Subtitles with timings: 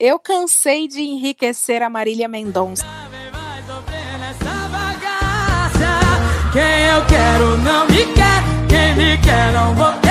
[0.00, 2.86] Eu cansei de enriquecer a Marília Mendonça.
[6.54, 10.09] Quem eu quero não me quer, quem me quer não vou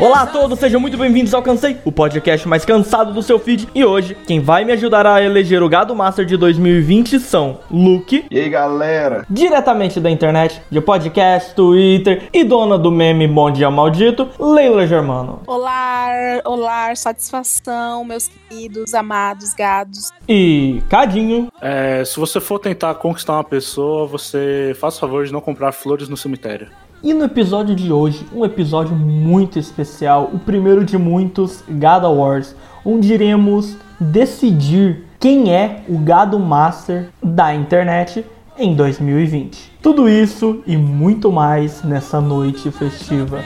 [0.00, 3.68] Olá a todos, sejam muito bem-vindos ao Cansei, o podcast mais cansado do seu feed.
[3.74, 8.24] E hoje, quem vai me ajudar a eleger o Gado Master de 2020 são Luke.
[8.30, 9.26] E aí, galera?
[9.28, 15.42] Diretamente da internet, de podcast, Twitter e dona do meme Bom Dia Maldito, Leila Germano.
[15.46, 16.08] Olá,
[16.46, 20.10] olá, satisfação, meus queridos, amados gados.
[20.26, 21.52] E Cadinho.
[21.60, 25.72] É, se você for tentar conquistar uma pessoa, você faz o favor de não comprar
[25.72, 26.68] flores no cemitério.
[27.02, 32.54] E no episódio de hoje, um episódio muito especial, o primeiro de muitos Gado Awards,
[32.84, 38.22] onde iremos decidir quem é o Gado Master da internet
[38.58, 39.72] em 2020.
[39.80, 43.42] Tudo isso e muito mais nessa noite festiva.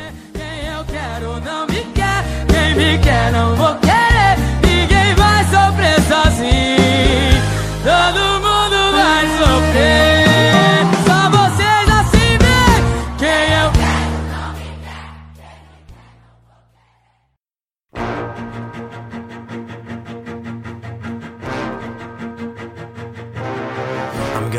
[6.09, 7.41] Sozinho,
[7.83, 10.14] todo mundo vai sofrer.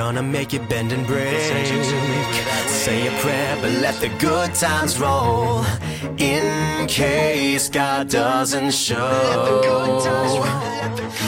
[0.06, 1.42] Gonna make it bend and break.
[2.68, 5.66] Say a prayer, but let the good times roll.
[6.20, 9.64] In case God doesn't show.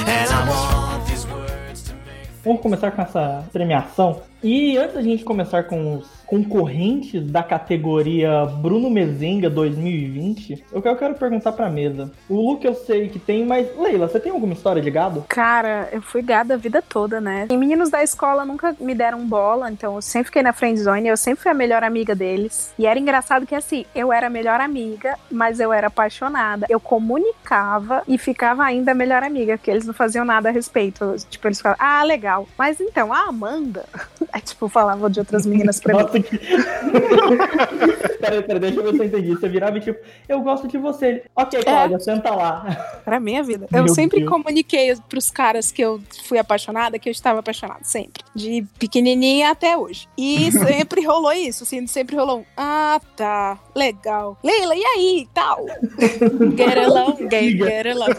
[0.05, 2.29] And I want these words to make.
[2.43, 4.21] Vamos começar com essa premiação.
[4.43, 10.95] E antes da gente começar com os concorrentes da categoria Bruno Mezenga 2020, eu quero,
[10.95, 12.11] eu quero perguntar pra mesa.
[12.29, 15.25] O Luke eu sei que tem, mas Leila, você tem alguma história de gado?
[15.29, 17.47] Cara, eu fui gada a vida toda, né?
[17.49, 21.07] E meninos da escola nunca me deram bola, então eu sempre fiquei na friend zone,
[21.07, 22.73] eu sempre fui a melhor amiga deles.
[22.77, 26.67] E era engraçado que assim, eu era a melhor amiga, mas eu era apaixonada.
[26.69, 31.15] Eu comunicava e ficava ainda a melhor amiga, porque eles não faziam nada a respeito.
[31.29, 32.47] Tipo, eles falavam, ah, legal.
[32.57, 33.85] Mas então, a Amanda,
[34.33, 36.21] é tipo, falava de outras meninas pra mim.
[36.21, 36.37] Que...
[38.19, 39.29] peraí, peraí, deixa eu ver se eu entendi.
[39.29, 41.23] Você virava e tipo, eu gosto de você.
[41.35, 43.01] Ok, Cláudia, senta lá.
[43.03, 43.67] Pra minha vida.
[43.71, 44.31] Eu Meu sempre Deus.
[44.31, 48.23] comuniquei pros caras que eu fui apaixonada, que eu estava apaixonada, sempre.
[48.35, 50.07] De pequenininha até hoje.
[50.17, 54.37] E sempre rolou isso, assim, sempre rolou um, ah, tá, legal.
[54.43, 55.65] Leila, e aí, tal?
[56.57, 58.13] Get along, gay, get along.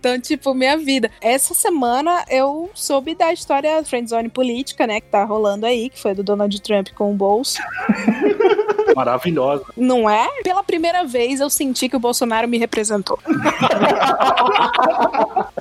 [0.00, 1.10] Então, tipo, minha vida.
[1.20, 6.14] Essa semana eu soube da história friendzone política, né, que tá rolando aí, que foi
[6.14, 7.60] do Donald Trump com o bolso.
[8.94, 9.64] Maravilhosa.
[9.76, 10.26] Não é?
[10.42, 13.18] Pela primeira vez eu senti que o Bolsonaro me representou.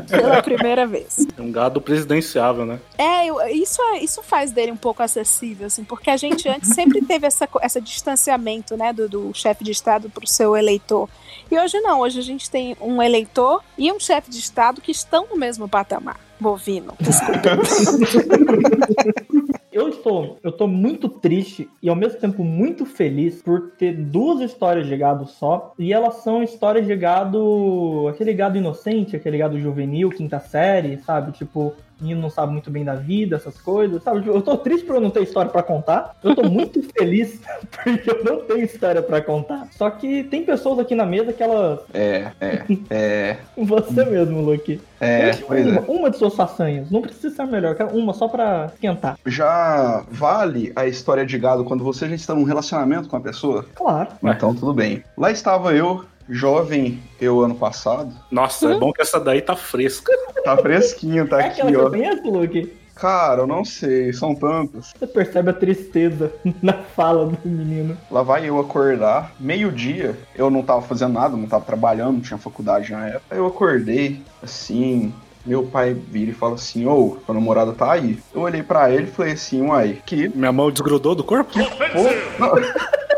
[0.10, 1.28] Pela primeira vez.
[1.38, 2.80] É um gado presidenciável, né?
[2.98, 6.74] É, eu- isso, é- isso faz dele um pouco acessível, assim, porque a gente antes
[6.74, 11.08] sempre teve essa, esse distanciamento, né, do, do chefe de Estado pro seu eleitor.
[11.52, 14.92] E hoje não, hoje a gente tem um eleitor e um chefe de Estado que
[14.92, 16.18] estão no mesmo patamar.
[16.40, 17.50] Bovino, desculpa.
[19.80, 24.42] Eu estou, eu tô muito triste e ao mesmo tempo muito feliz por ter duas
[24.42, 25.74] histórias de gado só.
[25.80, 28.10] E elas são histórias de gado.
[28.10, 31.32] aquele gado inocente, aquele gado juvenil, quinta série, sabe?
[31.32, 34.28] Tipo, menino não sabe muito bem da vida, essas coisas, sabe?
[34.28, 36.16] Eu tô triste por eu não ter história pra contar.
[36.24, 37.40] Eu tô muito feliz
[37.84, 39.68] porque eu não tenho história pra contar.
[39.72, 41.80] Só que tem pessoas aqui na mesa que elas.
[41.94, 44.82] É, é, é, Você mesmo, Luke.
[45.00, 45.84] é, pois uma, é.
[45.88, 46.90] uma de suas façanhas.
[46.90, 49.18] Não precisa ser melhor, quero uma só pra esquentar.
[49.26, 53.66] Já vale a história de gado quando você já está num relacionamento com a pessoa?
[53.76, 54.10] Claro.
[54.24, 55.04] Então tudo bem.
[55.18, 58.14] Lá estava eu, jovem, eu ano passado.
[58.32, 60.12] Nossa, é bom que essa daí tá fresca.
[60.44, 61.82] Tá fresquinho, tá É aqui, aquela que ó.
[61.82, 62.74] eu conheço, Luke?
[62.96, 64.94] Cara, eu não sei, são tantos.
[64.98, 67.98] Você percebe a tristeza na fala do menino.
[68.12, 72.38] Lá vai eu acordar, meio-dia, eu não tava fazendo nada, não tava trabalhando, não tinha
[72.38, 73.24] faculdade na época.
[73.32, 75.14] Aí eu acordei, assim,
[75.46, 78.20] meu pai vira e fala assim, ô, tua namorada tá aí.
[78.36, 81.54] Eu olhei pra ele e falei assim, uai, que Minha mão desgrudou do corpo?
[81.54, 82.40] fofo.
[82.40, 82.52] Não.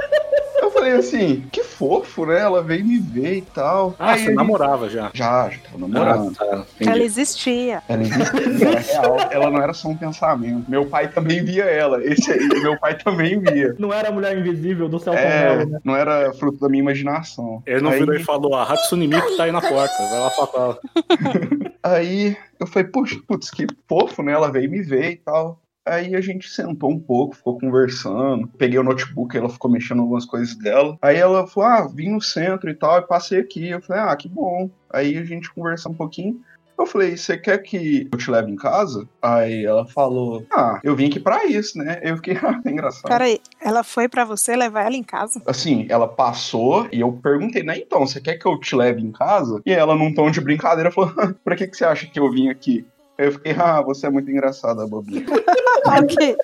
[0.81, 2.39] Eu falei assim, que fofo, né?
[2.39, 3.95] Ela veio me ver e tal.
[3.99, 5.11] Ah, Aí você ele- namorava já.
[5.13, 6.33] Já, já tava namorando.
[6.39, 6.65] Ah, tá.
[6.79, 7.83] Ela existia.
[7.87, 9.17] Ela existia, era real.
[9.29, 10.69] Ela não era só um pensamento.
[10.69, 12.03] Meu pai também via ela.
[12.03, 13.75] Esse aí, meu pai também via.
[13.77, 15.79] Não era a mulher invisível do Celton É, Mello, né?
[15.83, 17.61] não era fruto da minha imaginação.
[17.65, 20.29] Ele não aí, virou e falou, a Hatsune Miku tá aí na porta, vai lá
[20.31, 20.79] falar ela.
[21.83, 24.31] aí eu falei, puxa, putz, que fofo, né?
[24.31, 25.59] Ela veio me ver e tal.
[25.85, 28.47] Aí a gente sentou um pouco, ficou conversando.
[28.57, 30.97] Peguei o notebook, ela ficou mexendo algumas coisas dela.
[31.01, 33.69] Aí ela falou: Ah, vim no centro e tal, e passei aqui.
[33.69, 34.69] Eu falei: Ah, que bom.
[34.89, 36.39] Aí a gente conversou um pouquinho.
[36.81, 39.07] Eu falei, você quer que eu te leve em casa?
[39.21, 41.99] Aí ela falou, ah, eu vim aqui pra isso, né?
[42.01, 43.07] Eu fiquei, ah, é engraçado.
[43.07, 45.39] Peraí, ela foi pra você levar ela em casa?
[45.45, 47.77] Assim, ela passou e eu perguntei, né?
[47.77, 49.61] Então, você quer que eu te leve em casa?
[49.63, 51.13] E ela, num tom de brincadeira, falou,
[51.45, 52.83] pra que, que você acha que eu vim aqui?
[53.21, 55.23] Aí eu fiquei, ah, você é muito engraçada, bobinha.
[55.85, 56.35] ok.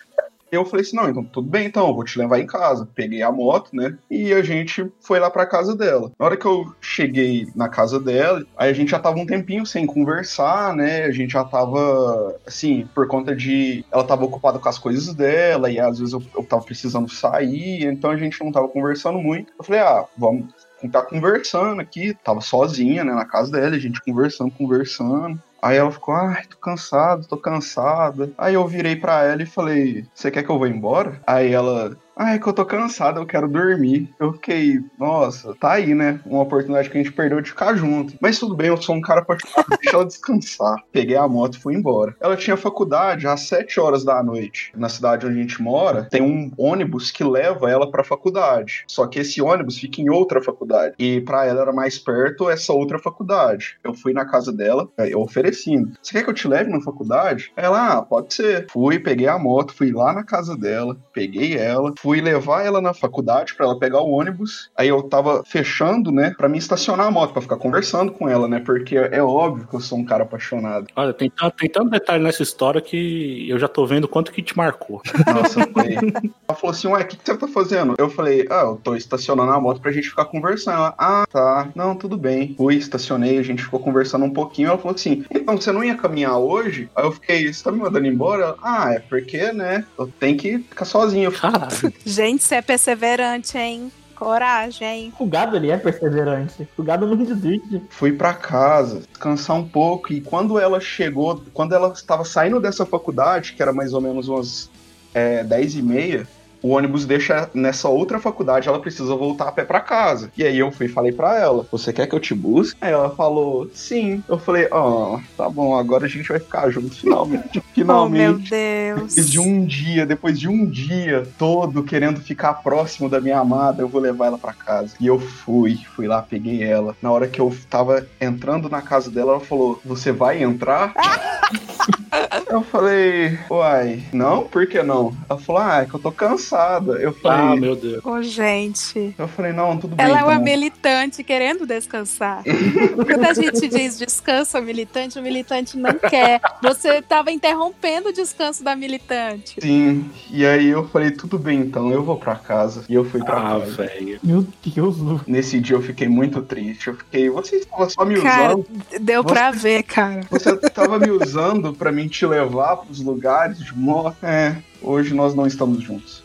[0.52, 2.88] Eu falei assim, não, então tudo bem, então, eu vou te levar em casa.
[2.94, 3.98] Peguei a moto, né?
[4.12, 6.12] E a gente foi lá pra casa dela.
[6.20, 9.66] Na hora que eu cheguei na casa dela, aí a gente já tava um tempinho
[9.66, 11.06] sem conversar, né?
[11.06, 13.84] A gente já tava, assim, por conta de.
[13.92, 17.86] Ela tava ocupada com as coisas dela, e às vezes eu, eu tava precisando sair,
[17.86, 19.52] então a gente não tava conversando muito.
[19.58, 20.46] Eu falei, ah, vamos
[20.92, 25.42] tá conversando aqui, tava sozinha, né, na casa dela, a gente conversando, conversando.
[25.62, 28.32] Aí ela ficou, ai, tô cansado, tô cansada.
[28.38, 31.22] Aí eu virei pra ela e falei, você quer que eu vá embora?
[31.26, 34.10] Aí ela, ah, é que eu tô cansado, eu quero dormir.
[34.20, 36.20] Eu fiquei, nossa, tá aí, né?
[36.26, 38.16] Uma oportunidade que a gente perdeu de ficar junto.
[38.20, 40.76] Mas tudo bem, eu sou um cara apaixonado, deixa ela descansar.
[40.92, 42.16] Peguei a moto e fui embora.
[42.20, 44.72] Ela tinha faculdade às 7 horas da noite.
[44.76, 48.84] Na cidade onde a gente mora, tem um ônibus que leva ela pra faculdade.
[48.88, 50.96] Só que esse ônibus fica em outra faculdade.
[50.98, 53.78] E pra ela era mais perto essa outra faculdade.
[53.84, 55.94] Eu fui na casa dela, eu oferecendo.
[56.02, 57.52] Você quer que eu te leve na faculdade?
[57.56, 58.66] Ela, ah, pode ser.
[58.72, 62.94] Fui, peguei a moto, fui lá na casa dela, peguei ela, fui levar ela na
[62.94, 64.70] faculdade para ela pegar o ônibus.
[64.78, 68.48] Aí eu tava fechando, né, para me estacionar a moto, para ficar conversando com ela,
[68.48, 70.88] né, porque é óbvio que eu sou um cara apaixonado.
[70.96, 74.42] Olha, tem, tanto- tem tanto detalhe nessa história que eu já tô vendo quanto que
[74.42, 75.02] te marcou.
[75.34, 75.96] Nossa, foi.
[75.96, 77.96] Ela falou assim: Ué, o que, que você tá fazendo?
[77.98, 80.78] Eu falei: Ah, eu tô estacionando a moto pra gente ficar conversando.
[80.78, 81.70] Ela, ah, tá.
[81.76, 82.54] Não, tudo bem.
[82.58, 84.70] Fui, estacionei, a gente ficou conversando um pouquinho.
[84.70, 86.90] Ela falou assim: Então, você não ia caminhar hoje?
[86.96, 88.44] Aí eu fiquei: Você tá me mandando embora?
[88.44, 89.86] Ela, ah, é porque, né?
[89.98, 91.32] Eu tenho que ficar sozinho.
[91.32, 91.94] Caralho.
[92.06, 93.92] Gente, você é perseverante, hein?
[94.16, 95.14] Coragem, hein?
[95.20, 96.68] O gado ele é perseverante.
[96.76, 97.84] O gado não desiste.
[97.90, 100.12] fui pra casa, descansar um pouco.
[100.12, 104.28] E quando ela chegou, quando ela estava saindo dessa faculdade, que era mais ou menos
[104.28, 104.72] umas
[105.14, 106.28] é, 10 e meia,
[106.68, 110.30] o ônibus deixa nessa outra faculdade, ela precisa voltar a pé pra casa.
[110.38, 112.78] E aí eu fui e falei pra ela: Você quer que eu te busque?
[112.82, 114.22] Aí ela falou: Sim.
[114.28, 117.64] Eu falei: Ó, tá bom, agora a gente vai ficar junto finalmente.
[117.78, 118.50] Oh, meu finalmente.
[118.50, 119.16] Deus.
[119.16, 123.82] Depois de um dia, depois de um dia todo querendo ficar próximo da minha amada,
[123.82, 124.96] eu vou levar ela pra casa.
[125.00, 126.96] E eu fui, fui lá, peguei ela.
[127.02, 130.94] Na hora que eu tava entrando na casa dela, ela falou: Você vai entrar?
[132.50, 134.44] eu falei: Uai, não?
[134.44, 135.16] Por que não?
[135.30, 136.12] Ela falou: Ah, é que eu tô
[136.58, 136.94] cansada.
[136.94, 138.06] Eu Ah, falei: meu Deus.
[138.06, 139.14] Ô, gente.
[139.18, 140.06] Eu falei: Não, tudo bem.
[140.06, 142.44] Ela é uma então." militante querendo descansar.
[142.44, 146.42] Quando a gente diz descanso ao militante, o militante não quer.
[146.62, 149.56] Você tava interrompendo o descanso da militante.
[149.62, 152.84] Sim, e aí eu falei: Tudo bem, então, eu vou pra casa.
[152.90, 153.72] E eu fui pra Ah, casa.
[153.84, 154.20] velho.
[154.24, 155.22] Meu Deus, Lu.
[155.28, 156.88] Nesse dia eu fiquei muito triste.
[156.88, 158.66] Eu fiquei: Você estava só me Cara, usando.
[159.02, 160.22] deu pra ver, cara.
[160.30, 164.18] Você tava me usando pra mim te levar pros lugares de moto.
[164.24, 166.24] É, hoje nós não estamos juntos.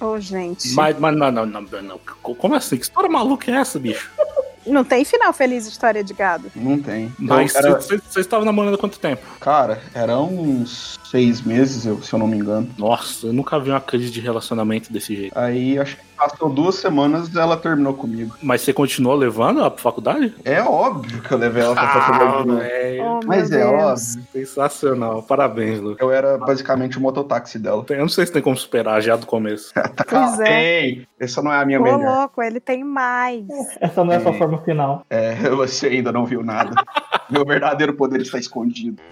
[0.00, 0.72] Ô, gente.
[0.72, 1.98] Mas, mas não, não, não, não.
[1.98, 2.76] Como assim?
[2.76, 4.10] Que história maluca é essa, bicho?
[4.66, 6.50] Não tem final feliz história de gado.
[6.54, 7.12] Não tem.
[7.18, 9.22] Mas era- vocês estavam namorando há quanto tempo?
[9.40, 12.68] cara, eram uns seis meses, eu- se eu não me engano.
[12.78, 15.38] Nossa, eu nunca vi uma crise de relacionamento desse jeito.
[15.38, 18.34] Aí acho que passou duas semanas e ela terminou comigo.
[18.42, 20.34] Mas você continuou levando ela pra faculdade?
[20.44, 22.42] É óbvio que eu levei ela pra faculdade.
[22.42, 22.60] de novo.
[22.60, 23.04] velho.
[23.04, 24.16] Oh, Mas é Deus.
[24.16, 24.26] óbvio.
[24.32, 25.22] Sensacional.
[25.22, 25.96] Parabéns, Lu.
[26.00, 27.84] Eu era basicamente o mototáxi dela.
[27.88, 29.72] Eu não sei se tem como superar já do começo.
[30.08, 30.82] Pois é.
[30.84, 32.00] Ei, essa não é a minha Ô, melhor.
[32.20, 33.44] louco, ele tem mais.
[33.80, 34.38] Essa não é a sua É.
[34.54, 35.06] forma final.
[35.10, 36.74] É, você ainda não viu nada.
[37.30, 39.02] Meu verdadeiro poder está escondido.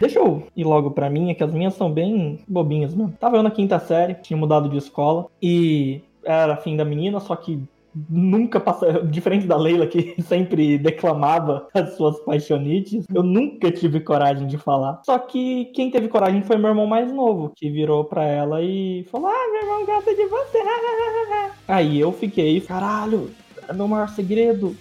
[0.00, 3.14] Deixa eu ir logo pra minha, que as minhas são bem bobinhas, mano.
[3.20, 7.36] Tava eu na quinta série, tinha mudado de escola e era fim da menina, só
[7.36, 7.62] que
[8.08, 14.46] nunca passou, diferente da Leila que sempre declamava as suas paixonites, eu nunca tive coragem
[14.46, 15.00] de falar.
[15.04, 19.04] Só que quem teve coragem foi meu irmão mais novo, que virou pra ela e
[19.10, 20.58] falou: "Ah, meu irmão gosta de você".
[21.66, 23.30] Aí eu fiquei, caralho,
[23.68, 24.76] é meu maior segredo.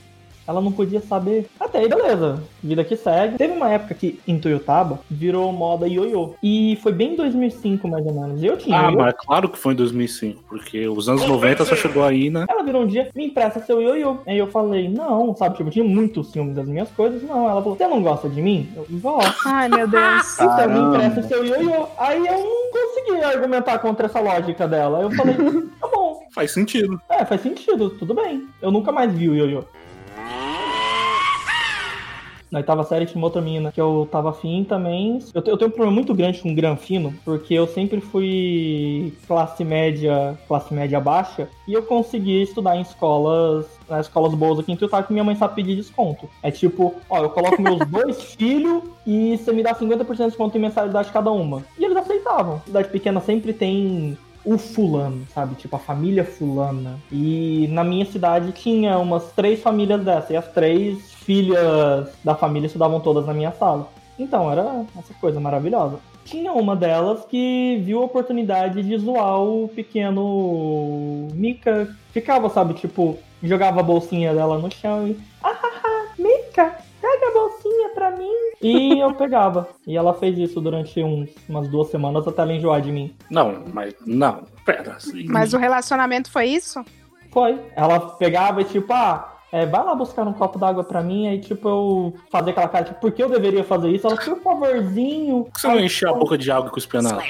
[0.49, 1.45] Ela não podia saber.
[1.59, 2.41] Até aí, beleza.
[2.63, 3.37] Vida que segue.
[3.37, 6.33] Teve uma época que em Toyotaba virou moda ioiô.
[6.41, 8.43] E foi bem em 2005, mais ou menos.
[8.43, 8.97] Eu tinha Ah, ioiô.
[8.97, 12.45] mas claro que foi em 2005, porque os anos 90 só chegou aí, né?
[12.49, 14.17] Ela virou um dia, me empresta seu ioiô.
[14.25, 15.55] Aí eu falei, não, sabe?
[15.55, 17.21] Tipo, eu tinha muito ciúme das minhas coisas.
[17.21, 18.67] Não, ela falou, você não gosta de mim?
[18.75, 19.35] Eu, gosto.
[19.45, 20.33] Ai, meu Deus.
[20.39, 21.85] Então me empresta seu ioiô.
[21.95, 24.97] Aí eu não consegui argumentar contra essa lógica dela.
[24.97, 25.35] Aí eu falei,
[25.79, 26.09] tá bom.
[26.33, 27.01] Faz sentido.
[27.09, 28.47] É, faz sentido, tudo bem.
[28.61, 29.63] Eu nunca mais vi o ioiô.
[32.51, 35.19] Na oitava série tinha uma outra menina que eu tava afim também.
[35.33, 40.37] Eu, eu tenho um problema muito grande com granfino, porque eu sempre fui classe média,
[40.47, 45.03] classe média baixa, e eu consegui estudar em escolas, nas escolas boas aqui em Tuiutá,
[45.03, 46.27] que minha mãe sabe pedir desconto.
[46.41, 50.57] É tipo, ó, eu coloco meus dois filhos e você me dá 50% de desconto
[50.57, 51.63] em mensalidade cada uma.
[51.77, 52.61] E eles aceitavam.
[52.65, 55.55] Cidade pequena sempre tem o fulano, sabe?
[55.55, 56.97] Tipo, a família fulana.
[57.11, 60.33] E na minha cidade tinha umas três famílias dessa.
[60.33, 63.87] E as três filhas da família estudavam todas na minha sala.
[64.17, 65.99] Então, era essa coisa maravilhosa.
[66.25, 71.95] Tinha uma delas que viu a oportunidade de zoar o pequeno Mika.
[72.11, 75.19] Ficava, sabe, tipo, jogava a bolsinha dela no chão e.
[75.43, 78.33] Ah, ah, ah, Mika, pega a bolsinha pra mim.
[78.59, 79.69] E eu pegava.
[79.85, 83.15] E ela fez isso durante uns, umas duas semanas até ela enjoar de mim.
[83.29, 84.45] Não, mas não.
[84.65, 84.93] Pera.
[84.93, 86.83] assim, Mas o relacionamento foi isso?
[87.31, 87.59] Foi.
[87.75, 91.27] Ela pegava e tipo, ah, é, vai lá buscar um copo d'água pra mim.
[91.27, 94.05] Aí, tipo, eu fazia aquela cara, tipo, por que eu deveria fazer isso?
[94.05, 95.45] Ela, por favorzinho.
[95.45, 97.23] Por que você não encheu a boca de água e cuspiu nela?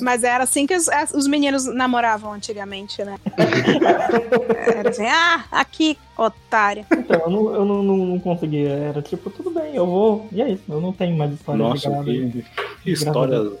[0.00, 3.18] Mas era assim que os, os meninos namoravam antigamente, né?
[4.76, 6.86] Era assim, ah, aqui, otária.
[6.92, 8.68] Então, eu não, eu não, não, não conseguia.
[8.68, 10.28] Era tipo, tudo bem, eu vou.
[10.30, 12.04] E é isso, eu não tenho mais história de Nossa, gado.
[12.04, 12.44] que,
[12.84, 13.52] que histórias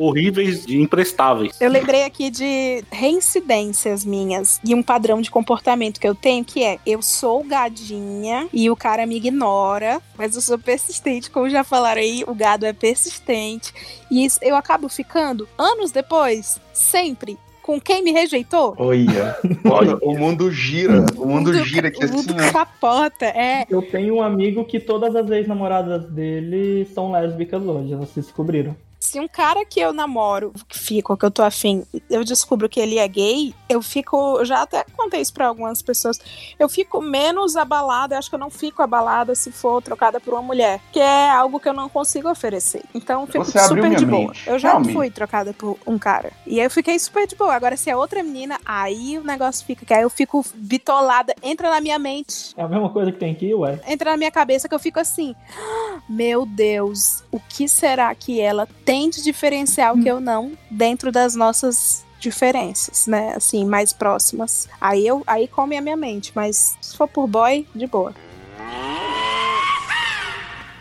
[0.00, 1.60] horríveis e imprestáveis.
[1.60, 6.64] Eu lembrei aqui de reincidências minhas e um padrão de comportamento que eu tenho, que
[6.64, 11.62] é eu sou gadinha e o cara me ignora, mas eu sou persistente, como já
[11.62, 13.72] falaram aí, o gado é persistente.
[14.10, 18.74] E isso, eu acabo ficando, anos depois, sempre, com quem me rejeitou.
[18.78, 19.36] Olha,
[19.70, 21.04] olha, o mundo gira.
[21.16, 22.52] O mundo gira aqui o mundo assim, ó.
[22.52, 23.66] capota, é.
[23.68, 28.74] Eu tenho um amigo que todas as ex-namoradas dele são lésbicas hoje, elas se descobriram.
[29.02, 32.78] Se um cara que eu namoro, que fico, que eu tô afim, eu descubro que
[32.78, 34.36] ele é gay, eu fico.
[34.38, 36.20] Eu já até contei isso pra algumas pessoas.
[36.58, 40.34] Eu fico menos abalada, eu acho que eu não fico abalada se for trocada por
[40.34, 42.82] uma mulher, que é algo que eu não consigo oferecer.
[42.94, 44.26] Então eu fico Você super de boa.
[44.28, 46.30] mente, Eu já fui trocada por um cara.
[46.46, 47.54] E aí eu fiquei super de boa.
[47.54, 51.70] Agora, se é outra menina, aí o negócio fica, que aí eu fico bitolada, entra
[51.70, 53.80] na minha mente É a mesma coisa que tem aqui, ué.
[53.88, 58.38] entra na minha cabeça que eu fico assim: "Ah, meu Deus, o que será que
[58.42, 63.34] ela tem de diferencial que eu não dentro das nossas diferenças, né?
[63.36, 64.68] Assim, mais próximas.
[64.80, 68.14] Aí eu aí come a minha mente, mas se for por boy, de boa.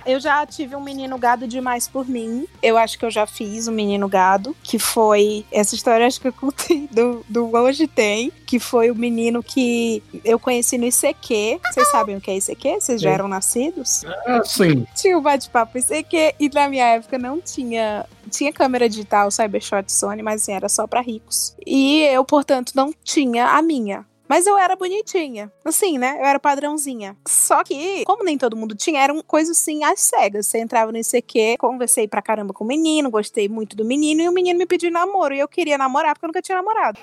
[0.09, 2.47] Eu já tive um menino gado demais por mim.
[2.63, 5.45] Eu acho que eu já fiz um menino gado, que foi.
[5.51, 10.01] Essa história acho que eu contei do, do Hoje Tem, que foi o menino que
[10.25, 11.59] eu conheci no ICQ.
[11.71, 12.81] Vocês sabem o que é ICQ?
[12.81, 14.03] Vocês já eram nascidos?
[14.25, 14.87] Ah, sim.
[14.95, 18.03] Tinha o bate-papo ICQ e na minha época não tinha.
[18.31, 21.55] Tinha câmera digital, Cybershot Sony, mas assim, era só pra ricos.
[21.65, 24.08] E eu, portanto, não tinha a minha.
[24.29, 25.51] Mas eu era bonitinha.
[25.65, 26.17] Assim, né?
[26.19, 27.17] Eu era padrãozinha.
[27.27, 30.45] Só que, como nem todo mundo tinha, eram coisas assim às cegas.
[30.45, 34.29] Você entrava no ICQ, conversei pra caramba com o menino, gostei muito do menino, e
[34.29, 35.33] o menino me pediu namoro.
[35.33, 36.99] E eu queria namorar porque eu nunca tinha namorado.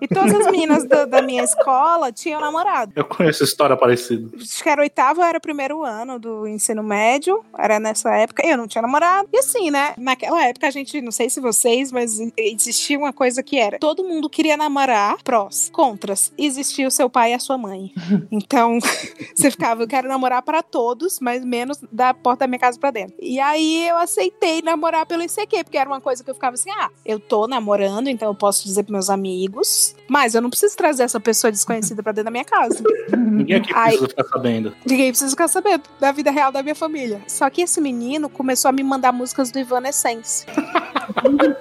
[0.00, 2.92] E todas as meninas da, da minha escola tinham namorado.
[2.94, 4.30] Eu conheço história parecida.
[4.40, 8.56] Acho que era oitavo, era o primeiro ano do ensino médio, era nessa época, eu
[8.56, 9.28] não tinha namorado.
[9.32, 9.94] E assim, né?
[9.96, 14.04] Naquela época a gente, não sei se vocês, mas existia uma coisa que era: todo
[14.04, 16.32] mundo queria namorar, prós, contras.
[16.36, 17.92] Existia o seu pai e a sua mãe.
[18.30, 18.78] Então,
[19.34, 22.90] você ficava, eu quero namorar pra todos, mas menos da porta da minha casa pra
[22.90, 23.14] dentro.
[23.20, 26.70] E aí eu aceitei namorar pelo ICQ, porque era uma coisa que eu ficava assim:
[26.70, 30.76] ah, eu tô namorando, então eu posso dizer pros meus amigos, mas eu não preciso
[30.76, 32.82] trazer essa pessoa desconhecida pra dentro da minha casa.
[33.16, 33.90] Ninguém aqui Ai.
[33.90, 34.76] precisa ficar sabendo.
[34.84, 37.20] Ninguém precisa ficar sabendo da vida real da minha família.
[37.26, 40.46] Só que esse menino começou a me mandar músicas do Evanescence.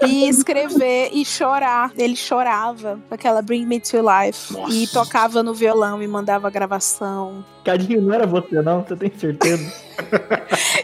[0.07, 1.91] e escrever e chorar.
[1.97, 4.53] Ele chorava com aquela Bring Me to Life.
[4.53, 4.73] Nossa.
[4.73, 7.45] E tocava no violão e mandava gravação.
[7.65, 8.83] Cadinho, não era você, não?
[8.83, 9.85] Você tem certeza?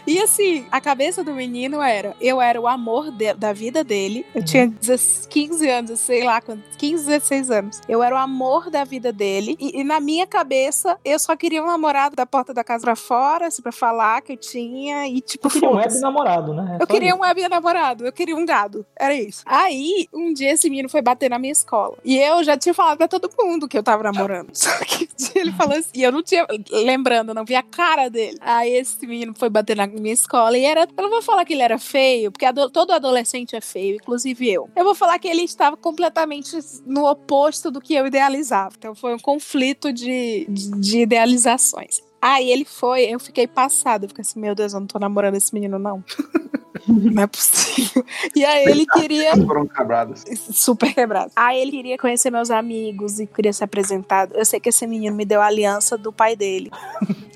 [0.06, 4.26] E assim, a cabeça do menino era: eu era o amor de- da vida dele.
[4.34, 7.80] Eu tinha 16, 15 anos, sei lá, quantos, 15, 16 anos.
[7.88, 9.56] Eu era o amor da vida dele.
[9.60, 12.96] E, e na minha cabeça, eu só queria um namorado da porta da casa pra
[12.96, 15.06] fora, assim, pra falar que eu tinha.
[15.06, 16.78] E tipo, Eu queria um web namorado, né?
[16.80, 17.18] É Eu queria isso.
[17.18, 18.84] um web namorado, eu queria um gado.
[18.98, 19.42] Era isso.
[19.46, 21.96] Aí, um dia esse menino foi bater na minha escola.
[22.04, 24.50] E eu já tinha falado pra todo mundo que eu tava namorando.
[24.56, 27.62] Só que um dia ele falou assim, e eu não tinha, lembrando, não vi a
[27.62, 28.38] cara dele.
[28.40, 31.52] Aí esse menino foi bater na minha escola e era, eu não vou falar que
[31.52, 34.68] ele era feio, porque ado- todo adolescente é feio, inclusive eu.
[34.74, 38.74] Eu vou falar que ele estava completamente no oposto do que eu idealizava.
[38.78, 42.00] Então foi um conflito de, de, de idealizações.
[42.20, 45.34] Aí ele foi, eu fiquei passada, eu fiquei assim, meu Deus, eu não tô namorando
[45.34, 46.04] esse menino, não.
[46.86, 48.04] Não é possível.
[48.34, 49.36] E aí ele queria.
[49.36, 50.24] Foram quebradas.
[50.50, 51.30] Super quebrado.
[51.36, 54.34] Aí ele queria conhecer meus amigos e queria ser apresentado.
[54.34, 56.70] Eu sei que esse menino me deu a aliança do pai dele.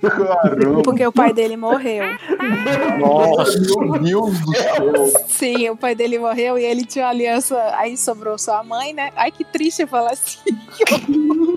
[0.01, 0.83] Caramba.
[0.83, 2.05] Porque o pai dele morreu.
[2.99, 4.93] Nossa, meu Deus do céu.
[5.29, 7.57] Sim, o pai dele morreu e ele tinha uma aliança.
[7.77, 9.13] Aí sobrou só a mãe, né?
[9.17, 10.41] Ai, que triste eu falar assim.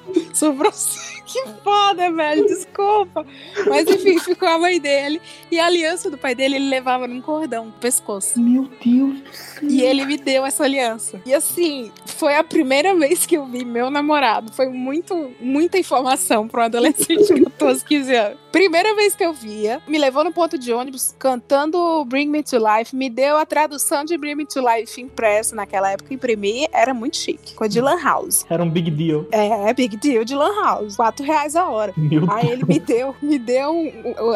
[0.09, 0.71] Que sobrou.
[1.29, 2.47] Que foda, velho.
[2.47, 3.23] Desculpa.
[3.67, 5.21] Mas enfim, ficou a mãe dele.
[5.51, 8.41] E a aliança do pai dele ele levava num cordão no pescoço.
[8.41, 9.69] Meu Deus do céu.
[9.69, 11.21] E ele me deu essa aliança.
[11.27, 14.51] E assim, foi a primeira vez que eu vi meu namorado.
[14.53, 18.39] Foi muito, muita informação para um adolescente de 14, 15 anos.
[18.51, 22.57] Primeira vez que eu via, me levou no ponto de ônibus cantando Bring Me to
[22.57, 26.91] Life, me deu a tradução de Bring Me to Life impressa naquela época, imprimir, era
[26.91, 28.45] muito chique, com a de Lan House.
[28.49, 29.27] Era um big deal.
[29.31, 31.93] É, big deal de Lan House, 4 reais a hora.
[31.95, 33.73] Meu Aí ele me deu, me deu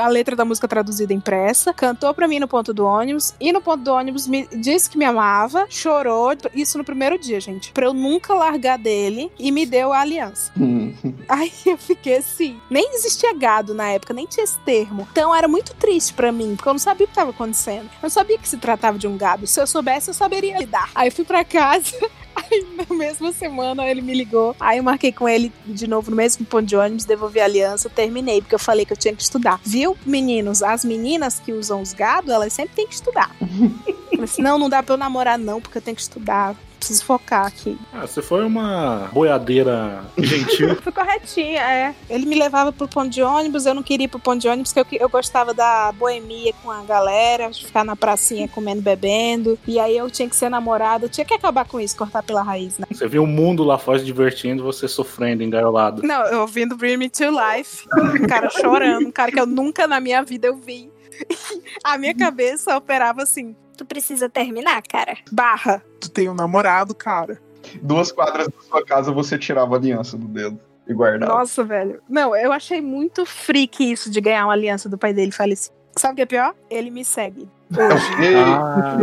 [0.01, 3.61] a letra da música traduzida impressa, cantou pra mim no ponto do ônibus, e no
[3.61, 7.85] ponto do ônibus me disse que me amava, chorou, isso no primeiro dia, gente, pra
[7.85, 10.51] eu nunca largar dele, e me deu a aliança.
[10.59, 10.93] Hum.
[11.27, 15.07] Aí eu fiquei assim, nem existia gado na época, nem tinha esse termo.
[15.11, 17.85] Então era muito triste pra mim, porque eu não sabia o que estava acontecendo.
[17.85, 19.47] Eu não sabia que se tratava de um gado.
[19.47, 20.89] Se eu soubesse, eu saberia lidar.
[20.93, 21.95] Aí eu fui pra casa.
[22.35, 24.55] Aí na mesma semana ele me ligou.
[24.59, 27.89] Aí eu marquei com ele de novo no mesmo ponto de ônibus, devolvi a aliança,
[27.89, 29.59] terminei, porque eu falei que eu tinha que estudar.
[29.63, 30.63] Viu, meninos?
[30.63, 33.29] As meninas que usam os gados, elas sempre têm que estudar.
[34.09, 36.55] Falei assim, não, não dá pra eu namorar, não, porque eu tenho que estudar.
[36.83, 37.77] Preciso focar aqui.
[37.93, 40.75] Ah, você foi uma boiadeira gentil.
[40.83, 41.95] Fui corretinha, é.
[42.09, 44.73] Ele me levava pro ponto de ônibus, eu não queria ir pro ponto de ônibus,
[44.73, 49.57] porque eu, eu gostava da boemia com a galera, de ficar na pracinha comendo, bebendo.
[49.65, 52.43] E aí eu tinha que ser namorada, eu tinha que acabar com isso, cortar pela
[52.43, 52.85] raiz, né?
[52.91, 56.03] Você viu o mundo lá fora se divertindo, você sofrendo, engaiolado.
[56.03, 59.87] Não, eu ouvindo Bring Me to Life, um cara chorando, um cara que eu nunca
[59.87, 60.91] na minha vida eu vi.
[61.83, 65.17] A minha cabeça operava assim: tu precisa terminar, cara.
[65.31, 65.83] Barra.
[65.99, 67.41] Tu tem um namorado, cara.
[67.81, 71.33] Duas quadras da sua casa você tirava a aliança do dedo e guardava.
[71.33, 72.01] Nossa, velho.
[72.09, 75.75] Não, eu achei muito freak isso de ganhar uma aliança do pai dele falecido.
[75.95, 76.55] Sabe o que é pior?
[76.69, 77.49] Ele me segue.
[77.71, 78.05] Hoje.
[78.45, 78.97] Ah,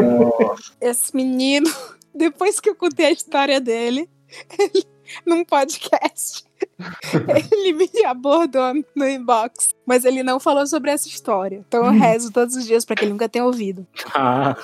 [0.80, 1.68] Esse menino,
[2.14, 4.08] depois que eu contei a história dele,
[4.58, 4.84] ele,
[5.26, 6.44] num podcast,
[7.52, 9.70] ele me abordou no inbox.
[9.86, 11.62] Mas ele não falou sobre essa história.
[11.66, 13.86] Então eu rezo todos os dias pra que ele nunca tenha ouvido.
[14.14, 14.56] ah,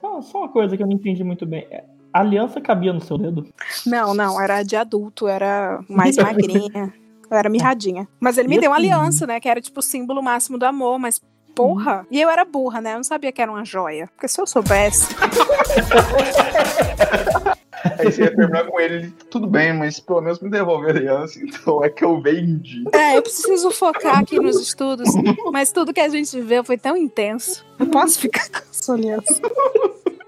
[0.00, 1.66] Só, só uma coisa que eu não entendi muito bem.
[2.12, 3.46] A aliança cabia no seu dedo?
[3.86, 6.92] Não, não, era de adulto, era mais magrinha.
[7.30, 8.08] Eu era mirradinha.
[8.20, 8.86] Mas ele me E deu uma assim?
[8.86, 9.40] aliança, né?
[9.40, 11.20] Que era tipo o símbolo máximo do amor, mas.
[11.54, 12.06] Porra!
[12.10, 12.92] E eu era burra, né?
[12.92, 14.08] Eu não sabia que era uma joia.
[14.14, 15.14] Porque se eu soubesse.
[17.98, 20.90] Aí você ia terminar com ele, ele, tudo bem, mas pelo menos me devolve a
[20.90, 22.84] aliança, então é que eu vendi.
[22.92, 25.08] É, eu preciso focar aqui nos estudos,
[25.52, 27.64] mas tudo que a gente viveu foi tão intenso.
[27.78, 29.40] Eu posso ficar com essa aliança.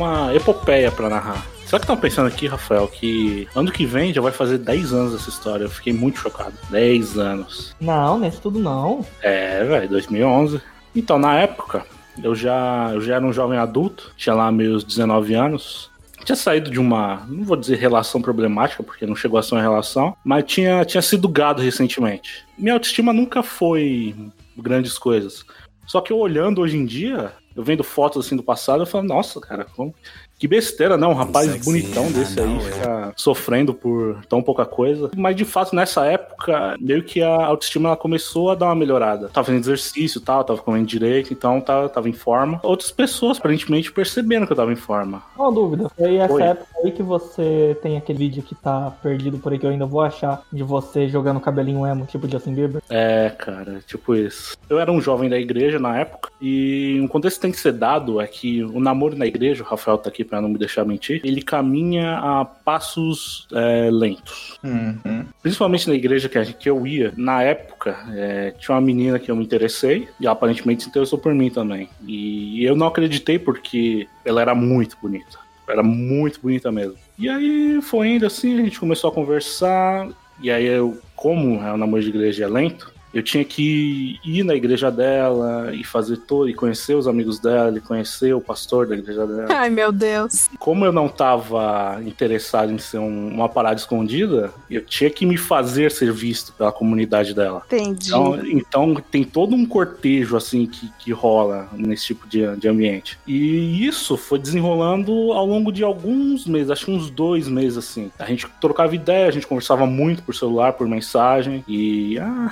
[0.00, 1.46] uma epopeia pra narrar.
[1.64, 5.14] Será que estão pensando aqui, Rafael, que ano que vem já vai fazer 10 anos
[5.14, 5.64] essa história?
[5.64, 6.54] Eu fiquei muito chocado.
[6.70, 7.76] 10 anos.
[7.80, 9.06] Não, nesse tudo não.
[9.22, 10.60] É, velho, 2011.
[10.96, 11.84] Então, na época,
[12.22, 15.90] eu já, eu já era um jovem adulto, tinha lá meus 19 anos.
[16.24, 19.62] Tinha saído de uma, não vou dizer relação problemática, porque não chegou a ser uma
[19.62, 22.44] relação, mas tinha, tinha sido gado recentemente.
[22.58, 24.14] Minha autoestima nunca foi
[24.56, 25.44] grandes coisas.
[25.86, 29.04] Só que eu olhando hoje em dia, eu vendo fotos assim do passado, eu falo,
[29.06, 29.94] nossa, cara, como-
[30.40, 31.06] que besteira, né?
[31.06, 35.10] Um rapaz Sexy, bonitão desse aí know, ficar sofrendo por tão pouca coisa.
[35.14, 39.28] Mas de fato, nessa época, meio que a autoestima ela começou a dar uma melhorada.
[39.28, 42.58] Tava fazendo exercício e tal, tava comendo direito, então tava, tava em forma.
[42.62, 45.22] Outras pessoas, aparentemente, perceberam que eu tava em forma.
[45.36, 45.90] Uma dúvida.
[45.94, 46.42] Foi essa Oi.
[46.42, 49.84] época aí que você tem aquele vídeo que tá perdido por aí que eu ainda
[49.84, 52.82] vou achar de você jogando cabelinho emo, tipo Justin Bieber.
[52.88, 54.56] É, cara, tipo isso.
[54.70, 57.72] Eu era um jovem da igreja na época, e um contexto que tem que ser
[57.72, 60.84] dado é que o namoro na igreja, o Rafael tá aqui pra não me deixar
[60.84, 64.58] mentir, ele caminha a passos é, lentos.
[64.62, 65.26] Uhum.
[65.42, 69.30] Principalmente na igreja que, a que eu ia, na época, é, tinha uma menina que
[69.30, 71.88] eu me interessei, e ela aparentemente se interessou por mim também.
[72.06, 75.38] E eu não acreditei porque ela era muito bonita.
[75.68, 76.94] Era muito bonita mesmo.
[77.18, 80.08] E aí foi indo assim, a gente começou a conversar,
[80.40, 84.44] e aí eu, como é um namoro de igreja é lento, Eu tinha que ir
[84.44, 88.86] na igreja dela e fazer todo, e conhecer os amigos dela, e conhecer o pastor
[88.86, 89.48] da igreja dela.
[89.54, 90.48] Ai, meu Deus.
[90.58, 95.36] Como eu não tava interessado em ser um- uma parada escondida, eu tinha que me
[95.36, 97.62] fazer ser visto pela comunidade dela.
[97.66, 98.08] Entendi.
[98.08, 103.18] Então, então tem todo um cortejo assim que, que rola nesse tipo de, de ambiente.
[103.26, 108.10] E isso foi desenrolando ao longo de alguns meses, acho que uns dois meses assim.
[108.18, 111.64] A gente trocava ideia, a gente conversava muito por celular, por mensagem.
[111.66, 112.46] E ah,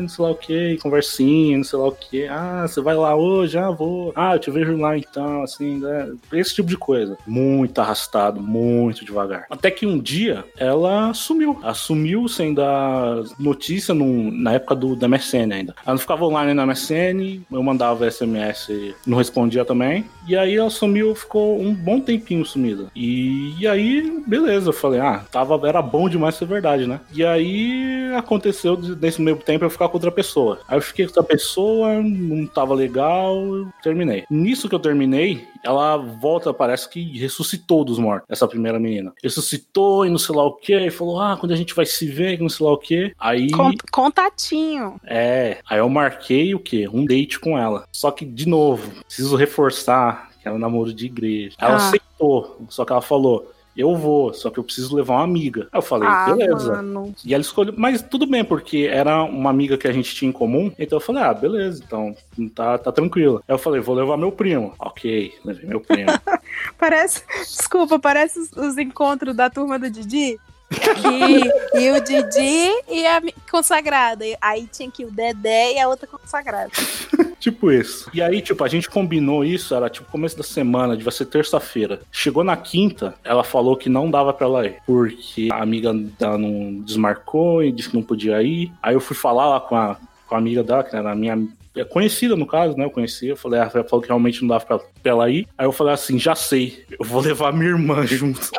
[0.00, 2.26] não sei lá o que, conversinha, não sei lá o que.
[2.26, 3.56] Ah, você vai lá hoje?
[3.58, 4.12] Ah, vou.
[4.14, 6.12] Ah, eu te vejo lá então, assim, né?
[6.32, 7.16] Esse tipo de coisa.
[7.26, 9.46] Muito arrastado, muito devagar.
[9.50, 11.58] Até que um dia ela sumiu.
[11.62, 15.74] Ela sumiu sem dar notícia num- na época do, da MSN ainda.
[15.84, 20.04] Ela não ficava online na MSN, eu mandava SMS, não respondia também.
[20.26, 22.86] E aí ela sumiu, ficou um bom tempinho sumida.
[22.94, 27.00] E, e aí, beleza, eu falei, ah, tava, era bom demais ser verdade, né?
[27.12, 30.60] E aí aconteceu nesse meio tempo ficar com outra pessoa.
[30.68, 34.24] Aí eu fiquei com outra pessoa, não tava legal, eu terminei.
[34.30, 39.12] Nisso que eu terminei, ela volta, parece que ressuscitou dos mortos, essa primeira menina.
[39.22, 42.06] Ressuscitou e não sei lá o que, e falou, ah, quando a gente vai se
[42.06, 43.12] ver, não sei lá o que.
[43.18, 43.50] Aí.
[43.50, 45.00] Con- Contatinho.
[45.06, 46.88] É, aí eu marquei o quê?
[46.92, 47.84] Um date com ela.
[47.92, 51.54] Só que, de novo, preciso reforçar que era um namoro de igreja.
[51.60, 51.76] Ela Ah.
[51.76, 53.52] aceitou, só que ela falou.
[53.76, 55.68] Eu vou, só que eu preciso levar uma amiga.
[55.72, 56.72] Aí eu falei, ah, beleza.
[56.72, 57.14] mano.
[57.24, 60.32] E ela escolheu, mas tudo bem, porque era uma amiga que a gente tinha em
[60.32, 60.72] comum.
[60.78, 62.14] Então eu falei, ah, beleza, então
[62.54, 63.42] tá, tá tranquilo.
[63.46, 64.74] Aí eu falei, vou levar meu primo.
[64.78, 66.10] Ok, levei meu primo.
[66.78, 67.22] Parece.
[67.38, 70.38] Desculpa, parece os, os encontros da turma do Didi.
[70.70, 74.24] Que, e o Didi e a consagrada.
[74.24, 76.70] E Aí tinha que o Dedé e a outra consagrada.
[77.40, 78.08] tipo isso.
[78.14, 82.00] E aí, tipo, a gente combinou isso, era tipo começo da semana, devia ser terça-feira.
[82.12, 86.38] Chegou na quinta, ela falou que não dava pra ela ir, porque a amiga dela
[86.38, 88.72] não desmarcou e disse que não podia ir.
[88.82, 91.36] Aí eu fui falar lá com a, com a amiga dela, que era a minha
[91.76, 92.84] é conhecida no caso, né?
[92.84, 93.30] Eu conhecia.
[93.30, 95.46] Eu falei, ela falou que realmente não dava pra, pra ela ir.
[95.56, 98.50] Aí eu falei assim, já sei, eu vou levar minha irmã junto.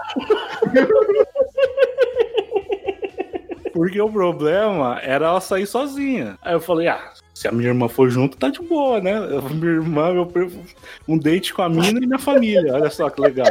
[3.81, 6.37] Porque o problema era ela sair sozinha.
[6.41, 9.11] Aí eu falei, ah, se a minha irmã for junto, tá de boa, né?
[9.17, 10.31] Eu- Minha irmã, meu
[11.07, 12.75] um date com a mina e minha família.
[12.75, 13.47] Olha só que legal.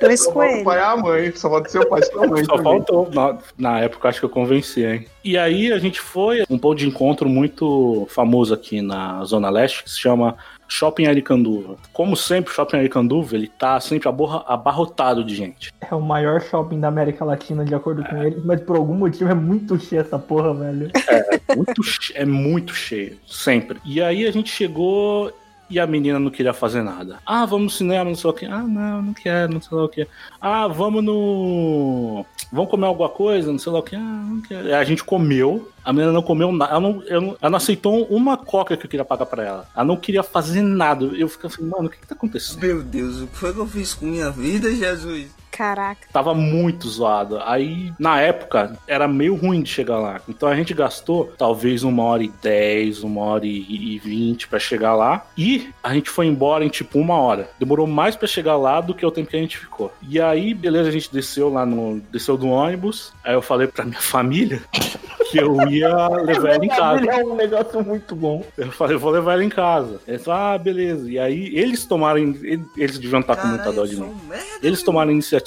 [0.00, 0.64] Dois Só falta o coelhos.
[0.64, 2.44] pai e a mãe, só pode ser o pai e a mãe.
[2.44, 2.64] Só também.
[2.64, 3.10] faltou.
[3.14, 5.06] Na, na época, acho que eu convenci, hein?
[5.24, 9.84] E aí a gente foi um ponto de encontro muito famoso aqui na Zona Leste,
[9.84, 10.36] que se chama
[10.68, 11.76] Shopping Aricanduva.
[11.92, 15.72] Como sempre, o Shopping Aricanduva, ele tá sempre abarrotado de gente.
[15.90, 19.30] É o maior shopping da América Latina, de acordo com eles, mas por algum motivo
[19.30, 20.90] é muito cheio essa porra, velho.
[21.54, 23.78] Muito che- é muito cheio, sempre.
[23.84, 25.32] E aí a gente chegou
[25.68, 27.18] e a menina não queria fazer nada.
[27.26, 28.46] Ah, vamos no cinema, não sei o que.
[28.46, 30.06] Ah, não, não quero, não sei lá o que.
[30.40, 32.24] Ah, vamos no.
[32.52, 33.96] Vamos comer alguma coisa, não sei lá o que.
[33.96, 34.74] Ah, não quero.
[34.74, 36.72] A gente comeu, a menina não comeu nada.
[36.72, 39.68] Ela não- ela não aceitou uma coca que eu queria pagar pra ela.
[39.74, 41.04] Ela não queria fazer nada.
[41.06, 42.60] Eu ficava assim, mano, o que que tá acontecendo?
[42.60, 45.26] Meu Deus, o que foi que eu fiz com minha vida, Jesus?
[45.56, 46.06] Caraca.
[46.12, 47.38] Tava muito zoado.
[47.44, 50.20] Aí, na época, era meio ruim de chegar lá.
[50.28, 54.94] Então a gente gastou talvez uma hora e dez, uma hora e vinte pra chegar
[54.94, 55.24] lá.
[55.36, 57.48] E a gente foi embora em tipo uma hora.
[57.58, 59.90] Demorou mais pra chegar lá do que o tempo que a gente ficou.
[60.06, 62.00] E aí, beleza, a gente desceu lá no.
[62.12, 63.12] desceu do ônibus.
[63.24, 64.62] Aí eu falei pra minha família
[65.30, 67.10] que eu ia levar ela em casa.
[67.10, 68.44] É um negócio muito bom.
[68.58, 70.00] Eu falei, eu vou levar ela em casa.
[70.06, 71.10] Eles falaram, ah, beleza.
[71.10, 72.18] E aí eles tomaram.
[72.76, 74.14] Eles deviam estar com muita dó de mim.
[74.62, 75.45] Eles tomaram a iniciativa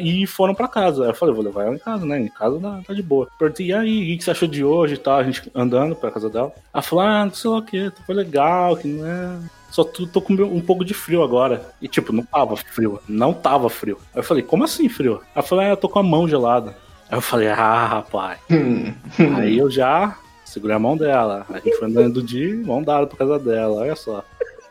[0.00, 1.04] e foram pra casa.
[1.04, 2.20] Aí eu falei, vou levar ela em casa, né?
[2.20, 3.28] Em casa tá, tá de boa.
[3.38, 5.18] Perguntei, e aí, o que você achou de hoje e tal?
[5.18, 6.52] A gente andando pra casa dela.
[6.72, 9.38] Ela falou, ah, não sei lá o que, foi legal, que não é.
[9.70, 11.74] Só tô, tô com um pouco de frio agora.
[11.82, 13.00] E tipo, não tava frio.
[13.08, 13.98] Não tava frio.
[14.14, 15.20] Aí eu falei, como assim frio?
[15.34, 16.76] Ela falou, ah, eu tô com a mão gelada.
[17.10, 18.38] Aí eu falei, ah, rapaz.
[19.36, 21.44] Aí eu já segurei a mão dela.
[21.50, 24.24] A gente foi andando de mão dada pra casa dela, olha só.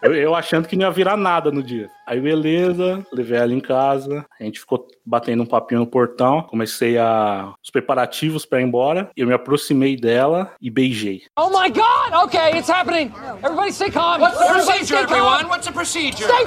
[0.04, 1.90] Eu, eu achando que não ia virar nada no dia.
[2.06, 6.98] Aí beleza, levei ela em casa, a gente ficou batendo um papinho no portão, comecei
[6.98, 11.24] a os preparativos pra ir embora, eu me aproximei dela e beijei.
[11.38, 12.26] Oh my god!
[12.26, 13.14] Okay, it's happening!
[13.42, 14.20] Everybody stay calm!
[14.20, 15.46] What's the procedure, everyone?
[15.46, 16.28] What's the procedure?
[16.28, 16.46] Stay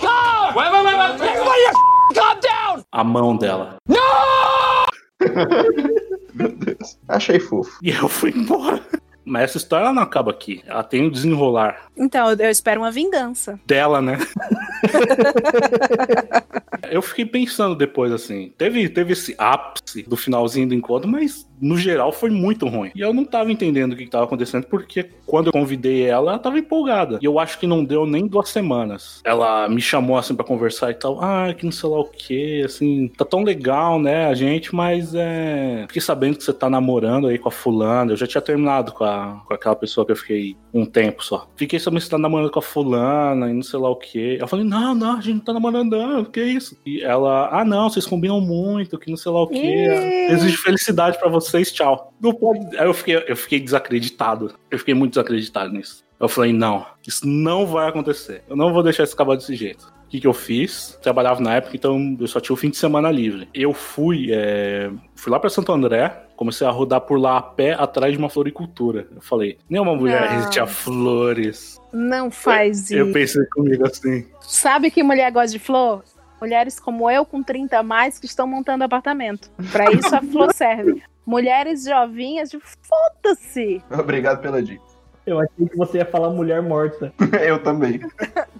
[0.00, 0.54] calm!
[0.56, 1.20] Wait, wait, wait, wait!
[1.30, 1.62] Everybody
[2.12, 2.84] calm down!
[2.90, 3.76] A mão dela.
[6.34, 6.98] Meu Deus.
[7.08, 7.78] Achei fofo.
[7.82, 8.82] E eu fui embora.
[9.26, 10.62] Mas essa história não acaba aqui.
[10.66, 13.58] Ela tem o desenrolar Então, eu- espero uma vingança.
[13.66, 14.16] dela, né?
[16.90, 21.76] Eu fiquei pensando depois, assim, teve, teve esse ápice do finalzinho do encontro, mas no
[21.76, 22.92] geral foi muito ruim.
[22.94, 26.32] E eu não tava entendendo o que, que tava acontecendo, porque quando eu convidei ela,
[26.32, 27.18] ela tava empolgada.
[27.20, 29.20] E eu acho que não deu nem duas semanas.
[29.24, 31.18] Ela me chamou assim pra conversar e tal.
[31.22, 35.12] Ah, que não sei lá o que, assim, tá tão legal, né, a gente, mas
[35.14, 35.84] é.
[35.88, 38.12] Fiquei sabendo que você tá namorando aí com a fulana.
[38.12, 39.15] Eu já tinha terminado com, a,
[39.46, 41.48] com aquela pessoa que eu fiquei um tempo só.
[41.56, 44.38] Fiquei sabendo que você tá namorando com a fulana e não sei lá o que.
[44.40, 46.76] Eu falei, não, não, a gente não tá namorando, não, que isso?
[46.84, 49.58] E ela, ah, não, vocês combinam muito, que não sei lá o que.
[49.58, 50.28] Ih.
[50.28, 52.12] Desejo felicidade pra vocês, tchau.
[52.20, 52.76] Não pode.
[52.76, 54.54] Aí eu fiquei, eu fiquei desacreditado.
[54.70, 56.04] Eu fiquei muito desacreditado nisso.
[56.18, 58.42] Eu falei, não, isso não vai acontecer.
[58.48, 59.92] Eu não vou deixar isso acabar desse jeito.
[60.06, 60.96] O que, que eu fiz?
[61.02, 63.48] Trabalhava na época, então eu só tinha o fim de semana livre.
[63.52, 67.72] Eu fui, é, fui lá pra Santo André, comecei a rodar por lá a pé
[67.72, 69.08] atrás de uma floricultura.
[69.14, 70.28] Eu falei, nenhuma mulher Não.
[70.36, 71.80] resiste a flores.
[71.92, 73.12] Não faz Eu isso.
[73.12, 74.26] pensei comigo assim.
[74.40, 76.04] Sabe que mulher gosta de flor?
[76.40, 79.50] Mulheres como eu, com 30 a mais, que estão montando apartamento.
[79.72, 81.02] Pra isso a flor serve.
[81.26, 83.82] Mulheres jovinhas de foda-se.
[83.90, 84.84] Obrigado pela dica.
[85.26, 87.12] Eu achei que você ia falar mulher morta.
[87.44, 87.98] Eu também.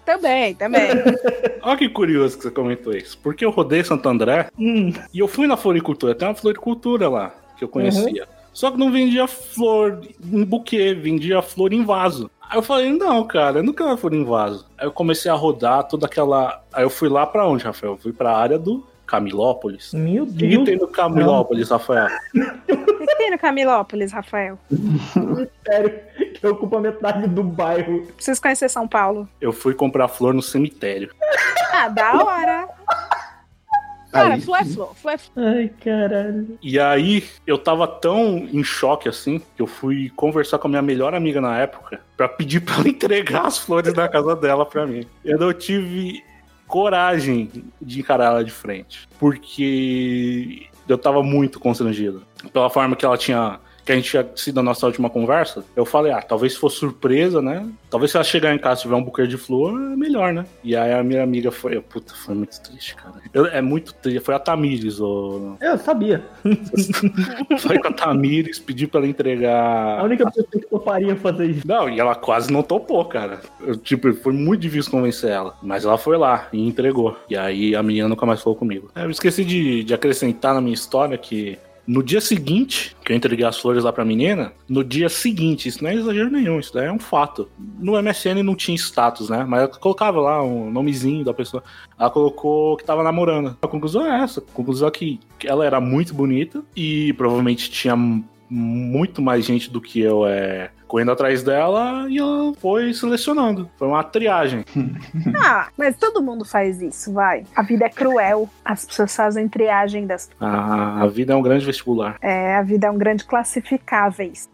[0.06, 0.82] Também, também.
[1.60, 3.18] Olha que curioso que você comentou isso.
[3.18, 6.14] Porque eu rodei Santo André Hum, e eu fui na floricultura.
[6.14, 8.28] Tem uma floricultura lá que eu conhecia.
[8.52, 10.00] Só que não vendia flor
[10.32, 12.30] em buquê, vendia flor em vaso.
[12.40, 14.66] Aí eu falei, não, cara, eu não quero flor em vaso.
[14.78, 16.62] Aí eu comecei a rodar toda aquela.
[16.72, 17.94] Aí eu fui lá pra onde, Rafael?
[17.94, 19.92] Eu fui pra área do Camilópolis.
[19.94, 20.64] meu O que, Deus.
[20.64, 22.08] tem no Camilópolis, Rafael?
[22.34, 24.58] O que tem no Camilópolis, Rafael?
[25.66, 26.00] Sério,
[26.34, 28.06] que ocupa metade do bairro.
[28.14, 29.28] Preciso conhecer São Paulo.
[29.40, 31.10] Eu fui comprar flor no cemitério.
[31.72, 32.68] Ah, da hora.
[34.12, 34.94] Cara, Aí flor é flor.
[34.96, 35.46] Flor é flor.
[35.46, 36.58] Ai, caralho.
[36.62, 40.80] E aí, eu tava tão em choque assim, que eu fui conversar com a minha
[40.82, 44.86] melhor amiga na época pra pedir pra ela entregar as flores da casa dela pra
[44.86, 45.06] mim.
[45.24, 46.22] Eu tive
[46.66, 47.50] coragem
[47.80, 52.22] de encarar ela de frente, porque eu tava muito constrangido.
[52.52, 53.60] Pela forma que ela tinha.
[53.86, 56.68] Que a gente tinha sido a nossa última conversa, eu falei, ah, talvez se for
[56.70, 57.64] surpresa, né?
[57.88, 60.44] Talvez se ela chegar em casa e tiver um buquê de flor, é melhor, né?
[60.64, 63.14] E aí a minha amiga foi, puta, foi muito triste, cara.
[63.32, 66.22] Eu- é muito triste, foi a Tamires, o, Eu sabia.
[67.58, 70.04] foi com a Tamires, pedi pra ela A entregar.
[70.04, 71.66] única pessoa que toparia fazer isso.
[71.66, 73.40] Não, e ela quase não topou, cara.
[73.64, 75.54] Eu, tipo, foi muito difícil convencer ela.
[75.62, 77.16] Mas ela foi lá e entregou.
[77.30, 78.90] E aí a menina nunca mais falou comigo.
[78.96, 81.58] Eu esqueci de, de acrescentar na minha história que.
[81.86, 85.82] No dia seguinte, que eu entreguei as flores lá pra menina, no dia seguinte, isso
[85.82, 87.48] não é exagero nenhum, isso daí é um fato.
[87.78, 89.44] No MSN não tinha status, né?
[89.44, 91.62] Mas eu colocava lá um nomezinho da pessoa.
[91.98, 93.56] Ela colocou que tava namorando.
[93.62, 94.40] A conclusão é essa.
[94.40, 97.94] A conclusão é que ela era muito bonita e provavelmente tinha
[98.48, 103.68] muito mais gente do que eu é, correndo atrás dela e ela foi selecionando.
[103.78, 104.64] Foi uma triagem.
[105.38, 107.44] Ah, mas todo mundo faz isso, vai.
[107.54, 108.48] A vida é cruel.
[108.64, 110.30] As pessoas fazem triagem das.
[110.40, 112.16] A, a vida é um grande vestibular.
[112.20, 114.48] É, a vida é um grande classificáveis.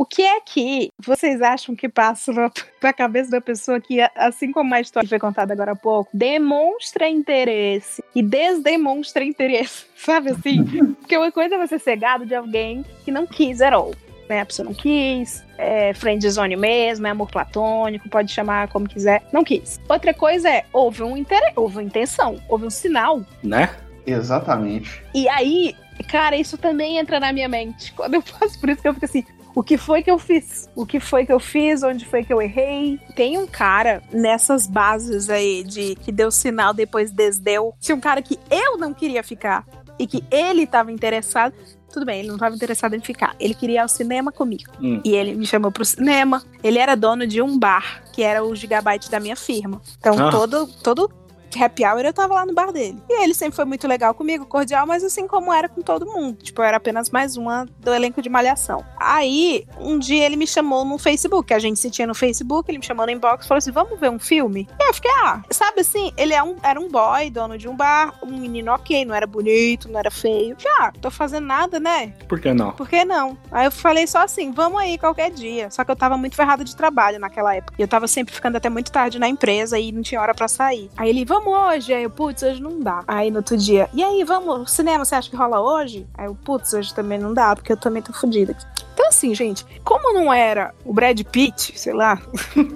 [0.00, 2.50] O que é que vocês acham que passa na,
[2.82, 6.08] na cabeça da pessoa que, assim como a história que foi contada agora há pouco,
[6.14, 9.84] demonstra interesse e desdemonstra interesse?
[9.94, 10.64] Sabe assim?
[10.94, 13.92] Porque uma coisa é você ser gado de alguém que não quis at all.
[14.26, 14.40] Né?
[14.40, 19.44] A pessoa não quis, é friendzone mesmo, é amor platônico, pode chamar como quiser, não
[19.44, 19.78] quis.
[19.86, 23.68] Outra coisa é, houve um interesse, houve uma intenção, houve um sinal Né?
[24.06, 25.02] Exatamente.
[25.14, 25.76] e aí,
[26.08, 27.92] cara, isso também entra na minha mente.
[27.92, 30.68] Quando eu passo por isso que eu fico assim, o que foi que eu fiz?
[30.74, 31.82] O que foi que eu fiz?
[31.82, 32.98] Onde foi que eu errei?
[33.14, 37.74] Tem um cara nessas bases aí de que deu sinal depois desdeu.
[37.80, 39.66] Tinha um cara que eu não queria ficar
[39.98, 41.54] e que ele tava interessado.
[41.92, 43.34] Tudo bem, ele não estava interessado em ficar.
[43.40, 44.70] Ele queria ir ao cinema comigo.
[44.80, 45.00] Hum.
[45.04, 46.40] E ele me chamou pro cinema.
[46.62, 49.82] Ele era dono de um bar, que era o Gigabyte da minha firma.
[49.98, 50.30] Então, Ah.
[50.30, 51.10] todo, todo
[51.58, 52.98] happy hour eu tava lá no bar dele.
[53.08, 56.42] E ele sempre foi muito legal comigo, cordial, mas assim como era com todo mundo.
[56.42, 58.84] Tipo, eu era apenas mais uma do elenco de malhação.
[58.98, 62.78] Aí, um dia ele me chamou no Facebook, a gente se tinha no Facebook, ele
[62.78, 64.68] me chamou no inbox e falou assim: vamos ver um filme?
[64.78, 67.76] E eu fiquei, ah, sabe assim, ele é um, era um boy, dono de um
[67.76, 70.56] bar, um menino ok, não era bonito, não era feio.
[70.58, 72.12] Já, ah, tô fazendo nada, né?
[72.28, 72.72] Por que não?
[72.72, 73.36] Por que não?
[73.50, 75.70] Aí eu falei só assim, vamos aí qualquer dia.
[75.70, 77.74] Só que eu tava muito ferrada de trabalho naquela época.
[77.78, 80.48] E eu tava sempre ficando até muito tarde na empresa e não tinha hora pra
[80.48, 80.90] sair.
[80.96, 81.94] Aí ele, vamos hoje?
[81.94, 83.02] Aí eu, putz, hoje não dá.
[83.06, 86.06] Aí no outro dia, e aí, vamos, cinema, você acha que rola hoje?
[86.14, 88.56] Aí eu, putz, hoje também não dá, porque eu também tô fodida.
[88.92, 92.20] Então assim, gente, como não era o Brad Pitt, sei lá,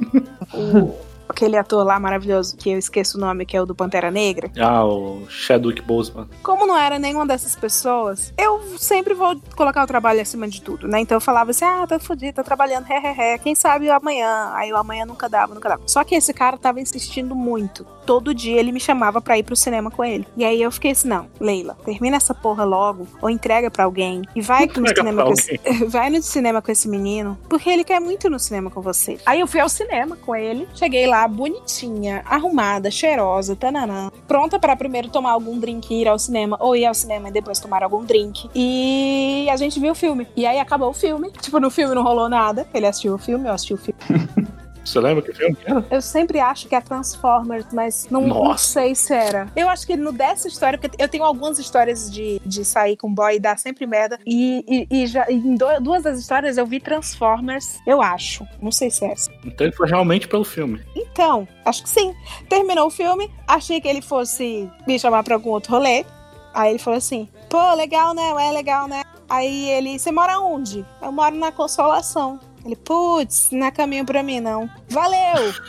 [0.55, 0.94] o
[1.35, 4.50] aquele ator lá maravilhoso, que eu esqueço o nome, que é o do Pantera Negra.
[4.59, 6.29] Ah, o Chadwick Boseman.
[6.42, 10.87] Como não era nenhuma dessas pessoas, eu sempre vou colocar o trabalho acima de tudo,
[10.87, 11.00] né?
[11.00, 13.38] Então eu falava assim: ah, tá fudido, tá trabalhando, ré, ré, ré.
[13.38, 14.53] Quem sabe amanhã?
[14.55, 15.83] Aí o amanhã nunca dava, nunca dava.
[15.87, 17.87] Só que esse cara tava insistindo muito.
[18.05, 20.27] Todo dia ele me chamava pra ir pro cinema com ele.
[20.37, 24.23] E aí eu fiquei assim: não, Leila, termina essa porra logo, ou entrega pra alguém,
[24.35, 28.01] e vai no cinema com esse, vai no cinema com esse menino, porque ele quer
[28.01, 29.19] muito ir no cinema com você.
[29.25, 34.77] Aí eu fui ao cinema com ele, cheguei lá bonitinha, arrumada, cheirosa, tananã, pronta pra
[34.77, 37.83] primeiro tomar algum drink e ir ao cinema, ou ir ao cinema e depois tomar
[37.83, 38.49] algum drink.
[38.55, 40.27] E a gente viu o filme.
[40.37, 41.31] E aí acabou o filme.
[41.40, 42.67] Tipo, no filme não rolou nada.
[42.73, 44.01] Ele assistiu o filme, eu assisti o filme.
[44.85, 45.85] Você lembra que filme que era?
[45.90, 49.49] Eu sempre acho que é Transformers, mas não, não sei se era.
[49.57, 53.12] Eu acho que no dessa história, porque eu tenho algumas histórias de, de sair com
[53.12, 54.18] boy e dar sempre merda.
[54.27, 58.47] E, e, e já, em do- duas das histórias eu vi Transformers, eu acho.
[58.61, 59.31] Não sei se é essa.
[59.44, 60.81] Então ele foi realmente pelo filme.
[60.94, 62.14] Então, acho que sim.
[62.49, 66.05] Terminou o filme, achei que ele fosse me chamar pra algum outro rolê.
[66.53, 68.31] Aí ele falou assim: pô, legal, né?
[68.49, 69.03] É legal, né?
[69.29, 70.85] Aí ele, você mora onde?
[71.03, 72.38] Eu moro na Consolação.
[72.64, 74.68] Ele, putz, não é caminho pra mim, não.
[74.88, 75.53] Valeu!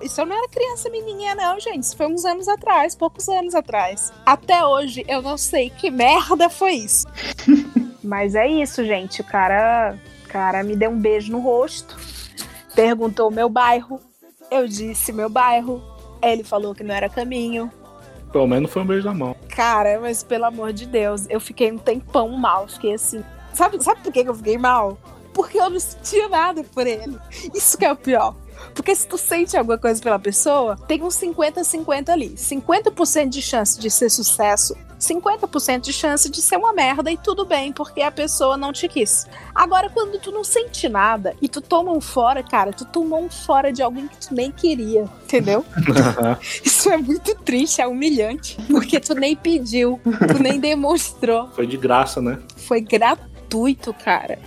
[0.00, 1.84] Isso eu não era criança menininha, não, gente.
[1.84, 4.12] Isso foi uns anos atrás, poucos anos atrás.
[4.26, 7.06] Até hoje eu não sei que merda foi isso.
[8.02, 9.20] Mas é isso, gente.
[9.20, 9.96] O cara,
[10.28, 11.96] cara me deu um beijo no rosto,
[12.74, 14.00] perguntou o meu bairro.
[14.50, 15.82] Eu disse meu bairro.
[16.20, 17.70] Ele falou que não era caminho.
[18.32, 19.36] Pelo menos foi um beijo na mão.
[19.48, 22.66] Cara, mas pelo amor de Deus, eu fiquei um tempão mal.
[22.66, 23.22] Fiquei assim.
[23.52, 24.98] Sabe, sabe por que eu fiquei mal?
[25.34, 27.18] Porque eu não sentia nada por ele.
[27.54, 28.34] Isso que é o pior.
[28.74, 32.30] Porque se tu sente alguma coisa pela pessoa, tem uns 50-50 ali.
[32.30, 37.44] 50% de chance de ser sucesso, 50% de chance de ser uma merda e tudo
[37.44, 39.26] bem, porque a pessoa não te quis.
[39.54, 43.28] Agora, quando tu não sente nada e tu toma um fora, cara, tu tomou um
[43.28, 45.64] fora de alguém que tu nem queria, entendeu?
[46.64, 48.56] Isso é muito triste, é humilhante.
[48.70, 51.48] Porque tu nem pediu, tu nem demonstrou.
[51.50, 52.38] foi de graça, né?
[52.56, 54.38] Foi gratuito, cara.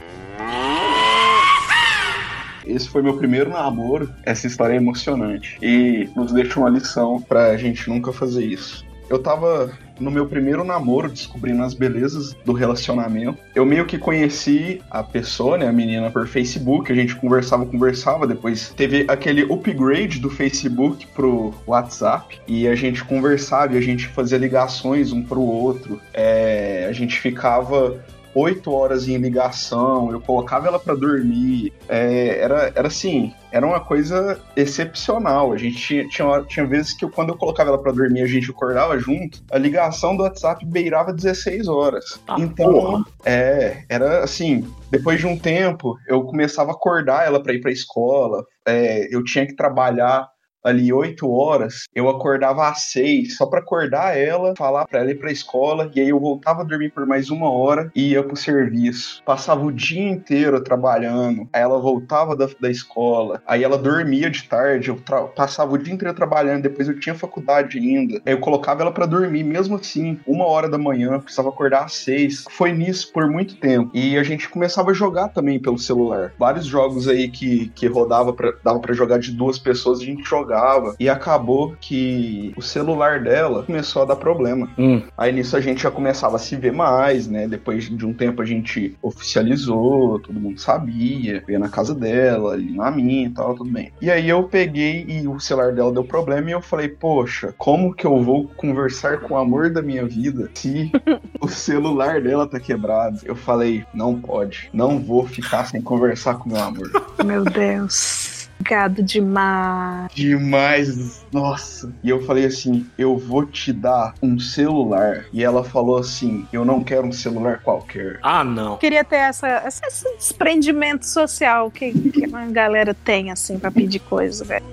[2.66, 4.12] Esse foi meu primeiro namoro.
[4.24, 5.58] Essa história é emocionante.
[5.62, 8.86] E nos deixa uma lição pra gente nunca fazer isso.
[9.10, 13.38] Eu tava no meu primeiro namoro, descobrindo as belezas do relacionamento.
[13.54, 16.92] Eu meio que conheci a pessoa, né, a menina, por Facebook.
[16.92, 18.28] A gente conversava, conversava.
[18.28, 22.40] Depois teve aquele upgrade do Facebook pro WhatsApp.
[22.48, 26.00] E a gente conversava e a gente fazia ligações um pro outro.
[26.14, 28.04] É, a gente ficava
[28.36, 31.72] oito horas em ligação, eu colocava ela pra dormir.
[31.88, 35.54] É, era, era assim, era uma coisa excepcional.
[35.54, 38.28] A gente tinha, tinha, tinha vezes que eu- quando eu colocava ela pra dormir, a
[38.28, 42.20] gente acordava junto, a ligação do WhatsApp beirava 16 horas.
[42.28, 43.06] Ah, então, porra.
[43.26, 47.72] é, era assim, depois de um tempo, eu começava a acordar ela pra ir pra
[47.72, 48.44] escola.
[48.68, 50.28] É, eu tinha que trabalhar
[50.66, 55.16] ali oito horas, eu acordava às seis, só pra acordar ela, falar pra ela ir
[55.16, 58.36] pra escola, e aí eu voltava a dormir por mais uma hora e ia pro
[58.36, 59.22] serviço.
[59.26, 64.44] Passava o dia inteiro trabalhando, aí ela voltava da, da escola, aí ela dormia de
[64.44, 64.98] tarde, eu
[65.36, 69.06] passava o dia inteiro trabalhando, depois eu tinha faculdade ainda, aí eu colocava ela pra
[69.06, 72.46] dormir, mesmo assim, uma hora da manhã, precisava acordar às seis.
[72.50, 73.92] Foi nisso por muito tempo.
[73.94, 76.34] E a gente começava a jogar também pelo celular.
[76.38, 80.28] Vários jogos aí que, que rodava pra, dava pra jogar de duas pessoas, a gente
[80.28, 80.55] jogava.
[81.00, 84.70] E acabou que o celular dela começou a dar problema.
[84.78, 85.02] Hum.
[85.18, 87.48] Aí nisso a gente já começava a se ver mais, né?
[87.48, 92.76] Depois de um tempo a gente oficializou, todo mundo sabia, ia na casa dela, ali
[92.76, 93.92] na minha e tal, tudo bem.
[94.02, 97.94] E aí eu peguei e o celular dela deu problema e eu falei, poxa, como
[97.94, 100.92] que eu vou conversar com o amor da minha vida se
[101.40, 103.20] o celular dela tá quebrado?
[103.24, 106.90] Eu falei, não pode, não vou ficar sem conversar com meu amor.
[107.24, 108.35] Meu Deus.
[108.62, 110.10] Gado demais.
[110.16, 111.94] Demais, nossa.
[112.04, 115.26] E eu falei assim: eu vou te dar um celular.
[115.32, 118.18] E ela falou assim: eu não quero um celular qualquer.
[118.24, 118.78] Ah, não.
[118.78, 124.00] Queria ter essa, essa- esse desprendimento social que, que a galera tem, assim, pra pedir
[124.00, 124.66] coisa, velho.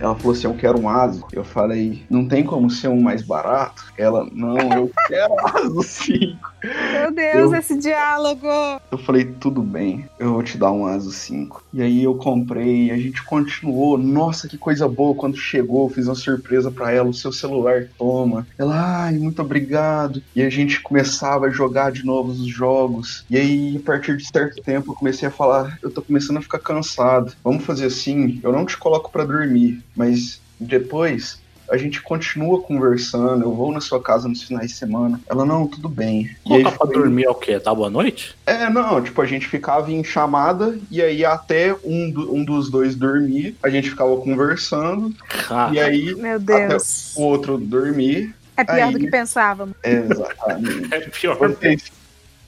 [0.00, 1.24] Ela falou assim: eu quero um Aso.
[1.32, 3.84] Eu falei: não tem como ser um mais barato?
[3.96, 6.53] Ela: não, eu quero Aso 5.
[6.92, 8.46] Meu Deus, Eu- esse diálogo.
[8.90, 11.62] Eu falei, tudo bem, eu vou te dar um Aso 5.
[11.72, 13.98] E aí eu comprei, a gente continuou.
[13.98, 15.14] Nossa, que coisa boa.
[15.14, 18.46] Quando chegou, fiz uma surpresa pra ela, o seu celular toma.
[18.58, 20.22] Ela, ai, muito obrigado.
[20.34, 23.24] E a gente começava a jogar de novo os jogos.
[23.28, 26.42] E aí, a partir de certo tempo, eu comecei a falar, eu tô começando a
[26.42, 27.32] ficar cansado.
[27.42, 33.42] Vamos fazer assim, eu não te coloco pra dormir, mas depois a gente continua conversando,
[33.44, 35.20] eu vou na sua casa nos finais de semana.
[35.28, 36.30] Ela, não, tudo bem.
[36.46, 37.58] E aí pra foi- dormir é o quê?
[37.58, 38.34] Tá boa noite?
[38.46, 42.70] É, não, tipo, a gente ficava em chamada e aí até um, do- um dos
[42.70, 45.14] dois dormir, a gente ficava conversando
[45.50, 47.12] Ah, e aí Meu Deus.
[47.16, 48.34] o outro dormir.
[48.56, 49.74] É pior aí- do que pensávamos.
[49.82, 50.88] Exatamente.
[50.94, 51.36] é pior.
[51.38, 51.92] Vocês,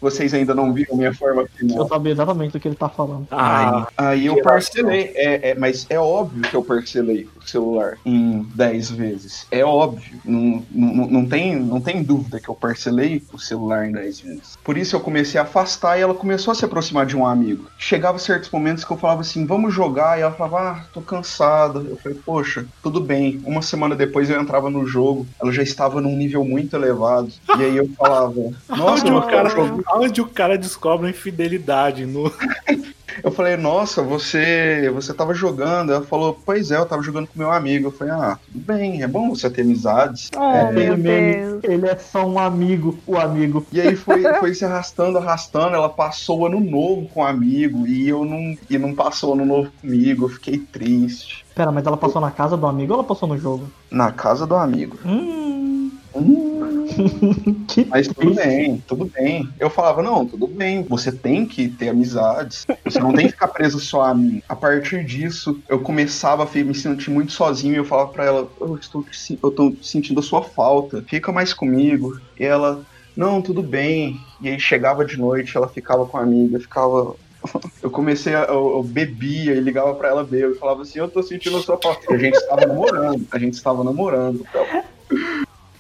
[0.01, 1.89] vocês ainda não viram minha forma Eu final.
[1.89, 3.27] sabia exatamente do que ele tá falando.
[3.31, 7.99] Ah, Aí eu que parcelei, é, é, mas é óbvio que eu parcelei o celular
[8.05, 9.47] em 10 vezes.
[9.51, 10.19] É óbvio.
[10.25, 14.59] Não, não, não, tem, não tem dúvida que eu parcelei o celular em 10 vezes.
[14.63, 17.67] Por isso eu comecei a afastar e ela começou a se aproximar de um amigo.
[17.79, 21.81] Chegava certos momentos que eu falava assim, vamos jogar, e ela falava, ah, tô cansada.
[21.81, 23.41] Eu falei, poxa, tudo bem.
[23.45, 27.31] Uma semana depois eu entrava no jogo, ela já estava num nível muito elevado.
[27.59, 28.35] E aí eu falava,
[28.69, 29.51] nossa, Onde o, cara,
[29.95, 32.05] onde o cara descobre a infidelidade?
[32.05, 32.33] No...
[33.23, 35.93] Eu falei, nossa, você você tava jogando.
[35.93, 37.89] Ela falou, pois é, eu tava jogando com meu amigo.
[37.89, 40.31] Eu falei, ah, tudo bem, é bom você ter amizades.
[40.37, 41.65] Oh, É, meu meme, Deus.
[41.65, 43.67] ele é só um amigo, o amigo.
[43.73, 45.75] E aí foi, foi se arrastando, arrastando.
[45.77, 49.35] Ela passou o ano novo com um amigo e eu não, e não passou o
[49.35, 50.25] ano novo comigo.
[50.27, 51.45] Eu fiquei triste.
[51.55, 53.71] Pera, mas ela passou na casa do amigo ou ela passou no jogo?
[53.91, 54.99] Na casa do amigo.
[55.05, 55.76] Hum.
[56.19, 56.87] Hum,
[57.89, 59.49] mas tudo bem, tudo bem.
[59.59, 60.83] Eu falava, não, tudo bem.
[60.85, 62.67] Você tem que ter amizades.
[62.85, 64.43] Você não tem que ficar preso só a mim.
[64.49, 68.49] A partir disso, eu começava a me sentir muito sozinho e eu falava pra ela,
[68.61, 69.05] eu estou
[69.43, 71.05] eu tô sentindo a sua falta.
[71.07, 72.19] Fica mais comigo.
[72.39, 72.85] E ela,
[73.17, 74.17] não, tudo bem.
[74.41, 77.15] E aí chegava de noite, ela ficava com a amiga, ficava.
[77.83, 78.45] Eu comecei a.
[78.45, 80.45] Eu, eu bebia e ligava pra ela beber.
[80.45, 82.13] Eu falava assim, eu tô sentindo a sua falta.
[82.13, 84.45] A gente estava namorando, a gente estava namorando.
[84.49, 84.67] Então,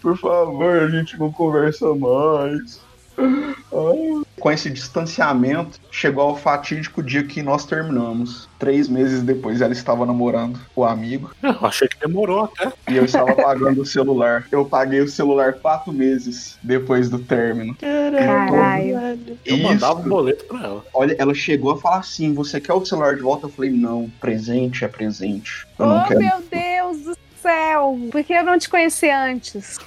[0.07, 2.81] por favor, a gente não conversa mais.
[3.19, 4.23] Ai.
[4.39, 8.49] Com esse distanciamento, chegou ao fatídico dia que nós terminamos.
[8.59, 12.73] Três meses depois, ela estava namorando o amigo Eu achei que demorou até.
[12.89, 14.47] e eu estava pagando o celular.
[14.53, 17.75] Eu paguei o celular quatro meses depois do término.
[17.75, 19.19] Caralho.
[19.45, 19.63] Eu Isso.
[19.65, 20.85] mandava um boleto pra ela.
[20.95, 23.47] Olha, ela chegou a falar assim: Você quer o celular de volta?
[23.47, 25.67] Eu falei: Não, presente é presente.
[25.79, 26.21] Eu não Oh, quero.
[26.21, 27.17] meu Deus do
[27.51, 27.99] céu.
[28.11, 29.78] Por que eu não te conheci antes?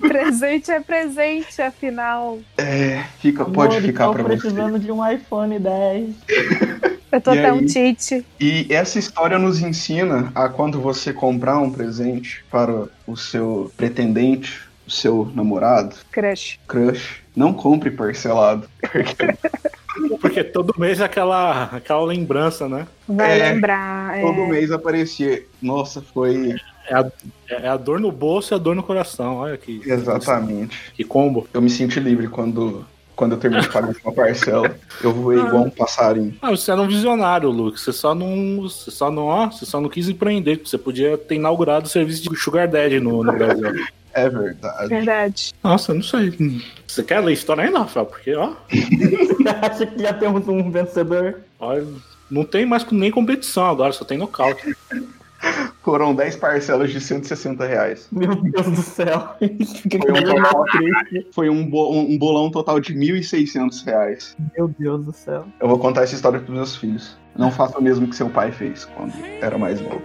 [0.00, 2.38] presente é presente, afinal.
[2.56, 4.28] É, fica, pode ficar tô pra você.
[4.36, 6.14] precisando de um iPhone 10.
[7.12, 7.66] Eu tô E tão aí?
[7.66, 8.24] tite.
[8.38, 14.60] E essa história nos ensina a quando você comprar um presente para o seu pretendente,
[14.86, 16.58] o seu namorado, Crush.
[16.66, 18.68] crush, não compre parcelado.
[18.80, 19.26] Porque
[20.20, 22.86] Porque todo mês é aquela, aquela lembrança, né?
[23.08, 24.18] Vai É, lembrar.
[24.18, 24.22] é.
[24.22, 25.42] todo mês aparecia.
[25.60, 26.54] Nossa, foi
[26.88, 27.06] É a,
[27.48, 29.36] é a dor no bolso e a dor no coração.
[29.36, 30.92] Olha que, exatamente.
[30.94, 31.46] que combo.
[31.52, 32.84] Eu me senti livre quando,
[33.16, 34.74] quando eu terminei de pagar uma parcela.
[35.02, 36.34] Eu voei igual um passarinho.
[36.42, 37.78] Ah, você era um visionário, Luke.
[37.78, 38.62] Você só não.
[38.62, 40.60] Você só não, ó, você só não quis empreender.
[40.64, 43.84] Você podia ter inaugurado o serviço de Sugar Daddy no, no Brasil.
[44.12, 44.88] É verdade.
[44.88, 45.54] Verdade.
[45.62, 46.62] Nossa, eu não sei.
[46.86, 48.06] Você quer ler a história ainda, Rafael?
[48.06, 48.54] Porque, ó,
[49.62, 51.40] Acha que já temos um vencedor?
[51.58, 51.76] ó,
[52.30, 54.74] não tem mais nem competição agora, só tem nocaute.
[55.82, 58.06] Foram 10 parcelas de 160 reais.
[58.12, 59.34] Meu Deus do céu.
[59.40, 60.64] Foi um, total-
[61.32, 64.36] foi um, bo- um bolão total de 1.600 reais.
[64.56, 65.46] Meu Deus do céu.
[65.58, 67.16] Eu vou contar essa história pros meus filhos.
[67.34, 70.02] Não faça o mesmo que seu pai fez quando era mais novo.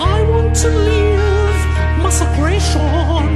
[0.00, 1.62] I want to live
[2.02, 2.10] my.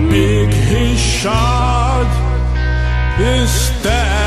[0.09, 2.09] Big Hishad
[3.19, 4.23] is there.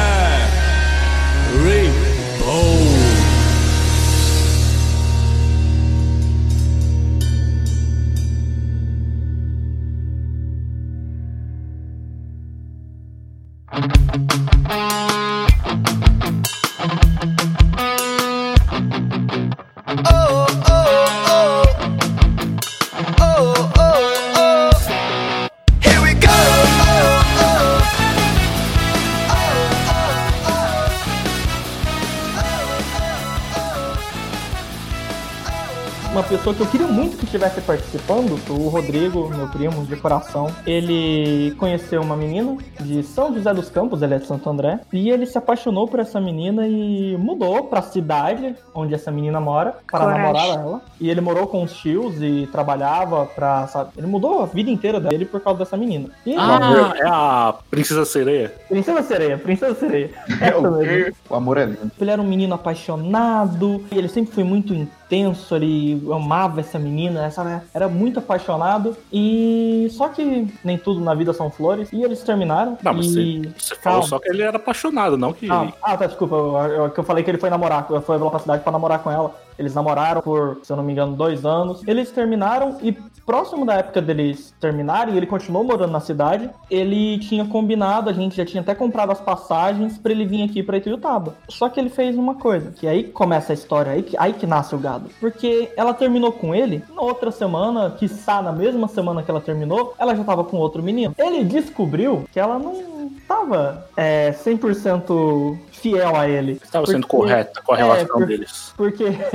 [36.45, 41.55] Pessoa que eu queria muito que estivesse participando, o Rodrigo, meu primo de coração, ele
[41.57, 45.25] conheceu uma menina de São José dos Campos, ele é de Santo André, e ele
[45.25, 50.21] se apaixonou por essa menina e mudou pra cidade onde essa menina mora para Coragem.
[50.21, 50.81] namorar ela.
[51.01, 54.99] E ele morou com os tios e trabalhava pra, sabe, ele mudou a vida inteira
[54.99, 56.09] dele por causa dessa menina.
[56.27, 58.53] E Ah, é a Princesa Sereia.
[58.69, 60.11] Princesa Sereia, Princesa Sereia.
[60.39, 61.91] É o amor é lindo.
[61.99, 64.75] Ele era um menino apaixonado, e ele sempre foi muito
[65.15, 71.13] intenso, ele amava essa menina, essa era muito apaixonado e só que nem tudo na
[71.13, 72.77] vida são flores e eles terminaram.
[72.81, 73.39] Não, mas e...
[73.39, 75.49] você, você falou só que ele era apaixonado, não que.
[75.49, 78.39] Ah, ah, tá, desculpa, eu, eu- que eu falei que ele foi namorar, foi pra
[78.39, 79.33] cidade pra namorar com ela.
[79.57, 81.81] Eles namoraram por, se eu não me engano, dois anos.
[81.87, 82.91] Eles terminaram e
[83.25, 86.47] próximo da época deles terminarem, ele continuou morando na cidade.
[86.69, 90.61] Ele tinha combinado, a gente já tinha até comprado as passagens pra ele vir aqui
[90.61, 91.35] pra Ituiutaba.
[91.49, 94.33] Só que ele fez uma coisa, que aí que começa a história, aí que, aí
[94.33, 95.09] que nasce o gado.
[95.19, 99.95] Porque ela terminou com ele, na outra semana, quiçá na mesma semana que ela terminou,
[99.97, 101.15] ela já tava com outro menino.
[101.17, 106.59] Ele descobriu que ela não tava é, 100% fiel a ele.
[106.63, 108.73] Estava sendo Porque- correta com a É, relação por- deles.
[108.77, 109.05] Porque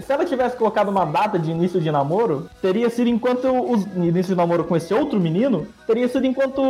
[0.00, 4.34] se ela tivesse colocado uma data de início de namoro, teria sido enquanto o início
[4.34, 6.60] de namoro com esse outro menino, teria sido enquanto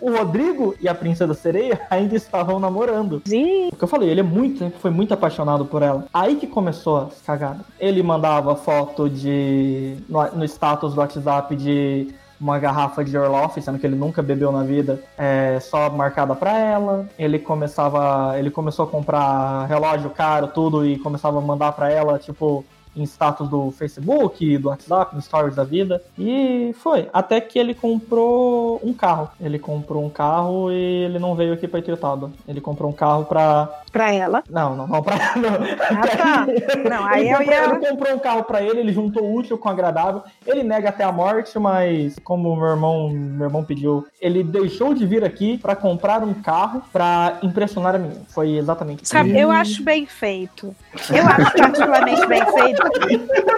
[0.00, 3.22] o Rodrigo e a Princesa Sereia ainda estavam namorando.
[3.26, 6.06] Ih, O que eu falei, ele é muito, foi muito apaixonado por ela.
[6.12, 7.66] Aí que começou as cagadas.
[7.78, 9.96] Ele mandava foto de.
[10.08, 14.50] no, no status do WhatsApp de uma garrafa de Orloff, sendo que ele nunca bebeu
[14.50, 17.08] na vida, é, só marcada pra ela.
[17.18, 18.36] Ele começava.
[18.38, 22.64] Ele começou a comprar relógio caro, tudo, e começava a mandar pra ela, tipo.
[22.96, 26.02] Em status do Facebook, do WhatsApp, no Stories da vida.
[26.18, 27.08] E foi.
[27.12, 29.30] Até que ele comprou um carro.
[29.40, 32.30] Ele comprou um carro e ele não veio aqui pra Ituiutaba.
[32.46, 34.42] Ele comprou um carro pra pra ela.
[34.48, 35.16] não, não, não pra.
[35.36, 35.50] Não.
[35.92, 36.46] Ah, tá.
[36.88, 37.64] Não, aí ele, eu comprou, ia.
[37.64, 40.22] ele comprou um carro pra ele, ele juntou o útil com o agradável.
[40.46, 45.04] Ele nega até a morte, mas como meu irmão, meu irmão pediu, ele deixou de
[45.06, 48.22] vir aqui pra comprar um carro pra impressionar a menina.
[48.28, 49.12] Foi exatamente isso.
[49.12, 50.74] Sabe, eu acho bem feito.
[51.10, 52.81] Eu acho particularmente bem feito,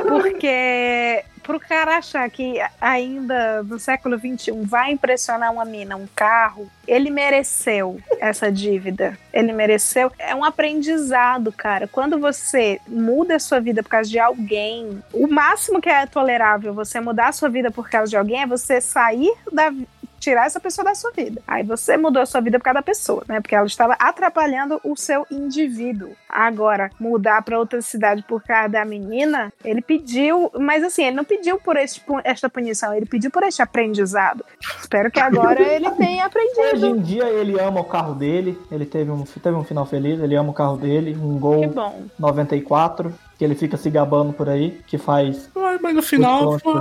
[0.08, 6.68] porque pro cara achar que ainda no século XXI vai impressionar uma mina, um carro,
[6.88, 9.16] ele mereceu essa dívida.
[9.32, 10.10] Ele mereceu.
[10.18, 11.86] É um aprendizado, cara.
[11.86, 16.72] Quando você muda a sua vida por causa de alguém, o máximo que é tolerável
[16.72, 19.72] você mudar a sua vida por causa de alguém é você sair da
[20.24, 21.42] tirar essa pessoa da sua vida.
[21.46, 23.40] Aí você mudou a sua vida por causa da pessoa, né?
[23.40, 26.10] Porque ela estava atrapalhando o seu indivíduo.
[26.28, 31.24] Agora, mudar para outra cidade por causa da menina, ele pediu, mas assim, ele não
[31.24, 34.44] pediu por este, esta punição, ele pediu por este aprendizado.
[34.80, 36.86] Espero que agora ele tenha Hoje aprendido.
[36.86, 40.34] em dia ele ama o carro dele, ele teve um, teve um final feliz, ele
[40.34, 42.02] ama o carro dele, um Que Gol bom.
[42.18, 46.72] 94, que ele fica se gabando por aí, que faz Mas, mas no final, foi-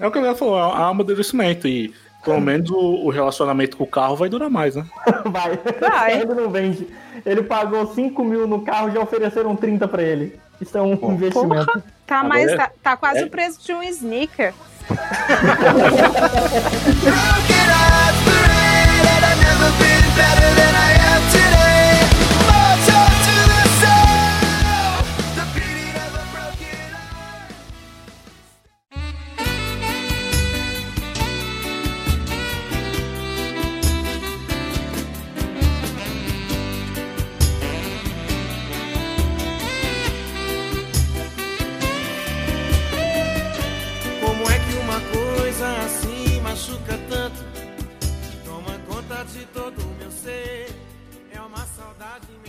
[0.00, 1.66] é, é o que ele falou, é um amadurecimento.
[1.66, 1.92] E
[2.24, 4.84] pelo menos o, o relacionamento com o carro vai durar mais, né?
[5.26, 5.58] Vai.
[5.80, 6.20] Vai.
[6.20, 6.86] ele não vende.
[7.24, 10.38] Ele pagou 5 mil no carro e já ofereceram 30 pra ele.
[10.60, 11.82] Isso é um investimento.
[12.06, 14.54] Tá, Agora mais, é- tá, tá quase é- o preço de um sneaker.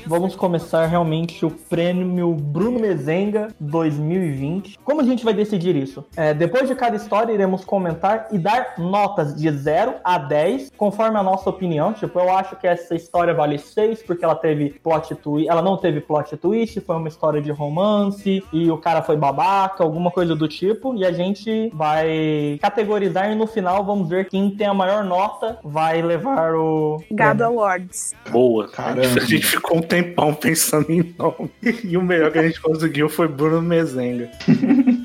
[0.06, 4.80] Vamos começar realmente o prêmio Bruno Mezenga 2020.
[4.84, 6.04] Como a gente vai decidir isso?
[6.16, 11.18] É, depois de cada história, iremos comentar e dar notas de 0 a 10, conforme
[11.18, 11.93] a nossa opinião.
[11.93, 15.47] Tipo, eu acho que essa história vale 6, porque ela teve plot twist.
[15.49, 19.84] Ela não teve plot twist, foi uma história de romance, e o cara foi babaca,
[19.84, 20.95] alguma coisa do tipo.
[20.95, 25.58] E a gente vai categorizar e no final vamos ver quem tem a maior nota
[25.64, 27.01] vai levar o.
[27.12, 27.43] Gado.
[27.43, 28.14] Awards.
[28.30, 28.68] Boa.
[28.70, 29.22] Caramba.
[29.22, 31.52] A gente ficou um tempão pensando em nome.
[31.84, 34.30] E o melhor que a gente conseguiu foi Bruno Mezenga.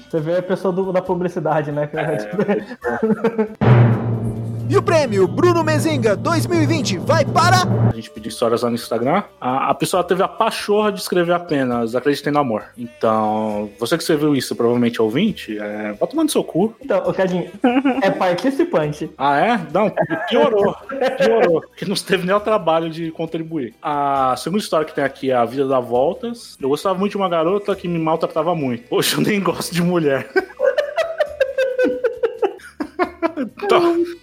[0.08, 1.90] Você vê a pessoa do- da publicidade, né?
[4.70, 7.62] E o prêmio Bruno Mezenga 2020 vai para.
[7.88, 9.22] A gente pediu histórias lá no Instagram.
[9.40, 12.64] A, a pessoa teve a pachorra de escrever apenas Acreditem no Amor.
[12.76, 16.74] Então, você que escreveu isso, provavelmente é ouvinte, é, vai tomando seu cu.
[16.82, 17.50] Então, o Cadinho
[18.02, 19.10] é participante.
[19.18, 19.60] Ah, é?
[19.72, 19.92] Não,
[20.28, 20.76] piorou.
[21.18, 21.60] Piorou.
[21.62, 23.74] Porque não teve nem o trabalho de contribuir.
[23.82, 26.56] A segunda história que tem aqui é A Vida dá Voltas.
[26.60, 28.84] Eu gostava muito de uma garota que me maltratava muito.
[28.90, 30.30] Hoje eu nem gosto de mulher.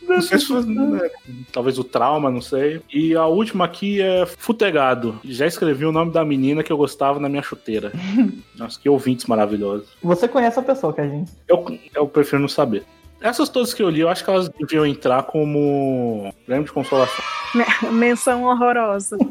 [0.07, 1.09] Não sei se foi, né,
[1.51, 2.81] talvez o trauma, não sei.
[2.93, 5.19] E a última aqui é Futegado.
[5.23, 7.91] Já escrevi o nome da menina que eu gostava na minha chuteira.
[8.57, 9.87] Nossa, que ouvintes maravilhosos.
[10.03, 11.25] Você conhece a pessoa, Cadinho.
[11.47, 12.83] Eu, eu prefiro não saber.
[13.21, 17.23] Essas todas que eu li, eu acho que elas deviam entrar como prêmio de consolação.
[17.55, 19.17] Me- Menção horrorosa.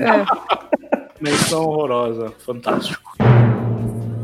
[0.00, 0.24] É.
[1.20, 2.32] Menção horrorosa.
[2.44, 3.12] Fantástico.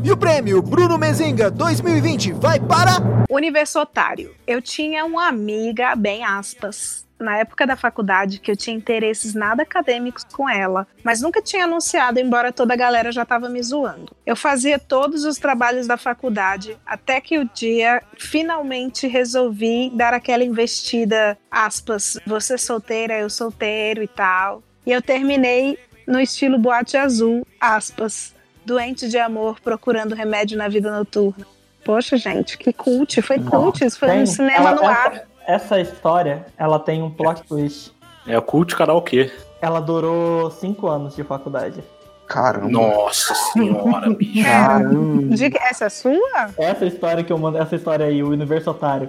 [0.08, 2.92] E o prêmio Bruno Mezenga 2020 vai para.
[3.28, 4.34] Universitário.
[4.46, 9.64] Eu tinha uma amiga, bem aspas, na época da faculdade que eu tinha interesses nada
[9.64, 14.16] acadêmicos com ela, mas nunca tinha anunciado, embora toda a galera já tava me zoando.
[14.24, 20.42] Eu fazia todos os trabalhos da faculdade até que o dia finalmente resolvi dar aquela
[20.42, 24.62] investida, aspas, você solteira, eu solteiro e tal.
[24.86, 28.37] E eu terminei no estilo boate azul, aspas,
[28.68, 31.46] doente de amor procurando remédio na vida noturna.
[31.84, 35.12] Poxa, gente, que cult, foi cult, isso foi Tem- um cinema ela- no ar.
[35.14, 37.92] essa, essa história, ela tem um plot twist.
[38.26, 39.30] É o cult karaokê.
[39.60, 41.82] Ela durou cinco anos de faculdade.
[42.26, 42.68] Caramba.
[42.70, 44.44] Nossa senhora, bicho.
[44.44, 45.34] Caramba.
[45.34, 46.50] De- Essa é sua?
[46.58, 49.08] Essa história que eu mando, essa história aí, o Universo Otário.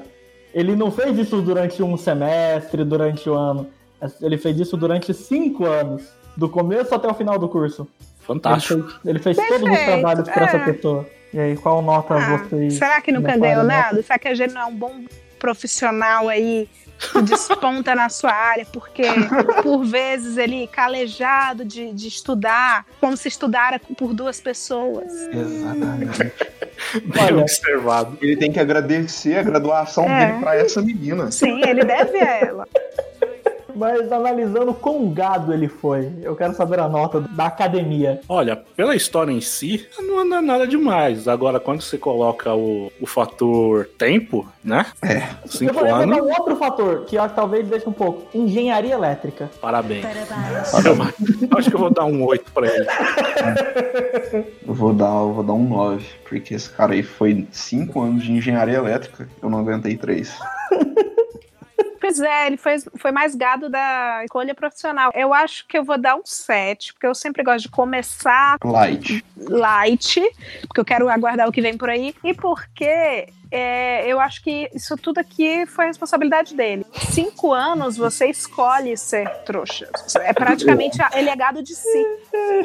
[0.54, 3.68] Ele não fez isso durante um semestre, durante o ano.
[4.22, 6.04] Ele fez isso durante cinco anos.
[6.38, 7.86] Do começo até o final do curso.
[8.34, 9.00] Fantástico.
[9.06, 10.72] Ele fez, ele fez todos os trabalhos para essa é.
[10.72, 11.10] pessoa.
[11.34, 12.74] E aí, qual nota Ah, vocês.
[12.76, 13.76] será que nunca deu né?
[13.78, 14.02] nada?
[14.02, 15.04] Será que a gente não é um bom
[15.38, 16.68] profissional aí
[17.12, 18.66] que desponta na sua área?
[18.72, 19.04] Porque,
[19.64, 25.12] por vezes, ele calejado de, de estudar, como se estudara por duas pessoas.
[25.32, 26.32] Exatamente.
[27.06, 27.42] Bem Olha.
[27.42, 28.18] observado.
[28.22, 30.28] Ele tem que agradecer a graduação É.
[30.28, 31.32] dele pra essa menina.
[31.32, 32.68] Sim, ele deve a ela.
[33.76, 38.22] Mas analisando quão gado ele foi, eu quero saber a nota da academia.
[38.28, 41.28] Olha, pela história em si, não anda nada demais.
[41.28, 44.86] Agora, quando você coloca o, o fator tempo, né?
[45.02, 45.18] É.
[45.44, 47.94] Eu Cinco vou levantar anos, um outro fator, que eu acho que talvez deixe um
[47.94, 48.26] pouco.
[48.38, 49.50] Engenharia elétrica.
[49.62, 50.02] parabéns.
[50.02, 50.74] Parabéns.
[50.74, 52.86] Eu Acho que eu vou dar um 8 pra ele.
[54.66, 58.24] Eu vou dar, eu vou dar um 9, porque esse cara aí foi 5 anos
[58.24, 60.38] de engenharia elétrica, eu não aguentei 3.
[62.00, 65.12] Pois é, ele foi, foi mais gado da escolha profissional.
[65.14, 69.24] Eu acho que eu vou dar um 7, porque eu sempre gosto de começar Light.
[69.38, 70.22] light,
[70.68, 74.70] porque eu quero aguardar o que vem por aí, e porque é, eu acho que
[74.74, 76.86] isso tudo aqui foi responsabilidade dele.
[77.12, 79.90] Cinco anos você escolhe ser trouxa.
[80.22, 82.06] É praticamente ele é gado de si.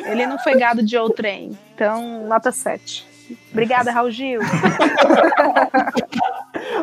[0.07, 1.59] Ele não foi gado de outrem.
[1.75, 3.14] Então, nota 7.
[3.53, 4.41] Obrigada, Raul Gil.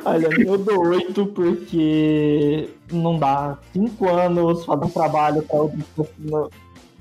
[0.05, 3.57] Olha, eu dou 8 porque não dá.
[3.73, 6.49] 5 anos fazer um trabalho pra outra pessoa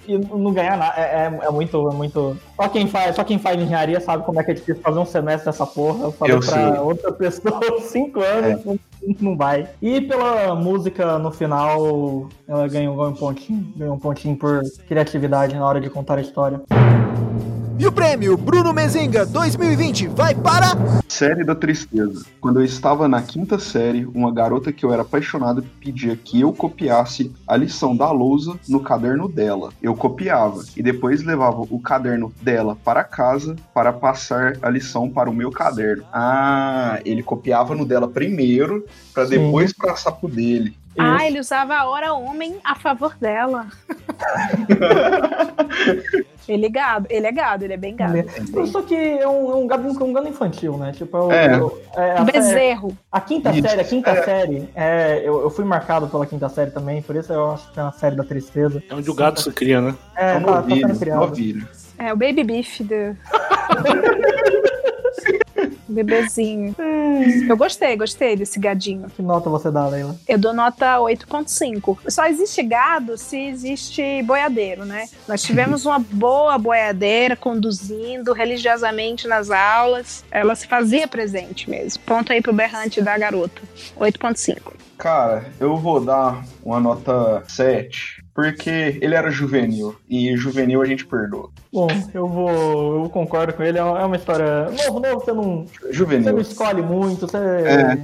[0.08, 0.94] e não ganhar nada.
[0.96, 2.36] É, é- é muito, é muito.
[2.56, 5.04] Só quem, faz, só quem faz engenharia sabe como é que é difícil fazer um
[5.06, 6.10] semestre nessa porra.
[6.12, 6.80] Fazer Eu pra sei.
[6.80, 8.78] outra pessoa 5 anos não,
[9.20, 9.68] não vai.
[9.80, 13.72] E pela música no final, ela ganhou, ganhou um pontinho.
[13.76, 16.60] Ganhou um pontinho por criatividade na hora de contar a história.
[17.80, 20.76] E o prêmio Bruno Mezenga 2020 vai para.
[21.08, 22.26] Série da tristeza.
[22.38, 26.52] Quando eu estava na quinta série, uma garota que eu era apaixonado pedia que eu
[26.52, 29.70] copiasse a lição da lousa no caderno dela.
[29.82, 35.30] Eu copiava e depois levava o caderno dela para casa para passar a lição para
[35.30, 36.04] o meu caderno.
[36.12, 40.76] Ah, ele copiava no dela primeiro para depois passar pro dele.
[40.98, 43.66] Ah, ele usava a hora homem a favor dela.
[46.48, 48.14] ele é gado, ele é gado, ele é bem gado.
[48.66, 50.92] Só que é um, é um gado, um gado infantil, né?
[50.92, 51.46] Tipo, é, o- É.
[51.46, 52.96] é o- é a- Um bezerro.
[53.10, 53.68] A quinta Isso.
[53.68, 54.22] série, a quinta É.
[54.24, 57.78] série, é, eu, eu fui marcado pela quinta série também, por isso eu acho que
[57.78, 58.82] é uma série da tristeza.
[58.90, 59.94] É onde o gado se cria, né?
[60.16, 61.32] É, É tá, tá sendo criado.
[61.98, 62.94] É o baby beef do.
[65.90, 66.74] Bebezinho.
[67.48, 69.08] Eu gostei, gostei desse gadinho.
[69.10, 70.16] Que nota você dá, Leila?
[70.26, 71.98] Eu dou nota 8.5.
[72.08, 75.08] Só existe gado se existe boiadeiro, né?
[75.28, 80.24] Nós tivemos uma boa boiadeira conduzindo religiosamente nas aulas.
[80.30, 82.02] Ela se fazia presente mesmo.
[82.04, 83.60] Ponto aí pro berrante da garota.
[83.98, 84.72] 8.5.
[84.96, 91.04] Cara, eu vou dar uma nota 7, porque ele era juvenil, e juvenil a gente
[91.04, 91.50] perdoa.
[91.72, 93.04] Bom, eu vou.
[93.04, 94.64] Eu concordo com ele, é uma é história.
[94.86, 96.40] Novo, novo, você não, você não Juvenil.
[96.40, 97.36] escolhe muito, você.
[97.38, 97.96] É,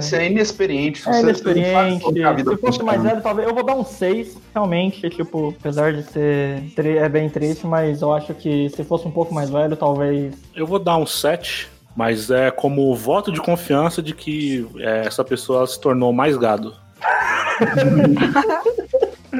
[0.00, 1.00] Você é inexperiente.
[1.00, 2.22] É você- você não inexperiente.
[2.22, 3.48] a vida Se fosse mais velho, talvez.
[3.48, 5.08] Eu vou dar um 6, realmente.
[5.10, 6.62] Tipo, apesar de ser.
[6.78, 10.34] É bem triste, mas eu acho que se fosse um pouco mais velho, talvez.
[10.54, 15.24] Eu vou dar um 7, mas é como voto de confiança de que é, essa
[15.24, 16.72] pessoa se tornou mais gado.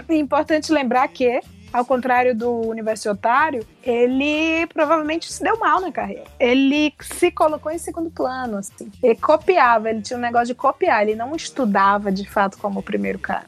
[0.08, 1.40] É importante lembrar que,
[1.72, 6.24] ao contrário do universitário, ele provavelmente se deu mal na carreira.
[6.40, 8.90] Ele se colocou em segundo plano, assim.
[9.02, 12.82] Ele copiava, ele tinha um negócio de copiar, ele não estudava de fato como o
[12.82, 13.46] primeiro cara.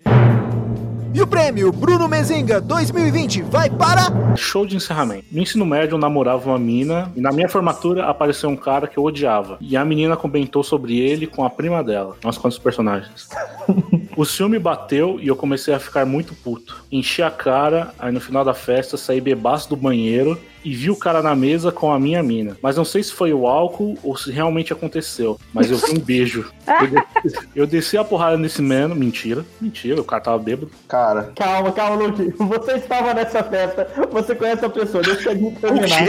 [1.12, 4.36] E o prêmio Bruno Mezenga 2020 vai para.
[4.36, 5.24] Show de encerramento.
[5.32, 8.96] No ensino médio eu namorava uma mina e na minha formatura apareceu um cara que
[8.96, 9.58] eu odiava.
[9.61, 12.16] E a menina comentou sobre ele com a prima dela.
[12.22, 13.28] Nossa, quantos personagens.
[14.16, 16.79] O ciúme bateu e eu comecei a ficar muito puto.
[16.93, 20.97] Enchi a cara, aí no final da festa saí bebaço do banheiro e vi o
[20.97, 22.57] cara na mesa com a minha mina.
[22.61, 25.38] Mas não sei se foi o álcool ou se realmente aconteceu.
[25.53, 26.51] Mas eu vi um beijo.
[26.66, 28.95] Eu desci, eu desci a porrada nesse mano.
[28.95, 29.45] Mentira.
[29.61, 30.70] Mentira, o cara tava bêbado.
[30.88, 32.34] Cara, Calma, calma, Luke.
[32.36, 33.88] Você estava nessa festa.
[34.11, 35.03] Você conhece a pessoa.
[35.03, 36.09] Deixa a gente terminar.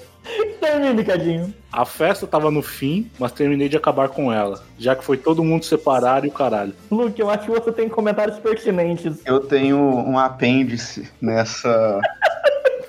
[0.60, 1.54] Termine, Cadinho.
[1.72, 4.62] A festa tava no fim, mas terminei de acabar com ela.
[4.78, 6.74] Já que foi todo mundo separar e o caralho.
[6.90, 9.20] Luke, eu acho que você tem comentários pertinentes.
[9.24, 12.00] eu tenho um apêndice nessa.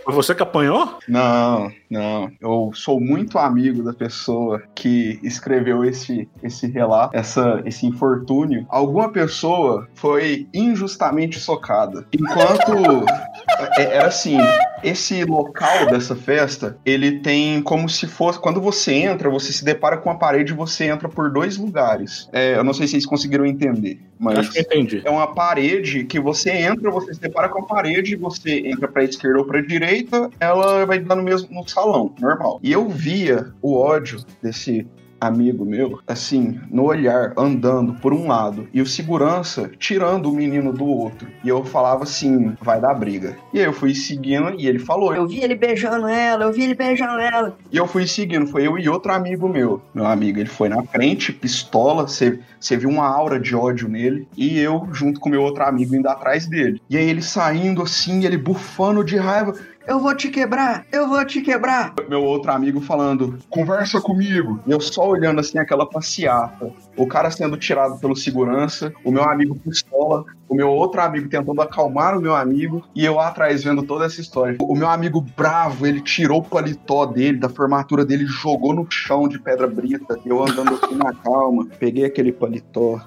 [0.04, 0.98] Foi você que apanhou?
[1.08, 2.32] Não, não.
[2.42, 8.66] Eu sou muito amigo da pessoa que escreveu esse, esse relato, essa, esse infortúnio.
[8.68, 12.08] Alguma pessoa foi injustamente socada.
[12.12, 13.06] Enquanto.
[13.78, 14.38] é- Era assim,
[14.84, 18.40] esse local dessa festa, ele tem como se fosse.
[18.40, 22.30] Quando você entra, você se depara com a parede e você entra por dois lugares.
[22.32, 24.40] É, eu não sei se vocês conseguiram entender, mas.
[24.40, 25.02] Acho que entendi.
[25.04, 29.04] É uma parede que você entra, você se depara com a parede, você entra pra
[29.04, 32.60] esquerda ou pra direita, ela vai dar no mesmo no salão, normal.
[32.64, 34.88] E eu via o ódio desse
[35.22, 40.74] amigo meu, assim, no olhar, andando por um lado, e o segurança tirando o menino
[40.74, 41.28] do outro.
[41.44, 43.38] E eu falava assim, vai dar briga.
[43.54, 46.64] E aí eu fui seguindo e ele falou, Eu vi ele beijando ela, eu vi
[46.64, 47.56] ele beijando ela.
[47.72, 49.82] e eu fui seguindo, foi eu e outro amigo meu.
[49.94, 54.60] Meu amigo, ele foi na frente, pistola, você viu uma aura de ódio nele, e
[54.60, 56.82] eu, junto com meu outro amigo, indo atrás dele.
[56.90, 59.54] E aí ele saindo assim, ele bufando de raiva.
[59.88, 61.94] Eu vou te quebrar, eu vou te quebrar.
[62.08, 64.60] Meu outro amigo falando, conversa comigo.
[64.68, 66.72] E eu só olhando assim aquela passeata.
[66.96, 71.62] O cara sendo tirado pelo segurança, o meu amigo pistola, o meu outro amigo tentando
[71.62, 74.58] acalmar o meu amigo, e eu atrás vendo toda essa história.
[74.62, 79.28] O meu amigo bravo, ele tirou o paletó dele, da formatura dele, jogou no chão
[79.28, 80.20] de pedra brita.
[80.26, 83.00] Eu andando assim na calma, peguei aquele paletó,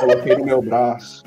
[0.00, 1.24] coloquei no meu braço,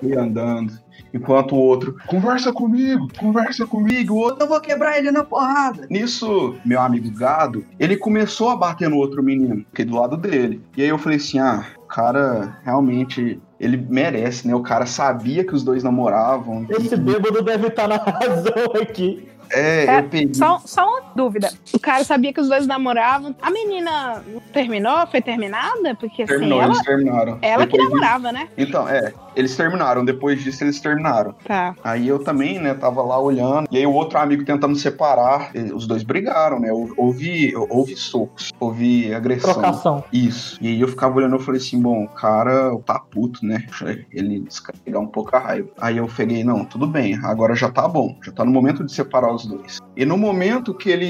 [0.00, 0.83] fui andando.
[1.12, 4.14] Enquanto o outro, conversa comigo, conversa comigo.
[4.14, 5.86] O outro, Eu vou quebrar ele na porrada.
[5.88, 10.16] Nisso, meu amigo gado, ele começou a bater no outro menino, que é do lado
[10.16, 10.60] dele.
[10.76, 13.40] E aí eu falei assim: ah, o cara realmente.
[13.60, 14.54] Ele merece, né?
[14.54, 16.66] O cara sabia que os dois namoravam.
[16.68, 19.26] Esse bêbado deve estar na razão aqui.
[19.50, 20.34] É, É, eu peguei.
[20.34, 21.50] Só, só uma dúvida.
[21.72, 23.34] O cara sabia que os dois namoravam.
[23.40, 25.06] A menina terminou?
[25.06, 25.94] Foi terminada?
[25.94, 27.38] Porque Terminou, assim, ela, eles terminaram.
[27.42, 28.48] ela que Depois disso- namorava, né?
[28.56, 30.04] Então, é, eles terminaram.
[30.04, 31.34] Depois disso, eles terminaram.
[31.46, 31.74] Tá.
[31.82, 33.66] Aí eu também, né, tava lá olhando.
[33.70, 35.50] E aí o outro amigo tentando separar.
[35.54, 36.72] e Os dois brigaram, né?
[36.72, 39.52] Hou- Houve, houve socos, houve agressão.
[39.54, 40.04] Trocação.
[40.12, 40.58] Isso.
[40.60, 43.64] E aí eu ficava olhando, eu falei assim, bom, o cara tá puto, né?
[43.66, 45.68] Deixa ele descarregar um pouco a raiva.
[45.80, 48.16] Aí eu peguei, não, tudo bem, agora já tá bom.
[48.24, 49.78] Já tá no momento de separar os dois.
[49.96, 51.03] E no momento que ele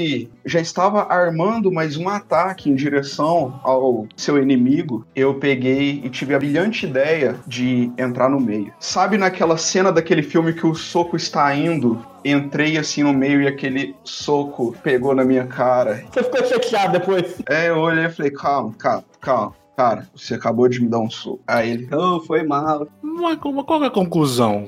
[0.45, 6.33] já estava armando mais um ataque em direção ao seu inimigo, eu peguei e tive
[6.35, 8.71] a brilhante ideia de entrar no meio.
[8.79, 12.03] Sabe naquela cena daquele filme que o soco está indo?
[12.23, 16.03] Entrei assim no meio e aquele soco pegou na minha cara.
[16.11, 17.41] Você ficou chateado depois.
[17.49, 19.53] É, eu olhei e falei, calma, calma, calma.
[19.77, 21.41] Cara, você acabou de me dar um soco.
[21.45, 22.87] Aí ele, Oh, foi mal.
[23.01, 24.65] Mas como- qual que é a conclusão?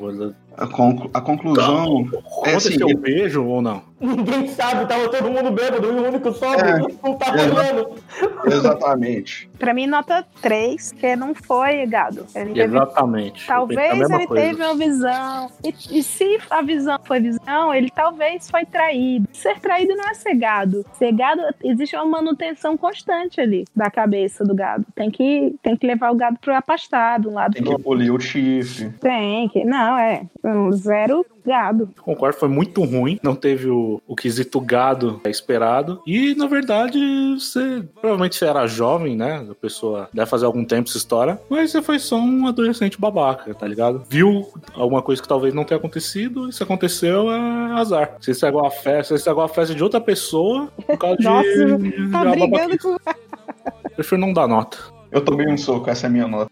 [0.58, 2.10] a, conclu- a conclusão.
[2.44, 3.82] É assim, Aconteceu ele- um beijo ou não?
[4.00, 6.80] Ninguém sabe, tava todo mundo bêbado e o único sóbrio É.
[7.04, 7.46] não tava É.
[7.46, 7.90] olhando.
[8.46, 9.50] exatamente.
[9.58, 12.26] Pra mim, nota 3, que não foi gado.
[12.36, 13.44] Ele teve Exatamente.
[13.52, 14.44] A Talvez ele coisa.
[14.44, 15.50] teve uma visão.
[15.64, 19.28] E, e se a visão foi visão, ele talvez foi traído.
[19.34, 20.86] Ser traído não é ser gado.
[20.94, 24.86] Ser gado, existe uma manutenção constante ali da cabeça do gado.
[24.94, 27.84] Tem que, tem que levar o gado pro apastado, um lado Tem que outro.
[27.84, 28.90] polir o chifre.
[29.02, 29.66] Tem que.
[29.66, 30.22] Não, é.
[30.44, 31.90] um Zero gado.
[32.02, 33.18] Concordo, foi muito ruim.
[33.24, 36.02] Não teve o, o quesito gado esperado.
[36.06, 37.00] E, na verdade,
[37.40, 37.84] você.
[38.00, 39.46] Provavelmente você era jovem, né?
[39.50, 41.40] A pessoa deve fazer algum tempo essa história.
[41.50, 44.04] Mas você foi só um adolescente babaca, tá ligado?
[44.10, 46.50] Viu alguma coisa que talvez não tenha acontecido.
[46.50, 48.16] E se aconteceu, é azar.
[48.20, 52.12] Você estragou a festa, você estragou a festa de outra pessoa por causa Nossa, de.
[52.12, 52.78] Tá de brigando babaquice.
[52.80, 52.98] com.
[53.96, 54.78] Prefiro não dar nota.
[55.12, 56.52] Eu tomei um soco, essa é a minha nota.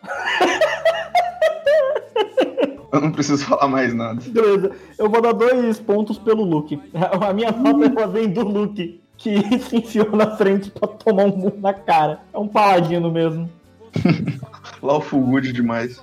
[2.95, 4.21] Eu não preciso falar mais nada.
[4.25, 6.79] Beleza, eu vou dar dois pontos pelo Luke.
[6.93, 11.35] A minha nota ela vem do Luke, que se enfiou na frente pra tomar um
[11.35, 12.21] murro na cara.
[12.33, 13.49] É um paladino mesmo.
[14.81, 16.01] Lá o Fulgude demais.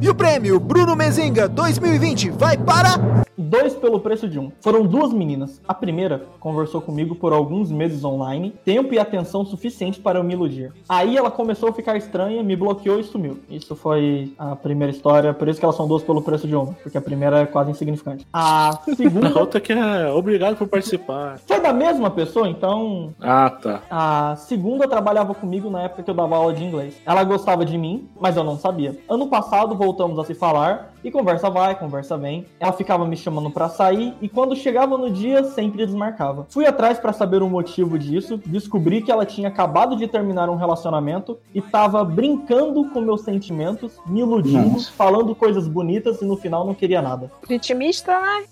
[0.00, 3.25] E o prêmio Bruno Mezenga 2020 vai para.
[3.36, 4.50] Dois pelo preço de um.
[4.60, 5.60] Foram duas meninas.
[5.66, 10.32] A primeira conversou comigo por alguns meses online, tempo e atenção suficiente para eu me
[10.34, 10.72] iludir.
[10.88, 13.38] Aí ela começou a ficar estranha, me bloqueou e sumiu.
[13.50, 16.72] Isso foi a primeira história, por isso que elas são duas pelo preço de uma,
[16.82, 18.26] porque a primeira é quase insignificante.
[18.32, 21.38] A segunda A outra que é obrigado por participar.
[21.46, 23.82] foi da mesma pessoa, então Ah, tá.
[23.90, 27.00] a segunda trabalhava comigo na época que eu dava aula de inglês.
[27.04, 28.96] Ela gostava de mim, mas eu não sabia.
[29.08, 32.46] Ano passado voltamos a se falar e conversa vai, conversa vem.
[32.58, 36.48] Ela ficava me chamando pra sair e quando chegava no dia sempre desmarcava.
[36.50, 40.56] Fui atrás pra saber o motivo disso, descobri que ela tinha acabado de terminar um
[40.56, 44.90] relacionamento e tava brincando com meus sentimentos, me iludindo, Nossa.
[44.92, 47.30] falando coisas bonitas e no final não queria nada.
[47.48, 48.44] Vitimista, né?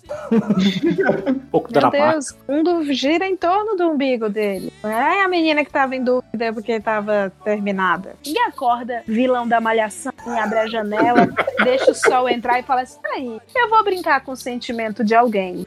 [1.26, 1.90] Um pouco Meu.
[1.90, 4.72] Deus, o mundo gira em torno do umbigo dele.
[4.80, 8.14] Não é a menina que tava em dúvida porque tava terminada.
[8.24, 11.28] E acorda, vilão da malhação, e abre a janela,
[11.64, 15.14] deixa o sol entrar e fala assim: aí, eu vou brincar com o sentimento de
[15.14, 15.66] alguém.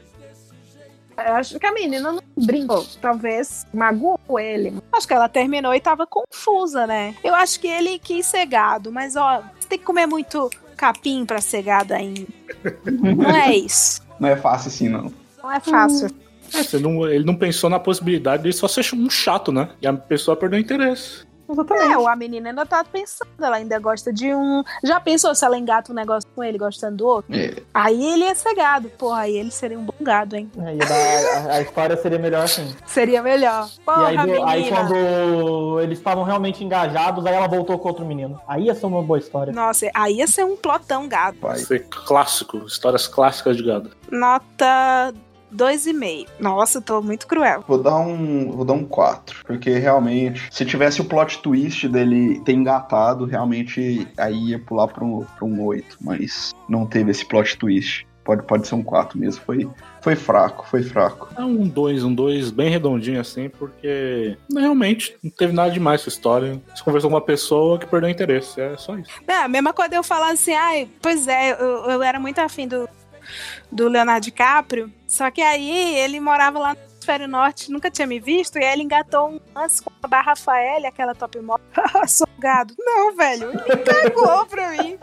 [1.16, 2.86] Eu acho que a menina não brincou.
[3.00, 4.72] Talvez magoou ele.
[4.92, 7.12] Acho que ela terminou e tava confusa, né?
[7.24, 11.26] Eu acho que ele quis ser gado, mas ó, você tem que comer muito capim
[11.26, 12.24] pra ser gado ainda.
[12.86, 14.00] Não é isso.
[14.20, 15.12] Não é fácil assim, não.
[15.42, 16.08] Não é fácil.
[16.54, 19.68] É, você não- ele não pensou na possibilidade de só ser um chato, né?
[19.82, 21.26] E a pessoa perdeu o interesse.
[21.48, 21.92] Exatamente.
[21.92, 24.62] É, ou a menina ainda tá pensando, ela ainda gosta de um.
[24.84, 27.34] Já pensou se ela engata um negócio com ele gostando do outro?
[27.34, 27.54] É.
[27.72, 28.88] Aí ele ia ser gado.
[28.90, 30.50] Porra, aí ele seria um bom gado, hein?
[30.58, 32.74] É, dar- a, a história seria melhor assim.
[32.86, 33.68] Seria melhor.
[33.84, 34.50] Porra, e aí, menina.
[34.50, 38.40] aí quando eles estavam realmente engajados, aí ela voltou com outro menino.
[38.46, 39.52] Aí ia ser uma boa história.
[39.52, 41.38] Nossa, aí ia ser um plotão gado.
[41.40, 41.58] Vai.
[41.58, 43.90] Ser clássico, histórias clássicas de gado.
[44.10, 45.12] Nota
[45.54, 46.28] 2,5.
[46.38, 47.64] Nossa, tô muito cruel.
[47.66, 48.50] Vou dar um.
[48.52, 49.44] Vou dar um 4.
[49.44, 55.04] Porque realmente, se tivesse o plot twist dele ter engatado, realmente aí ia pular pra
[55.04, 55.98] um, pra um 8.
[56.00, 58.06] Mas não teve esse plot twist.
[58.28, 59.42] Pode, pode ser um 4 mesmo.
[59.42, 59.66] Foi,
[60.02, 61.30] foi fraco, foi fraco.
[61.34, 66.10] É um 2, um 2 bem redondinho assim, porque realmente não teve nada demais essa
[66.10, 66.60] história.
[66.74, 69.10] Você conversou com uma pessoa que perdeu interesse, é só isso.
[69.26, 72.68] É, a mesma coisa eu falar assim, ai, pois é, eu, eu era muito afim
[72.68, 72.86] do,
[73.70, 78.20] do Leonardo DiCaprio, só que aí ele morava lá no hemisfério norte, nunca tinha me
[78.20, 81.64] visto, e aí ele engatou um lance com a da Rafael, aquela top model.
[82.06, 82.74] Sou gado.
[82.78, 84.98] Não, velho, ele cagou pra mim.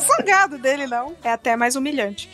[0.00, 1.14] Sou gado dele, não.
[1.24, 2.28] É até mais humilhante.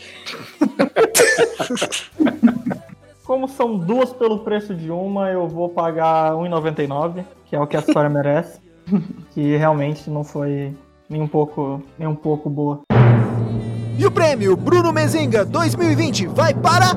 [3.23, 7.75] Como são duas pelo preço de uma, eu vou pagar R$1,99, que é o que
[7.75, 8.59] a história merece.
[9.33, 10.73] Que realmente não foi
[11.09, 12.81] nem um pouco, nem um pouco boa.
[13.97, 16.87] E o prêmio Bruno Mezenga 2020 vai para.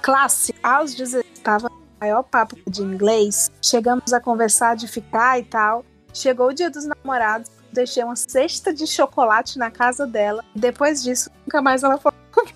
[0.00, 1.68] Classe, aos 16, tava
[2.00, 5.84] maior papo de inglês, chegamos a conversar de ficar e tal.
[6.12, 10.44] Chegou o dia dos namorados, deixei uma cesta de chocolate na casa dela.
[10.54, 12.16] Depois disso, nunca mais ela falou.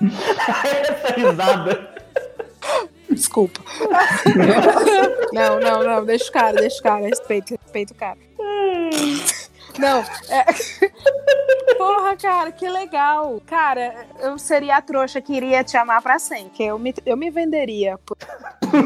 [0.00, 1.94] Essa risada.
[3.10, 3.60] Desculpa.
[5.34, 8.18] não, não, não, deixa o cara, deixa o cara, respeito, respeito o cara.
[9.80, 10.44] Não, é...
[11.76, 13.40] Porra, cara, que legal.
[13.46, 16.64] Cara, eu seria a trouxa que iria te amar pra sempre.
[16.64, 18.16] Eu me, eu me venderia por,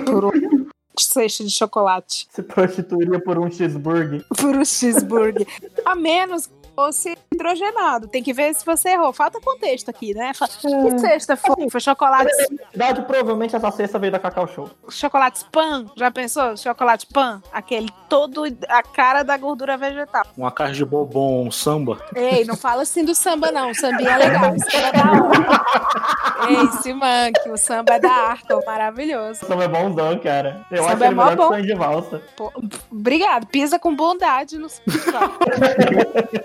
[0.04, 0.30] por um
[0.96, 2.28] cesta de chocolate.
[2.30, 4.24] Se prostituiria por um cheeseburger.
[4.28, 5.46] Por um cheeseburger.
[5.84, 8.08] A menos que fosse hidrogenado.
[8.08, 9.12] Tem que ver se você errou.
[9.12, 10.32] Falta contexto aqui, né?
[10.60, 11.68] Que cesta foi?
[11.70, 14.70] Foi chocolate, Na verdade, provavelmente essa cesta veio da Cacau Show.
[14.88, 15.86] chocolate spam?
[15.96, 16.56] Já pensou?
[16.56, 17.42] Chocolate pan?
[17.52, 20.24] Aquele todo a cara da gordura vegetal.
[20.36, 21.98] Uma caixa de bobom, um samba.
[22.14, 23.70] Ei, não fala assim do samba, não.
[23.70, 24.52] O sambinha é legal.
[24.54, 26.50] O samba é da hora.
[26.50, 27.48] Ei, se manque.
[27.50, 29.44] O samba é da arca, maravilhoso.
[29.44, 30.64] O samba é bonzão, cara.
[30.70, 31.62] Eu Samba acho é ele mó melhor que bom.
[31.62, 32.22] de valsa.
[32.36, 32.52] Pô,
[32.90, 33.46] obrigado.
[33.46, 34.84] Pisa com bondade no samba.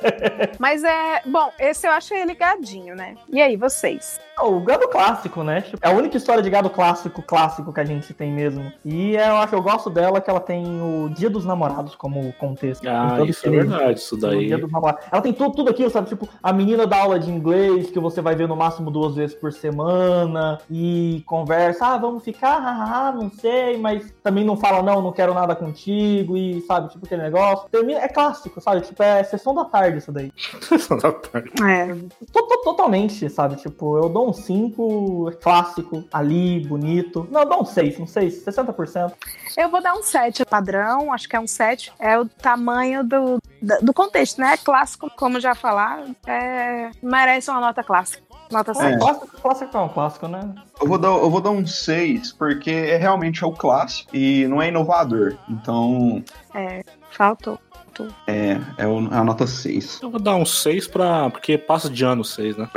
[0.60, 1.22] Mas é.
[1.26, 3.16] Bom, esse eu achei ele gadinho, né?
[3.32, 4.20] E aí, vocês?
[4.42, 5.62] O gado clássico, né?
[5.62, 8.72] Tipo, É a única história de gado clássico, clássico que a gente tem mesmo.
[8.86, 12.88] E eu acho eu gosto dela que ela tem o Dia dos Namorados como contexto.
[12.88, 14.48] Ah, isso é verdade, isso daí.
[14.48, 15.04] Dia dos Namorados.
[15.12, 16.08] Ela tem tudo, tudo aquilo, sabe?
[16.08, 19.36] Tipo, a menina dá aula de inglês, que você vai ver no máximo duas vezes
[19.36, 25.02] por semana, e conversa, ah, vamos ficar, ah, não sei, mas também não fala, não,
[25.02, 27.68] não quero nada contigo, e sabe, tipo aquele negócio.
[27.70, 28.82] Termina, é clássico, sabe?
[28.82, 30.32] Tipo, é sessão da tarde isso daí.
[31.68, 31.86] É.
[32.32, 33.56] To- to- Totalmente, sabe?
[33.56, 37.28] Tipo, eu dou um 5, clássico, ali, bonito.
[37.32, 39.12] Não, eu dou um 6, um 6, 60%.
[39.58, 41.92] Eu vou dar um 7 padrão, acho que é um 7.
[42.00, 43.40] É o tamanho do,
[43.82, 44.56] do contexto, né?
[44.58, 48.22] Clássico, como já falaram, é, merece uma nota clássica.
[48.52, 49.00] Nota É, 7.
[49.00, 50.56] clássico, clássico é um clássico, né?
[50.82, 54.48] Eu vou, dar, eu vou dar um 6, porque é realmente é o clássico e
[54.48, 55.38] não é inovador.
[55.50, 57.58] Então, É, faltou.
[58.00, 58.16] 8.
[58.28, 58.84] É, é é
[59.18, 60.00] a nota 6.
[60.02, 61.30] Eu vou dar um 6 pra.
[61.30, 62.70] Porque passa de ano 6, né?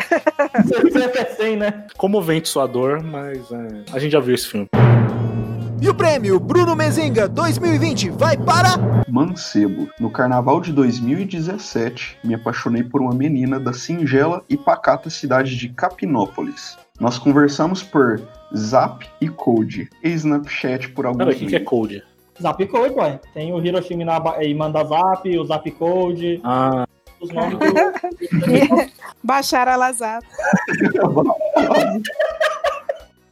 [0.64, 1.86] Você até 100, né?
[1.96, 4.68] Comovente sua dor, mas é, a gente já viu esse filme.
[5.80, 8.76] E o prêmio Bruno Mezenga 2020 vai para.
[9.08, 9.88] Mancebo.
[9.98, 15.68] No carnaval de 2017, me apaixonei por uma menina da singela e pacata cidade de
[15.70, 16.78] Capinópolis.
[17.00, 18.22] Nós conversamos por
[18.56, 21.60] Zap e Code e Snapchat por alguns Peraí, o que, que é.
[21.60, 22.04] Code?
[22.40, 23.20] Zap Code, ué.
[23.34, 24.04] Tem o Hiroshima
[24.40, 26.86] e manda Zap, o Zap Code, Ah,
[27.20, 27.64] os nomes do.
[29.22, 30.20] Baixaram a Lazar.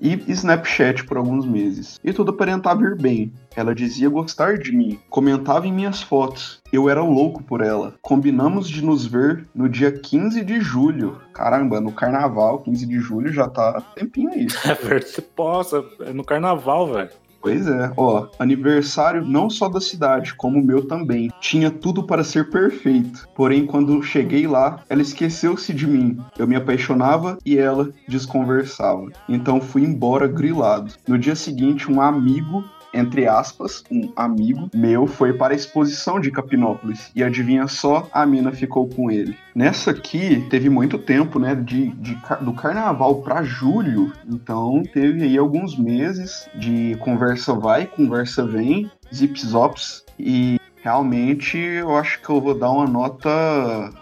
[0.00, 2.00] e Snapchat por alguns meses.
[2.02, 3.32] E tudo aparentava ir bem.
[3.54, 6.60] Ela dizia gostar de mim, comentava em minhas fotos.
[6.72, 7.94] Eu era louco por ela.
[8.00, 11.20] Combinamos de nos ver no dia 15 de julho.
[11.34, 14.46] Caramba, no carnaval, 15 de julho já tá tempinho aí.
[14.64, 15.20] é.
[15.36, 17.10] Poxa, é no carnaval, velho.
[17.40, 21.30] Pois é, ó, aniversário não só da cidade, como o meu também.
[21.40, 23.26] Tinha tudo para ser perfeito.
[23.34, 26.18] Porém, quando cheguei lá, ela esqueceu-se de mim.
[26.38, 29.06] Eu me apaixonava e ela desconversava.
[29.28, 30.92] Então fui embora grilado.
[31.08, 36.30] No dia seguinte, um amigo entre aspas, um amigo meu foi para a exposição de
[36.30, 37.10] Capinópolis.
[37.14, 39.36] E adivinha só, a mina ficou com ele.
[39.54, 45.36] Nessa aqui teve muito tempo, né, de, de do carnaval para julho, então teve aí
[45.36, 50.04] alguns meses de conversa vai, conversa vem, zip zops.
[50.18, 53.28] E Realmente, eu acho que eu vou dar uma nota,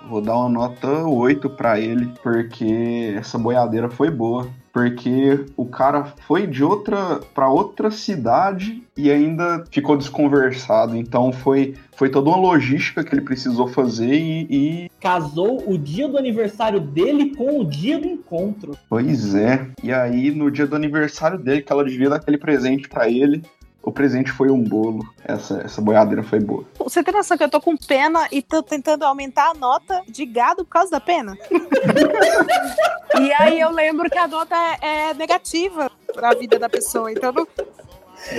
[0.09, 4.49] vou dar uma nota 8 para ele, porque essa boiadeira foi boa
[4.79, 10.97] porque o cara foi de outra para outra cidade e ainda ficou desconversado.
[10.97, 16.09] Então foi foi toda uma logística que ele precisou fazer e, e Casou o dia
[16.09, 18.76] do aniversário dele com o dia do encontro.
[18.89, 19.66] pois é.
[19.83, 23.43] E aí no dia do aniversário dele que ela devia dar aquele presente para ele,
[23.83, 25.07] o presente foi um bolo.
[25.24, 26.64] Essa essa boiadeira foi boa.
[26.79, 30.24] Você tem noção que eu tô com pena e tô tentando aumentar a nota de
[30.26, 31.37] gado por causa da pena?
[33.20, 37.11] e aí eu lembro que a nota é, é negativa pra vida da pessoa.
[37.12, 37.47] Então não-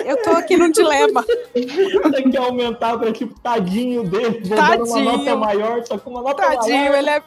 [0.05, 1.25] eu tô aqui num dilema.
[1.53, 5.05] Tem que aumentar pra tipo tadinho dele, vou dar uma Tadinho.
[5.17, 6.95] nota maior, só que uma nota Tadinho, maior.
[6.97, 7.23] ele é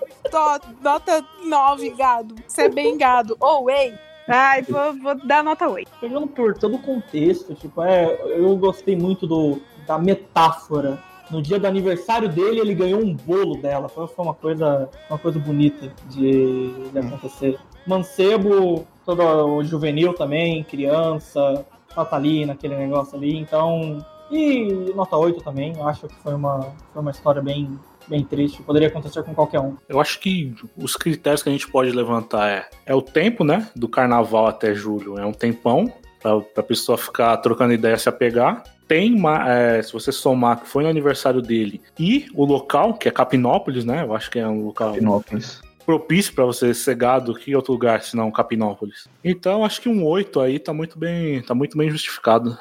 [0.83, 2.35] nota 9, gado.
[2.47, 3.37] Você é bem gado.
[3.41, 3.95] Ou, ei.
[4.29, 5.91] Ai, vou, vou dar nota 8.
[6.01, 10.99] Pegando por todo o contexto, tipo, é, eu gostei muito do, da metáfora.
[11.31, 13.89] No dia do aniversário dele, ele ganhou um bolo dela.
[13.89, 17.59] Foi, foi uma coisa, uma coisa bonita de, de acontecer.
[17.87, 21.65] Mancebo, todo o juvenil também, criança,
[21.97, 23.37] Natalina, aquele negócio ali.
[23.37, 25.75] Então, e nota 8 também.
[25.77, 27.79] Eu acho que foi uma, foi uma história bem,
[28.09, 28.63] bem triste.
[28.63, 29.77] Poderia acontecer com qualquer um.
[29.89, 33.69] Eu acho que os critérios que a gente pode levantar é, é o tempo, né?
[33.75, 35.19] Do carnaval até julho.
[35.19, 35.93] É um tempão
[36.23, 38.63] pra, pra pessoa ficar trocando ideia, se apegar.
[38.87, 43.11] Tem, é, se você somar que foi no aniversário dele e o local, que é
[43.11, 44.03] Capinópolis, né?
[44.03, 45.63] Eu acho que é um local Capinópolis.
[45.87, 47.35] propício pra você ser gado.
[47.35, 49.09] Que outro lugar, senão Capinópolis?
[49.25, 52.59] Então, acho que um 8 aí tá muito bem, tá muito bem justificado.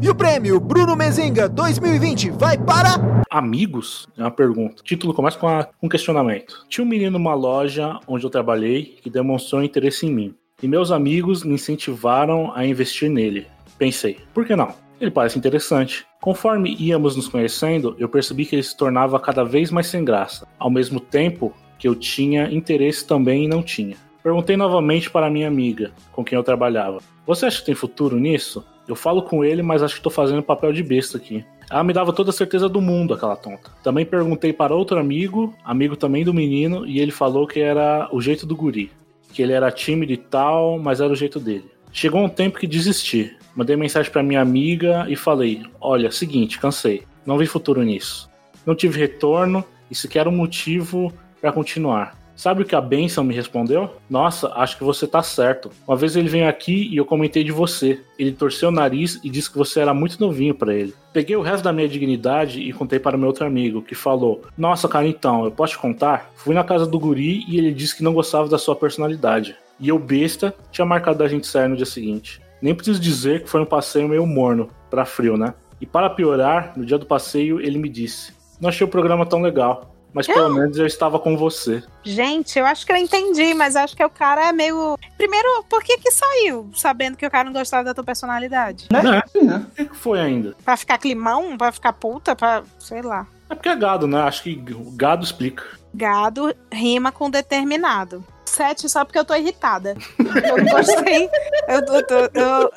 [0.00, 3.22] E o prêmio Bruno Mezenga 2020 vai para.
[3.30, 4.06] Amigos?
[4.16, 4.82] É uma pergunta.
[4.82, 5.48] O título começa com
[5.82, 6.66] um questionamento.
[6.68, 10.34] Tinha um menino numa loja onde eu trabalhei que demonstrou interesse em mim.
[10.62, 13.46] E meus amigos me incentivaram a investir nele.
[13.78, 14.74] Pensei, por que não?
[15.00, 16.06] Ele parece interessante.
[16.20, 20.46] Conforme íamos nos conhecendo, eu percebi que ele se tornava cada vez mais sem graça,
[20.58, 23.96] ao mesmo tempo que eu tinha interesse também e não tinha.
[24.22, 28.64] Perguntei novamente para minha amiga, com quem eu trabalhava: Você acha que tem futuro nisso?
[28.88, 31.44] Eu falo com ele, mas acho que estou fazendo papel de besta aqui.
[31.68, 33.70] Ela me dava toda a certeza do mundo, aquela tonta.
[33.82, 38.20] Também perguntei para outro amigo, amigo também do menino, e ele falou que era o
[38.20, 38.92] jeito do guri.
[39.32, 41.70] Que ele era tímido e tal, mas era o jeito dele.
[41.92, 43.36] Chegou um tempo que desisti.
[43.54, 47.02] Mandei mensagem para minha amiga e falei: Olha, seguinte, cansei.
[47.24, 48.30] Não vi futuro nisso.
[48.64, 52.16] Não tive retorno e sequer um motivo para continuar.
[52.36, 53.90] Sabe o que a Benção me respondeu?
[54.10, 55.70] Nossa, acho que você tá certo.
[55.88, 57.98] Uma vez ele veio aqui e eu comentei de você.
[58.18, 60.94] Ele torceu o nariz e disse que você era muito novinho para ele.
[61.14, 64.86] Peguei o resto da minha dignidade e contei para meu outro amigo, que falou: Nossa,
[64.86, 66.30] cara, então, eu posso te contar?
[66.36, 69.56] Fui na casa do guri e ele disse que não gostava da sua personalidade.
[69.80, 72.40] E eu, besta, tinha marcado da gente sair no dia seguinte.
[72.60, 75.54] Nem preciso dizer que foi um passeio meio morno, pra frio, né?
[75.80, 79.40] E para piorar, no dia do passeio ele me disse: Não achei o programa tão
[79.40, 81.82] legal, mas pelo menos eu estava com você.
[82.02, 84.98] Gente, eu acho que eu entendi, mas acho que o cara é meio.
[85.18, 86.70] Primeiro, por que que saiu?
[86.74, 88.88] Sabendo que o cara não gostava da tua personalidade?
[88.90, 89.22] Né?
[89.34, 90.54] O que que foi ainda?
[90.64, 91.56] Pra ficar climão?
[91.58, 92.34] Pra ficar puta?
[92.34, 92.62] Pra.
[92.78, 93.26] sei lá.
[93.50, 94.20] É porque é gado, né?
[94.22, 95.64] Acho que o gado explica.
[95.94, 98.24] Gado rima com determinado.
[98.44, 99.96] Sete só porque eu tô irritada.
[100.18, 101.28] Eu não gostei.
[101.68, 102.72] Eu, eu, tô- eu-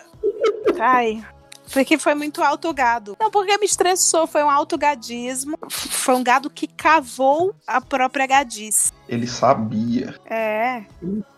[0.79, 1.23] Ai.
[1.71, 3.15] Porque foi muito autogado.
[3.19, 5.57] Não, porque me estressou, foi um autogadismo.
[5.69, 8.91] Foi um gado que cavou a própria gadice.
[9.07, 10.15] Ele sabia.
[10.25, 10.83] É.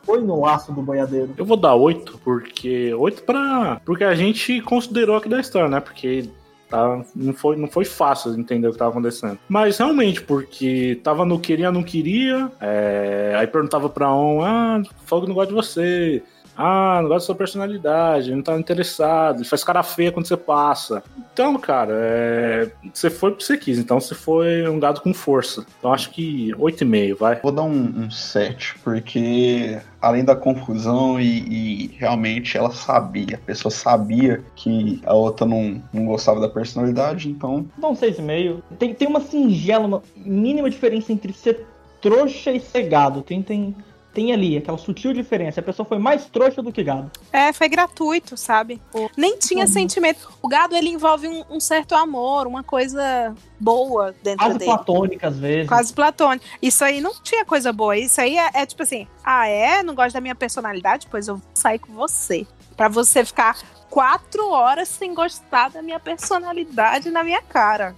[0.03, 1.33] Foi no laço do boiadeiro.
[1.37, 2.93] Eu vou dar 8, porque.
[2.93, 3.81] 8 pra.
[3.85, 5.79] Porque a gente considerou aqui da história, né?
[5.79, 6.29] Porque
[6.69, 9.37] tá, não, foi, não foi fácil entender o que tava acontecendo.
[9.47, 12.51] Mas realmente, porque tava no queria, não queria.
[12.59, 16.23] é, aí perguntava pra um, ah, fogo não gosta de você.
[16.55, 20.37] Ah, não gosta da sua personalidade, não tá interessado, ele faz cara feia quando você
[20.37, 21.03] passa.
[21.33, 25.65] Então, cara, é, você foi porque você quis, então você foi um gado com força.
[25.79, 27.39] Então acho que 8,5, vai.
[27.41, 33.45] Vou dar um, um 7, porque além da confusão e, e realmente ela sabia, a
[33.45, 38.61] pessoa sabia que a outra não, não gostava da personalidade, então Dá um 6,5.
[38.77, 41.65] Tem, tem uma singela, uma mínima diferença entre ser
[42.01, 43.21] trouxa e ser gado.
[43.21, 43.75] Tem, tem,
[44.13, 45.59] tem ali aquela sutil diferença.
[45.59, 47.11] A pessoa foi mais trouxa do que gado.
[47.31, 48.81] É, foi gratuito, sabe?
[49.17, 50.31] Nem tinha sentimento.
[50.41, 54.71] O gado, ele envolve um, um certo amor, uma coisa boa dentro Quase dele.
[54.71, 55.67] platônica às vezes.
[55.67, 56.45] Quase platônico.
[56.61, 57.97] Isso aí não tinha coisa boa.
[57.97, 59.83] Isso aí é, é tipo assim: ah, é?
[59.83, 61.07] Não gosta da minha personalidade?
[61.09, 62.45] Pois eu vou sair com você.
[62.75, 63.57] Pra você ficar
[63.89, 67.95] quatro horas sem gostar da minha personalidade na minha cara.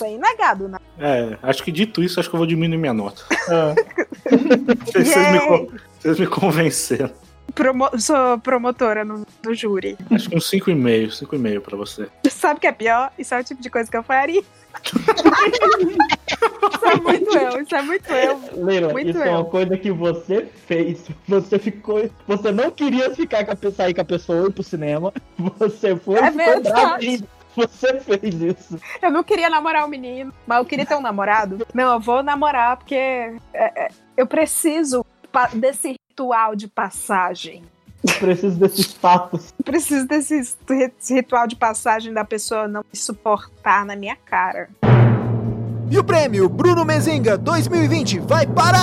[0.00, 0.78] Isso aí não é gado, né?
[0.98, 3.22] É, acho que dito isso, acho que eu vou diminuir minha nota.
[3.50, 3.74] Ah,
[4.86, 5.70] Vocês, vocês me,
[6.00, 7.10] vocês me convenceram.
[7.54, 9.98] Promo- sou promotora no, no júri.
[10.10, 12.08] Acho que uns 5,5, 5,5 pra você.
[12.30, 13.10] Sabe o que é pior?
[13.18, 14.40] Isso é o tipo de coisa que eu faria.
[16.70, 18.40] isso é muito eu, isso é muito eu.
[18.64, 19.44] Leila, Muito isso é uma eu.
[19.46, 21.04] coisa que você fez.
[21.28, 22.08] Você ficou.
[22.28, 25.12] Você não queria ficar com a pessoa, sair com a pessoa e ir pro cinema.
[25.58, 26.98] Você foi É e ficou bravo.
[27.56, 28.78] Você fez isso.
[29.02, 31.66] Eu não queria namorar o menino, mas eu queria ter um namorado.
[31.74, 35.04] Não, eu vou namorar porque é, é, eu preciso
[35.54, 37.62] desse ritual de passagem.
[38.06, 39.52] Eu preciso desses fatos.
[39.58, 44.70] Eu preciso desse ri- ritual de passagem da pessoa não me suportar na minha cara.
[45.90, 48.78] E o prêmio Bruno Mezenga 2020 vai para.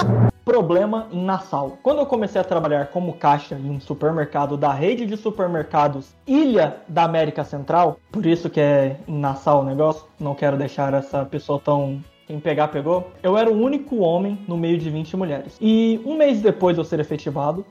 [0.47, 1.77] Problema em Nassau.
[1.83, 6.77] Quando eu comecei a trabalhar como caixa em um supermercado da rede de supermercados Ilha
[6.87, 11.25] da América Central, por isso que é em Nassau o negócio, não quero deixar essa
[11.25, 12.01] pessoa tão.
[12.25, 13.11] Quem pegar, pegou.
[13.21, 15.57] Eu era o único homem no meio de 20 mulheres.
[15.59, 17.65] E um mês depois de eu ser efetivado,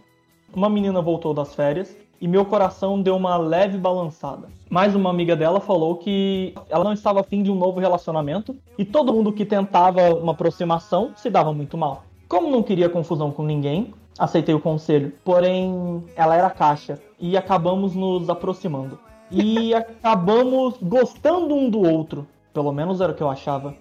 [0.54, 4.48] uma menina voltou das férias e meu coração deu uma leve balançada.
[4.68, 8.84] Mas uma amiga dela falou que ela não estava afim de um novo relacionamento e
[8.84, 12.05] todo mundo que tentava uma aproximação se dava muito mal.
[12.28, 15.12] Como não queria confusão com ninguém, aceitei o conselho.
[15.24, 18.98] Porém, ela era caixa e acabamos nos aproximando.
[19.30, 22.26] E acabamos gostando um do outro.
[22.52, 23.74] Pelo menos era o que eu achava.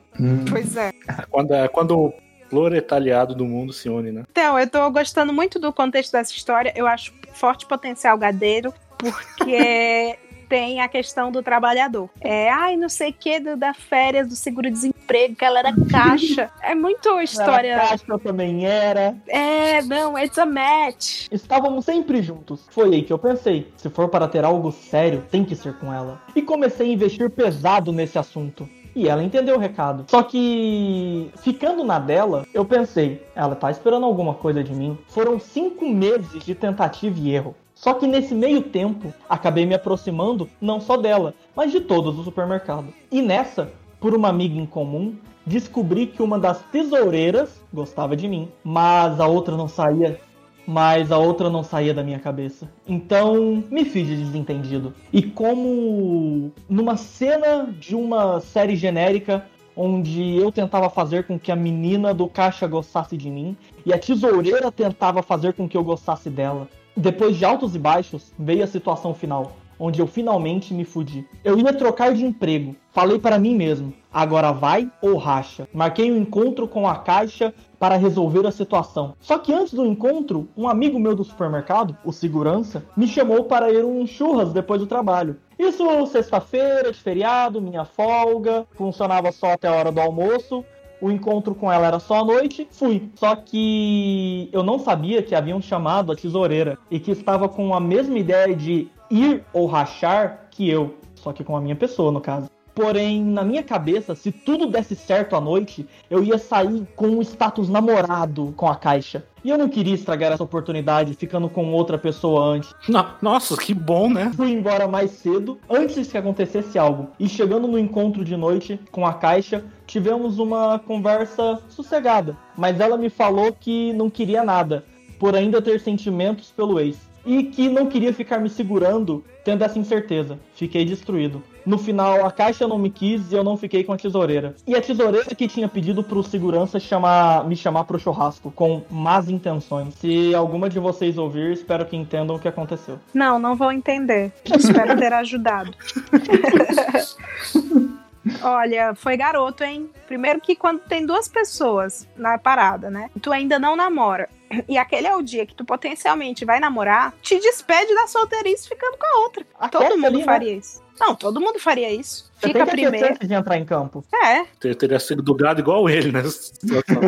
[0.50, 0.92] Pois é.
[1.30, 2.14] Quando, é quando o
[2.50, 4.24] proletariado do mundo se une, né?
[4.32, 6.74] Então, eu tô gostando muito do contexto dessa história.
[6.76, 10.18] Eu acho forte potencial gadeiro, porque
[10.48, 12.10] tem a questão do trabalhador.
[12.22, 16.50] É, ai, não sei o que, da férias, do seguro-desemprego, que ela era caixa.
[16.62, 17.74] É muito história.
[17.74, 19.16] Era caixa, eu também era.
[19.28, 21.28] É, não, it's a match.
[21.32, 22.66] Estávamos sempre juntos.
[22.70, 25.94] Foi aí que eu pensei: se for para ter algo sério, tem que ser com
[25.94, 26.22] ela.
[26.36, 28.68] E comecei a investir pesado nesse assunto.
[28.96, 30.06] E ela entendeu o recado.
[30.08, 34.98] Só que, ficando na dela, eu pensei: ela tá esperando alguma coisa de mim.
[35.10, 37.56] Foram cinco meses de tentativa e erro.
[37.86, 42.24] Só que nesse meio tempo, acabei me aproximando não só dela, mas de todos do
[42.24, 42.88] supermercado.
[43.12, 45.16] E nessa, por uma amiga em comum,
[45.46, 50.20] descobri que uma das tesoureiras gostava de mim, mas a outra não saía
[50.66, 52.68] mas a outra não saía da minha cabeça.
[52.88, 54.96] Então, me fiz de desentendido.
[55.14, 59.46] E como numa cena de uma série genérica
[59.78, 63.56] onde eu tentava fazer com que a menina do caixa gostasse de mim
[63.86, 66.68] e a tesoureira tentava fazer com que eu gostasse dela.
[66.98, 71.28] Depois de altos e baixos, veio a situação final, onde eu finalmente me fudi.
[71.44, 72.74] Eu ia trocar de emprego.
[72.92, 75.68] Falei para mim mesmo: agora vai ou racha.
[75.74, 79.14] Marquei um encontro com a caixa para resolver a situação.
[79.20, 83.70] Só que antes do encontro, um amigo meu do supermercado, o segurança, me chamou para
[83.70, 85.38] ir um churras depois do trabalho.
[85.60, 90.64] Isso sexta-feira, de feriado, minha folga, funcionava só até a hora do almoço.
[91.02, 93.10] O encontro com ela era só à noite, fui.
[93.16, 97.80] Só que eu não sabia que haviam chamado a tesoureira e que estava com a
[97.80, 102.22] mesma ideia de ir ou rachar que eu, só que com a minha pessoa no
[102.22, 102.55] caso.
[102.76, 107.22] Porém, na minha cabeça, se tudo desse certo à noite, eu ia sair com o
[107.22, 109.24] status namorado com a caixa.
[109.46, 112.74] E eu não queria estragar essa oportunidade ficando com outra pessoa antes.
[112.90, 114.32] No- Nossa, que bom, né?
[114.36, 117.08] Fui embora mais cedo, antes que acontecesse algo.
[117.20, 122.36] E chegando no encontro de noite com a caixa, tivemos uma conversa sossegada.
[122.58, 124.84] Mas ela me falou que não queria nada,
[125.18, 126.98] por ainda ter sentimentos pelo ex.
[127.28, 130.38] e que não queria ficar me segurando tendo essa incerteza.
[130.54, 131.42] Fiquei destruído.
[131.66, 134.56] No final, a caixa não me quis e eu não fiquei com a tesoureira.
[134.68, 139.30] E a tesoureira que tinha pedido pro segurança chamar, me chamar pro churrasco, com más
[139.30, 139.94] intenções.
[139.96, 143.00] Se alguma de vocês ouvir, espero que entendam o que aconteceu.
[143.14, 144.32] Não, não vou entender.
[144.46, 145.72] Espero ter ajudado.
[148.42, 149.90] Olha, foi garoto, hein?
[150.08, 153.10] Primeiro que quando tem duas pessoas na parada, né?
[153.22, 154.30] Tu ainda não namora.
[154.68, 158.98] E aquele é o dia que tu potencialmente vai namorar, te despede da solteirice ficando
[158.98, 159.46] com a outra.
[159.70, 160.24] todo Aquece mundo ali, né?
[160.24, 160.85] faria isso.
[161.00, 162.32] Não, todo mundo faria isso.
[162.40, 163.08] Você Fica tem que primeiro.
[163.14, 164.04] antes de entrar em campo.
[164.14, 164.46] É.
[164.60, 167.02] Ter- Teria sido do gado igual ele nessa situação.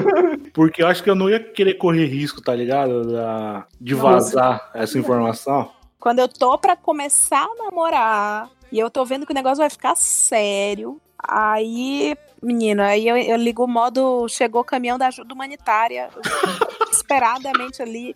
[0.53, 3.11] Porque eu acho que eu não ia querer correr risco, tá ligado?
[3.11, 4.03] Da- de Nossa.
[4.11, 5.72] vazar essa informação.
[5.99, 9.69] Quando eu tô pra começar a namorar e eu tô vendo que o negócio vai
[9.69, 15.34] ficar sério, aí, menina, aí eu, eu ligo o modo chegou o caminhão da ajuda
[15.34, 16.09] humanitária,
[16.89, 18.15] desesperadamente ali.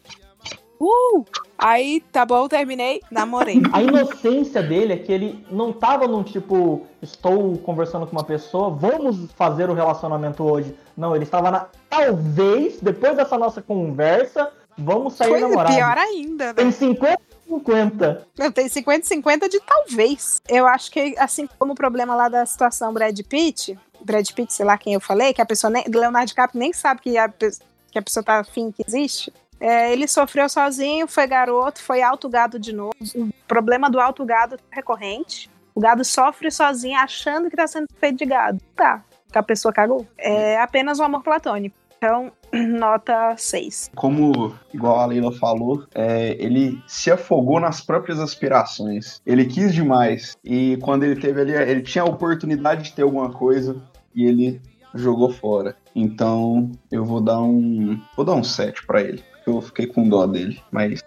[0.82, 1.24] Uh!
[1.56, 3.62] Aí, tá bom, terminei, namorei.
[3.72, 8.72] A inocência dele é que ele não tava num tipo, estou conversando com uma pessoa,
[8.72, 10.76] vamos fazer o relacionamento hoje.
[10.98, 11.68] Não, ele estava na.
[11.88, 15.76] Talvez, depois dessa nossa conversa, vamos sair Coisa namorados.
[15.76, 16.54] pior ainda, né?
[16.54, 18.28] Tem 50 50.
[18.38, 20.42] Eu tenho 50-50 de talvez.
[20.48, 24.66] Eu acho que, assim como o problema lá da situação Brad Pitt, Brad Pitt, sei
[24.66, 25.84] lá quem eu falei, que a pessoa nem.
[25.88, 29.34] Leonardo DiCaprio nem sabe que a, que a pessoa tá afim que existe.
[29.62, 32.96] É, ele sofreu sozinho, foi garoto, foi alto gado de novo.
[33.16, 35.52] O problema do alto gado é recorrente.
[35.76, 38.60] O gado sofre sozinho achando que tá sendo feito de gado.
[38.76, 40.08] Tá, que a pessoa cagou.
[40.18, 41.76] É apenas um amor platônico.
[41.98, 43.92] Então, nota 6.
[43.96, 49.22] Como, igual a Leila falou, é, ele se afogou nas próprias aspirações.
[49.24, 50.36] Ele quis demais.
[50.44, 53.80] E quando ele teve ali, ele tinha a oportunidade de ter alguma coisa
[54.16, 54.60] e ele
[54.96, 55.76] jogou fora.
[55.96, 58.02] Então, eu vou dar um.
[58.16, 59.24] Vou dar um 7 pra ele.
[59.46, 61.04] Eu fiquei com dó dele, mas.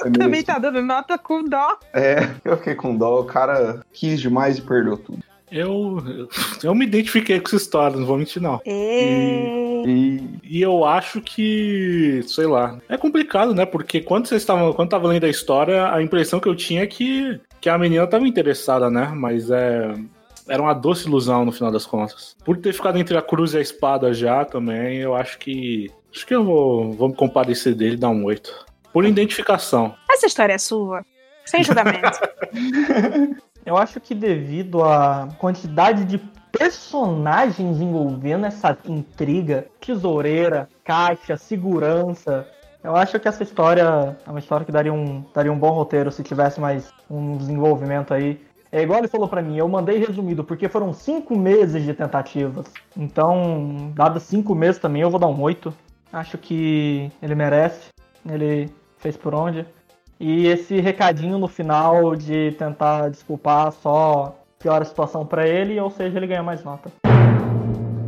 [0.00, 1.78] foi Também tá dando nota com dó.
[1.92, 3.20] É, eu fiquei com dó.
[3.20, 5.18] O cara quis demais e perdeu tudo.
[5.50, 6.28] Eu, eu,
[6.64, 8.60] eu me identifiquei com essa história, não vou mentir, não.
[8.66, 9.84] E...
[9.86, 13.64] E E eu acho que, sei lá, é complicado, né?
[13.64, 16.86] Porque quando vocês estavam, quando tava lendo a história, a impressão que eu tinha é
[16.86, 19.12] que, que a menina tava interessada, né?
[19.14, 19.94] Mas é
[20.48, 22.36] era uma doce ilusão no final das contas.
[22.44, 26.26] Por ter ficado entre a cruz e a espada já também, eu acho que acho
[26.26, 28.66] que eu vou, vou me compadecer dele e dar um 8.
[28.90, 29.94] Por identificação.
[30.10, 31.04] Essa história é sua.
[31.44, 32.18] Sem julgamento.
[33.64, 36.18] Eu acho que devido à quantidade de
[36.52, 42.46] personagens envolvendo essa intriga, tesoureira, caixa, segurança,
[42.82, 46.12] eu acho que essa história é uma história que daria um, daria um bom roteiro
[46.12, 48.40] se tivesse mais um desenvolvimento aí.
[48.70, 52.66] É igual ele falou pra mim, eu mandei resumido, porque foram cinco meses de tentativas.
[52.96, 55.74] Então, dado cinco meses também, eu vou dar um 8.
[56.12, 57.88] Acho que ele merece.
[58.28, 59.66] Ele fez por onde.
[60.18, 65.90] E esse recadinho no final de tentar desculpar só piora a situação pra ele, ou
[65.90, 66.90] seja, ele ganha mais nota.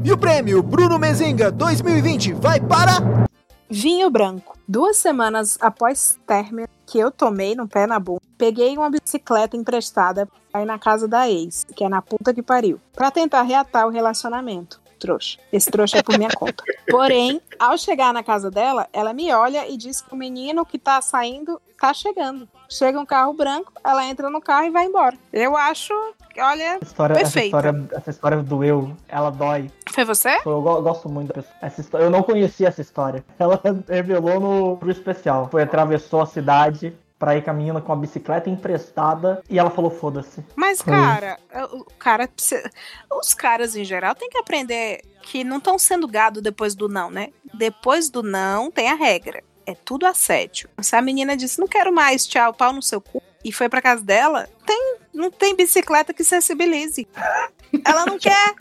[0.02, 3.26] E o prêmio Bruno Mezenga 2020 vai para.
[3.68, 4.56] Vinho branco.
[4.66, 10.26] Duas semanas após término que eu tomei no pé na bunda, peguei uma bicicleta emprestada
[10.54, 13.90] aí na casa da ex, que é na puta que pariu, pra tentar reatar o
[13.90, 14.80] relacionamento.
[14.98, 15.38] Trouxa.
[15.52, 16.62] Esse trouxa é por minha conta.
[16.90, 20.78] Porém, ao chegar na casa dela, ela me olha e diz que o menino que
[20.78, 22.48] tá saindo tá chegando.
[22.68, 25.16] Chega um carro branco, ela entra no carro e vai embora.
[25.32, 25.94] Eu acho,
[26.38, 29.70] olha, Essa história, essa história, essa história doeu, ela dói.
[29.90, 30.36] foi você?
[30.44, 32.04] Eu go- gosto muito dessa essa história.
[32.04, 33.24] Eu não conhecia essa história.
[33.38, 35.48] Ela revelou no pro especial.
[35.50, 40.44] Foi atravessou a cidade pra ir caminhando com a bicicleta emprestada e ela falou foda-se.
[40.54, 40.92] Mas, Foi.
[40.92, 41.38] cara,
[41.72, 42.70] o cara, precisa-
[43.10, 47.10] os caras em geral têm que aprender que não estão sendo gado depois do não,
[47.10, 47.30] né?
[47.54, 49.42] Depois do não tem a regra.
[49.66, 50.68] É tudo assédio.
[50.80, 53.82] Se a menina disse, não quero mais, tchau, pau no seu cu, e foi pra
[53.82, 57.06] casa dela, tem, não tem bicicleta que sensibilize.
[57.84, 58.54] Ela não quer.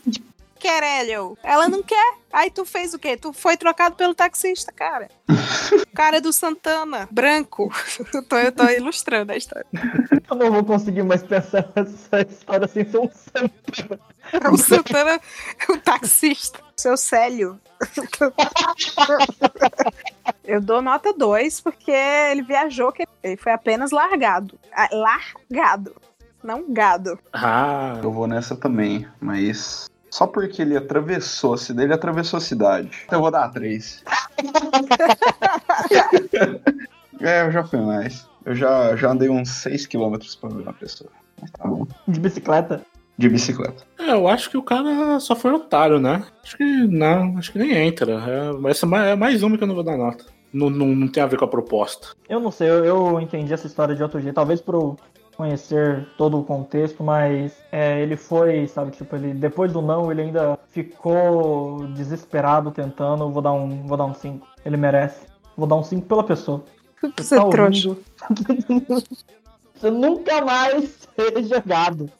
[0.58, 1.36] Querelho.
[1.42, 2.14] Ela não quer.
[2.32, 3.16] Aí tu fez o quê?
[3.16, 5.08] Tu foi trocado pelo taxista, cara.
[5.94, 7.72] Cara do Santana, branco.
[8.12, 9.66] Eu tô, eu tô ilustrando a história.
[10.30, 13.08] Eu não vou conseguir mais pensar nessa história sem ser um
[14.56, 15.20] Santana
[15.68, 16.60] é o taxista.
[16.76, 17.58] Seu Célio.
[20.44, 24.58] Eu dou nota 2 porque ele viajou, que ele foi apenas largado.
[24.72, 25.94] Ah, Largado.
[26.42, 27.18] Não gado.
[27.32, 29.90] Ah, eu vou nessa também, mas.
[30.10, 32.90] Só porque ele atravessou a cidade, ele atravessou a cidade.
[33.04, 34.02] Então eu vou dar 3.
[37.20, 38.26] é, eu já fui mais.
[38.44, 41.10] Eu já, já andei uns 6km pra ver uma pessoa.
[41.40, 41.86] Mas tá bom.
[42.06, 42.82] De bicicleta.
[43.16, 43.82] De bicicleta.
[43.98, 46.22] é, eu acho que o cara só foi otário, né?
[46.42, 48.12] Acho que não, acho que nem entra.
[48.12, 50.24] É, essa é mais- é mais uma que eu não vou dar nota.
[50.52, 52.08] não, não, não tem a ver com a proposta.
[52.28, 54.34] Eu não sei, eu, eu entendi essa história de outro jeito.
[54.36, 54.96] Talvez por eu
[55.38, 60.22] conhecer todo o contexto, mas é, ele foi, sabe, tipo, ele depois do não, ele
[60.22, 63.30] ainda ficou desesperado tentando.
[63.30, 64.44] Vou dar um, vou dar um 5.
[64.66, 65.26] Ele merece.
[65.56, 66.64] Vou dar um 5 pela pessoa.
[67.16, 67.96] Você é trouxa.
[69.78, 72.10] Você nunca mais ser jogado.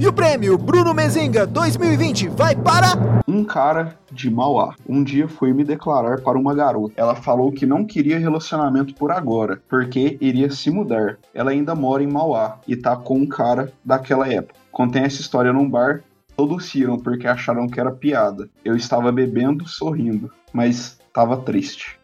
[0.00, 2.92] E o prêmio Bruno Mezenga 2020 vai para.
[3.26, 6.94] Um cara de Mauá um dia foi me declarar para uma garota.
[6.96, 11.18] Ela falou que não queria relacionamento por agora, porque iria se mudar.
[11.34, 14.54] Ela ainda mora em Mauá e tá com um cara daquela época.
[14.70, 16.04] Contém essa história num bar.
[16.36, 18.48] Todos riram porque acharam que era piada.
[18.64, 21.98] Eu estava bebendo, sorrindo, mas tava triste.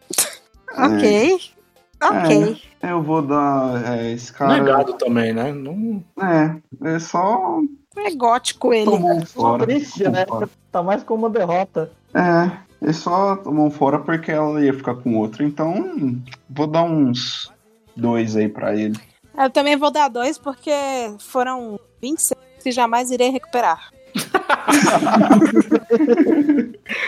[0.77, 1.39] Ok.
[2.01, 2.61] Ok.
[2.81, 3.97] É, eu vou dar.
[3.97, 4.61] É, esse cara.
[4.61, 5.51] Negado também, né?
[5.53, 6.03] Não...
[6.21, 7.61] É, é só.
[7.97, 8.85] É gótico ele.
[8.85, 9.65] Tomou um fora.
[9.65, 10.25] Triste, tomou né?
[10.25, 10.49] fora.
[10.71, 11.91] Tá mais como uma derrota.
[12.13, 12.51] É,
[12.81, 15.43] ele só tomou fora porque ela ia ficar com outro.
[15.43, 17.51] Então, vou dar uns
[17.95, 18.99] dois aí pra ele.
[19.37, 20.71] Eu também vou dar dois porque
[21.19, 23.91] foram 26 que jamais irei recuperar.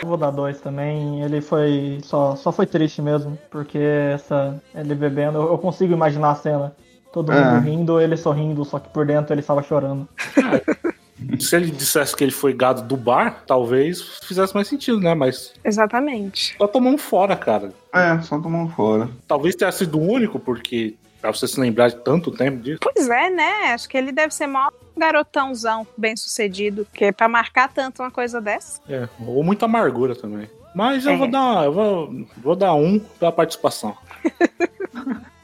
[0.01, 1.22] Eu vou dar dois também.
[1.23, 1.99] Ele foi.
[2.03, 3.38] Só, só foi triste mesmo.
[3.49, 4.61] Porque essa.
[4.76, 5.38] Ele bebendo.
[5.38, 6.76] Eu eu consigo imaginar a cena.
[7.12, 7.60] Todo mundo É.
[7.60, 10.08] rindo, ele sorrindo, só que por dentro ele estava chorando.
[11.40, 15.16] Se ele dissesse que ele foi gado do bar, talvez fizesse mais sentido, né?
[15.16, 16.56] Mas Exatamente.
[16.58, 17.74] só tomou um fora, cara.
[17.92, 19.10] É, só tomou um fora.
[19.28, 22.80] Talvez tenha sido o único, porque pra você se lembrar de tanto tempo disso.
[22.82, 23.74] Pois é, né?
[23.74, 26.86] Acho que ele deve ser maior garotãozão bem sucedido.
[26.86, 28.80] Porque pra marcar tanto uma coisa dessa.
[28.88, 30.48] É, ou muita amargura também.
[30.76, 31.18] Mas eu É.
[31.18, 33.98] vou dar, eu vou, vou dar um pela participação.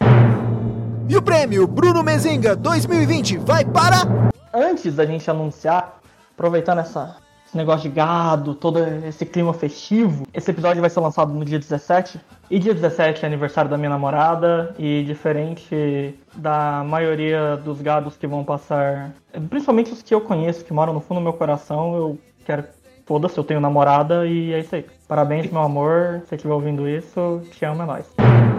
[1.07, 4.31] E o prêmio Bruno Mezenga 2020 vai para.
[4.53, 5.99] Antes da gente anunciar,
[6.33, 11.33] aproveitando essa, esse negócio de gado, todo esse clima festivo, esse episódio vai ser lançado
[11.33, 12.19] no dia 17.
[12.49, 14.73] E dia 17 é aniversário da minha namorada.
[14.79, 19.11] E diferente da maioria dos gados que vão passar,
[19.49, 22.63] principalmente os que eu conheço, que moram no fundo do meu coração, eu quero.
[23.05, 24.85] Foda-se, eu tenho namorada e é isso aí.
[25.09, 26.21] Parabéns, meu amor.
[26.21, 28.52] Se você estiver ouvindo isso, te amo, é nóis.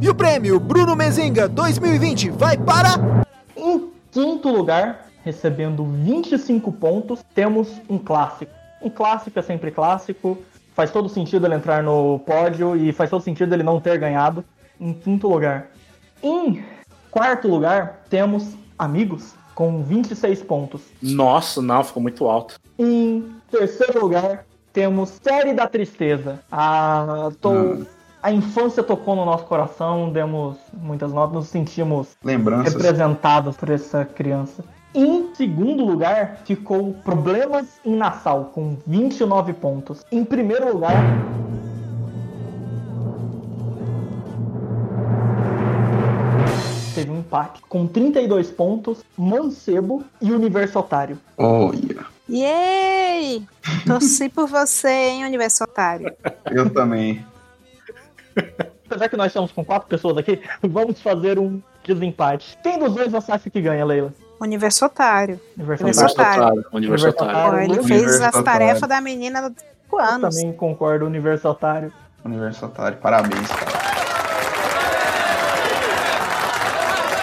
[0.00, 3.24] E o prêmio Bruno Mezenga 2020 vai para.
[3.56, 8.52] Em quinto lugar, recebendo 25 pontos, temos um clássico.
[8.80, 10.38] Um clássico é sempre clássico.
[10.74, 14.44] Faz todo sentido ele entrar no pódio e faz todo sentido ele não ter ganhado.
[14.80, 15.68] Em quinto lugar.
[16.22, 16.64] Em
[17.10, 20.82] quarto lugar, temos Amigos com 26 pontos.
[21.02, 22.60] Nossa, não, ficou muito alto.
[22.78, 26.38] Em terceiro lugar, temos Série da Tristeza.
[26.52, 27.84] A, to-
[28.22, 32.74] a infância tocou no nosso coração, demos muitas notas, nos sentimos Lembranças.
[32.74, 34.64] representados por essa criança.
[34.94, 40.04] Em segundo lugar, ficou Problemas em Nassau, com 29 pontos.
[40.10, 40.94] Em primeiro lugar.
[46.94, 51.18] Teve um empate com 32 pontos, Mancebo e Universo Otário.
[51.36, 53.46] Olha, Yay!
[53.86, 56.14] Torci por você, hein, universitário.
[56.50, 57.24] eu também.
[58.98, 62.58] Já que nós estamos com quatro pessoas aqui, vamos fazer um desempate.
[62.62, 64.12] Quem dos dois você acha que ganha, Leila?
[64.40, 65.40] Universitário.
[65.56, 66.42] Universo Universitário.
[66.44, 66.64] Otário.
[66.72, 67.50] Universitário.
[67.50, 70.36] Pô, ele fez as tarefas da menina de 5 Eu anos.
[70.36, 71.92] também concordo, Universo Otário.
[72.24, 73.88] Universitário, parabéns, cara.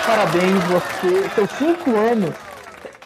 [0.06, 1.30] Parabéns, você.
[1.36, 2.36] Seus cinco anos.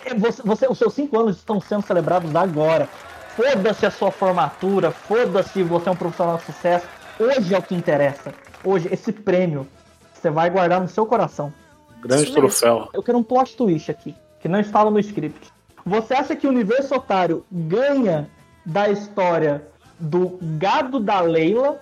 [0.06, 2.88] é, Você, você- os seus cinco anos estão sendo celebrados agora.
[3.36, 6.86] Foda-se a sua formatura, foda-se você é um profissional de sucesso.
[7.20, 8.34] Hoje é o que interessa.
[8.64, 9.68] Hoje, esse prêmio
[10.14, 11.54] você vai guardar no seu coração.
[12.02, 12.90] Grande troféu.
[12.94, 15.52] Eu quero um plot twist aqui, que não estava no script.
[15.86, 18.30] Você acha que o Universo Otário ganha
[18.66, 19.68] da história
[20.00, 21.80] do gado da Leila,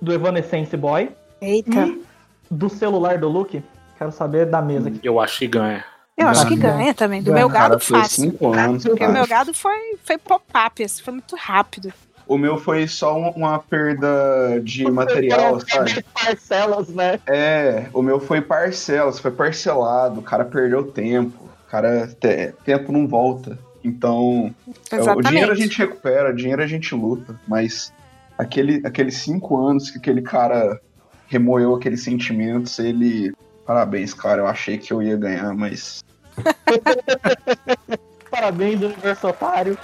[0.00, 1.86] do Evanescence Boy, Eita.
[1.86, 2.02] e
[2.50, 3.62] do celular do Luke?
[3.96, 5.00] Quero saber da mesa aqui.
[5.02, 5.84] Eu acho que ganha.
[6.16, 6.94] Eu acho que Ganha.
[6.94, 7.20] também.
[7.20, 8.22] Do Ganha, meu gado Cara, foi fácil.
[8.22, 11.92] cinco anos, Porque o meu gado foi, foi pop-up, esse foi muito rápido.
[12.26, 16.02] O meu foi só um- uma perda de material, sabe?
[16.14, 17.20] Parcelas, né?
[17.26, 22.90] É, o meu foi parcelas, foi parcelado, o cara perdeu tempo, o cara, te- tempo
[22.92, 23.58] não volta.
[23.82, 24.54] Então,
[24.90, 25.28] é, o Exatamente.
[25.28, 27.92] dinheiro a gente recupera, dinheiro a gente luta, mas
[28.38, 30.80] aquele, aqueles cinco anos que aquele cara
[31.26, 33.32] remoeu aqueles sentimentos, ele.
[33.66, 36.02] Parabéns, cara, eu achei que eu ia ganhar, mas.
[38.30, 39.76] Parabéns, Universo Otário.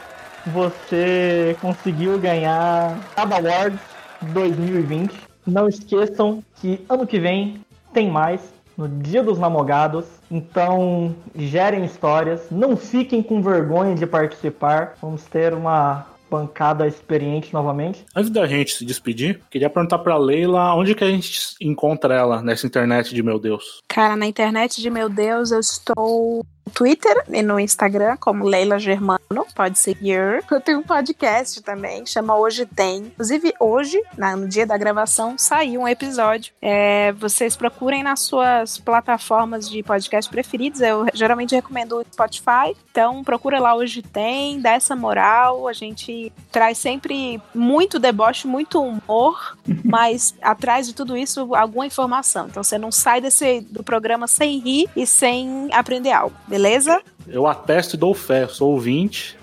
[0.46, 3.80] Você conseguiu ganhar Aba Awards
[4.32, 5.14] 2020.
[5.46, 7.60] Não esqueçam que ano que vem
[7.92, 8.40] tem mais
[8.76, 10.06] no Dia dos Namogados.
[10.30, 12.46] Então, gerem histórias.
[12.50, 14.94] Não fiquem com vergonha de participar.
[15.02, 18.06] Vamos ter uma bancada experiente novamente.
[18.14, 22.40] Antes da gente se despedir, queria perguntar pra Leila onde que a gente encontra ela
[22.40, 23.80] nessa internet de meu Deus.
[23.88, 29.20] Cara, na internet de meu Deus, eu estou Twitter e no Instagram como Leila Germano,
[29.54, 30.42] pode seguir.
[30.50, 32.98] Eu tenho um podcast também, chama Hoje Tem.
[32.98, 36.52] Inclusive, hoje, na- no dia da gravação, saiu um episódio.
[36.62, 40.80] É, vocês procurem nas suas plataformas de podcast preferidos.
[40.80, 42.76] Eu geralmente recomendo o Spotify.
[42.90, 45.66] Então, procura lá Hoje Tem, dá essa moral.
[45.68, 52.46] A gente traz sempre muito deboche, muito humor, mas atrás de tudo isso, alguma informação.
[52.48, 56.59] Então, você não sai desse, do programa sem rir e sem aprender algo, beleza?
[57.28, 59.36] Eu atesto e dou fé, sou ouvinte.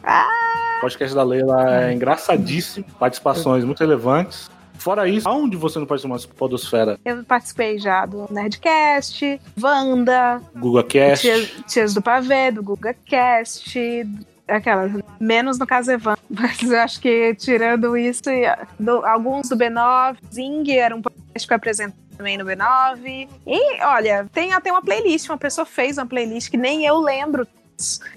[0.77, 4.49] O podcast da Leila é engraçadíssimo, participações muito relevantes.
[4.75, 6.99] Fora isso, aonde você não participou mais do Podosfera?
[7.03, 11.25] Eu participei já do Nerdcast, Wanda, Google Cast.
[11.27, 14.07] Tias, Tias do Pavê, do GugaCast,
[14.47, 19.57] aquelas, menos no caso Evan, mas eu acho que tirando isso, ah, do- alguns do
[19.57, 23.29] B9, Zing era um podcast que eu apresentei também no B9.
[23.45, 27.47] E olha, tem até uma playlist, uma pessoa fez uma playlist que nem eu lembro.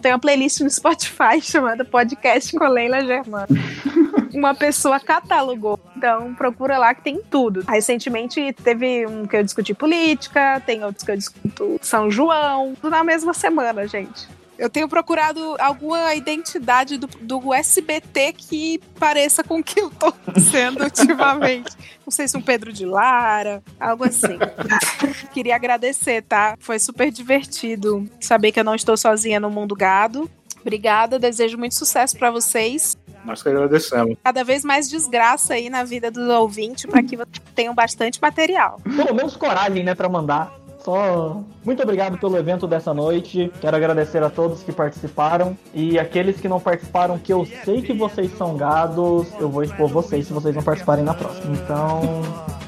[0.01, 3.47] Tem uma playlist no Spotify chamada Podcast com Leila Germano.
[4.33, 5.79] uma pessoa catalogou.
[5.97, 7.63] Então procura lá que tem tudo.
[7.69, 12.91] Recentemente teve um que eu discuti política, tem outros que eu discuto São João, tudo
[12.91, 14.40] na mesma semana, gente.
[14.61, 20.13] Eu tenho procurado alguma identidade do, do SBT que pareça com o que eu tô
[20.39, 21.75] sendo ultimamente.
[22.05, 24.39] Não sei se um Pedro de Lara, algo assim.
[25.33, 26.57] Queria agradecer, tá?
[26.61, 30.29] Foi super divertido saber que eu não estou sozinha no mundo gado.
[30.61, 32.97] Obrigada, desejo muito sucesso pra vocês.
[33.25, 34.17] Nós que agradecemos.
[34.23, 38.79] Cada vez mais desgraça aí na vida do ouvinte para que vocês tenham bastante material.
[38.83, 40.53] Pelo menos coragem, né, pra mandar.
[40.85, 43.53] Só muito obrigado pelo evento dessa noite.
[43.61, 47.93] Quero agradecer a todos que participaram e aqueles que não participaram, que eu sei que
[47.93, 51.55] vocês são gados, eu vou expor vocês se vocês não participarem na próxima.
[51.55, 52.01] Então,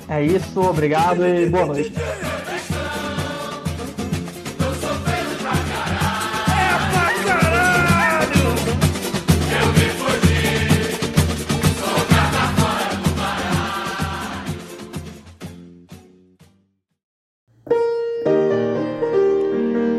[0.09, 1.93] é isso, obrigado e boa noite.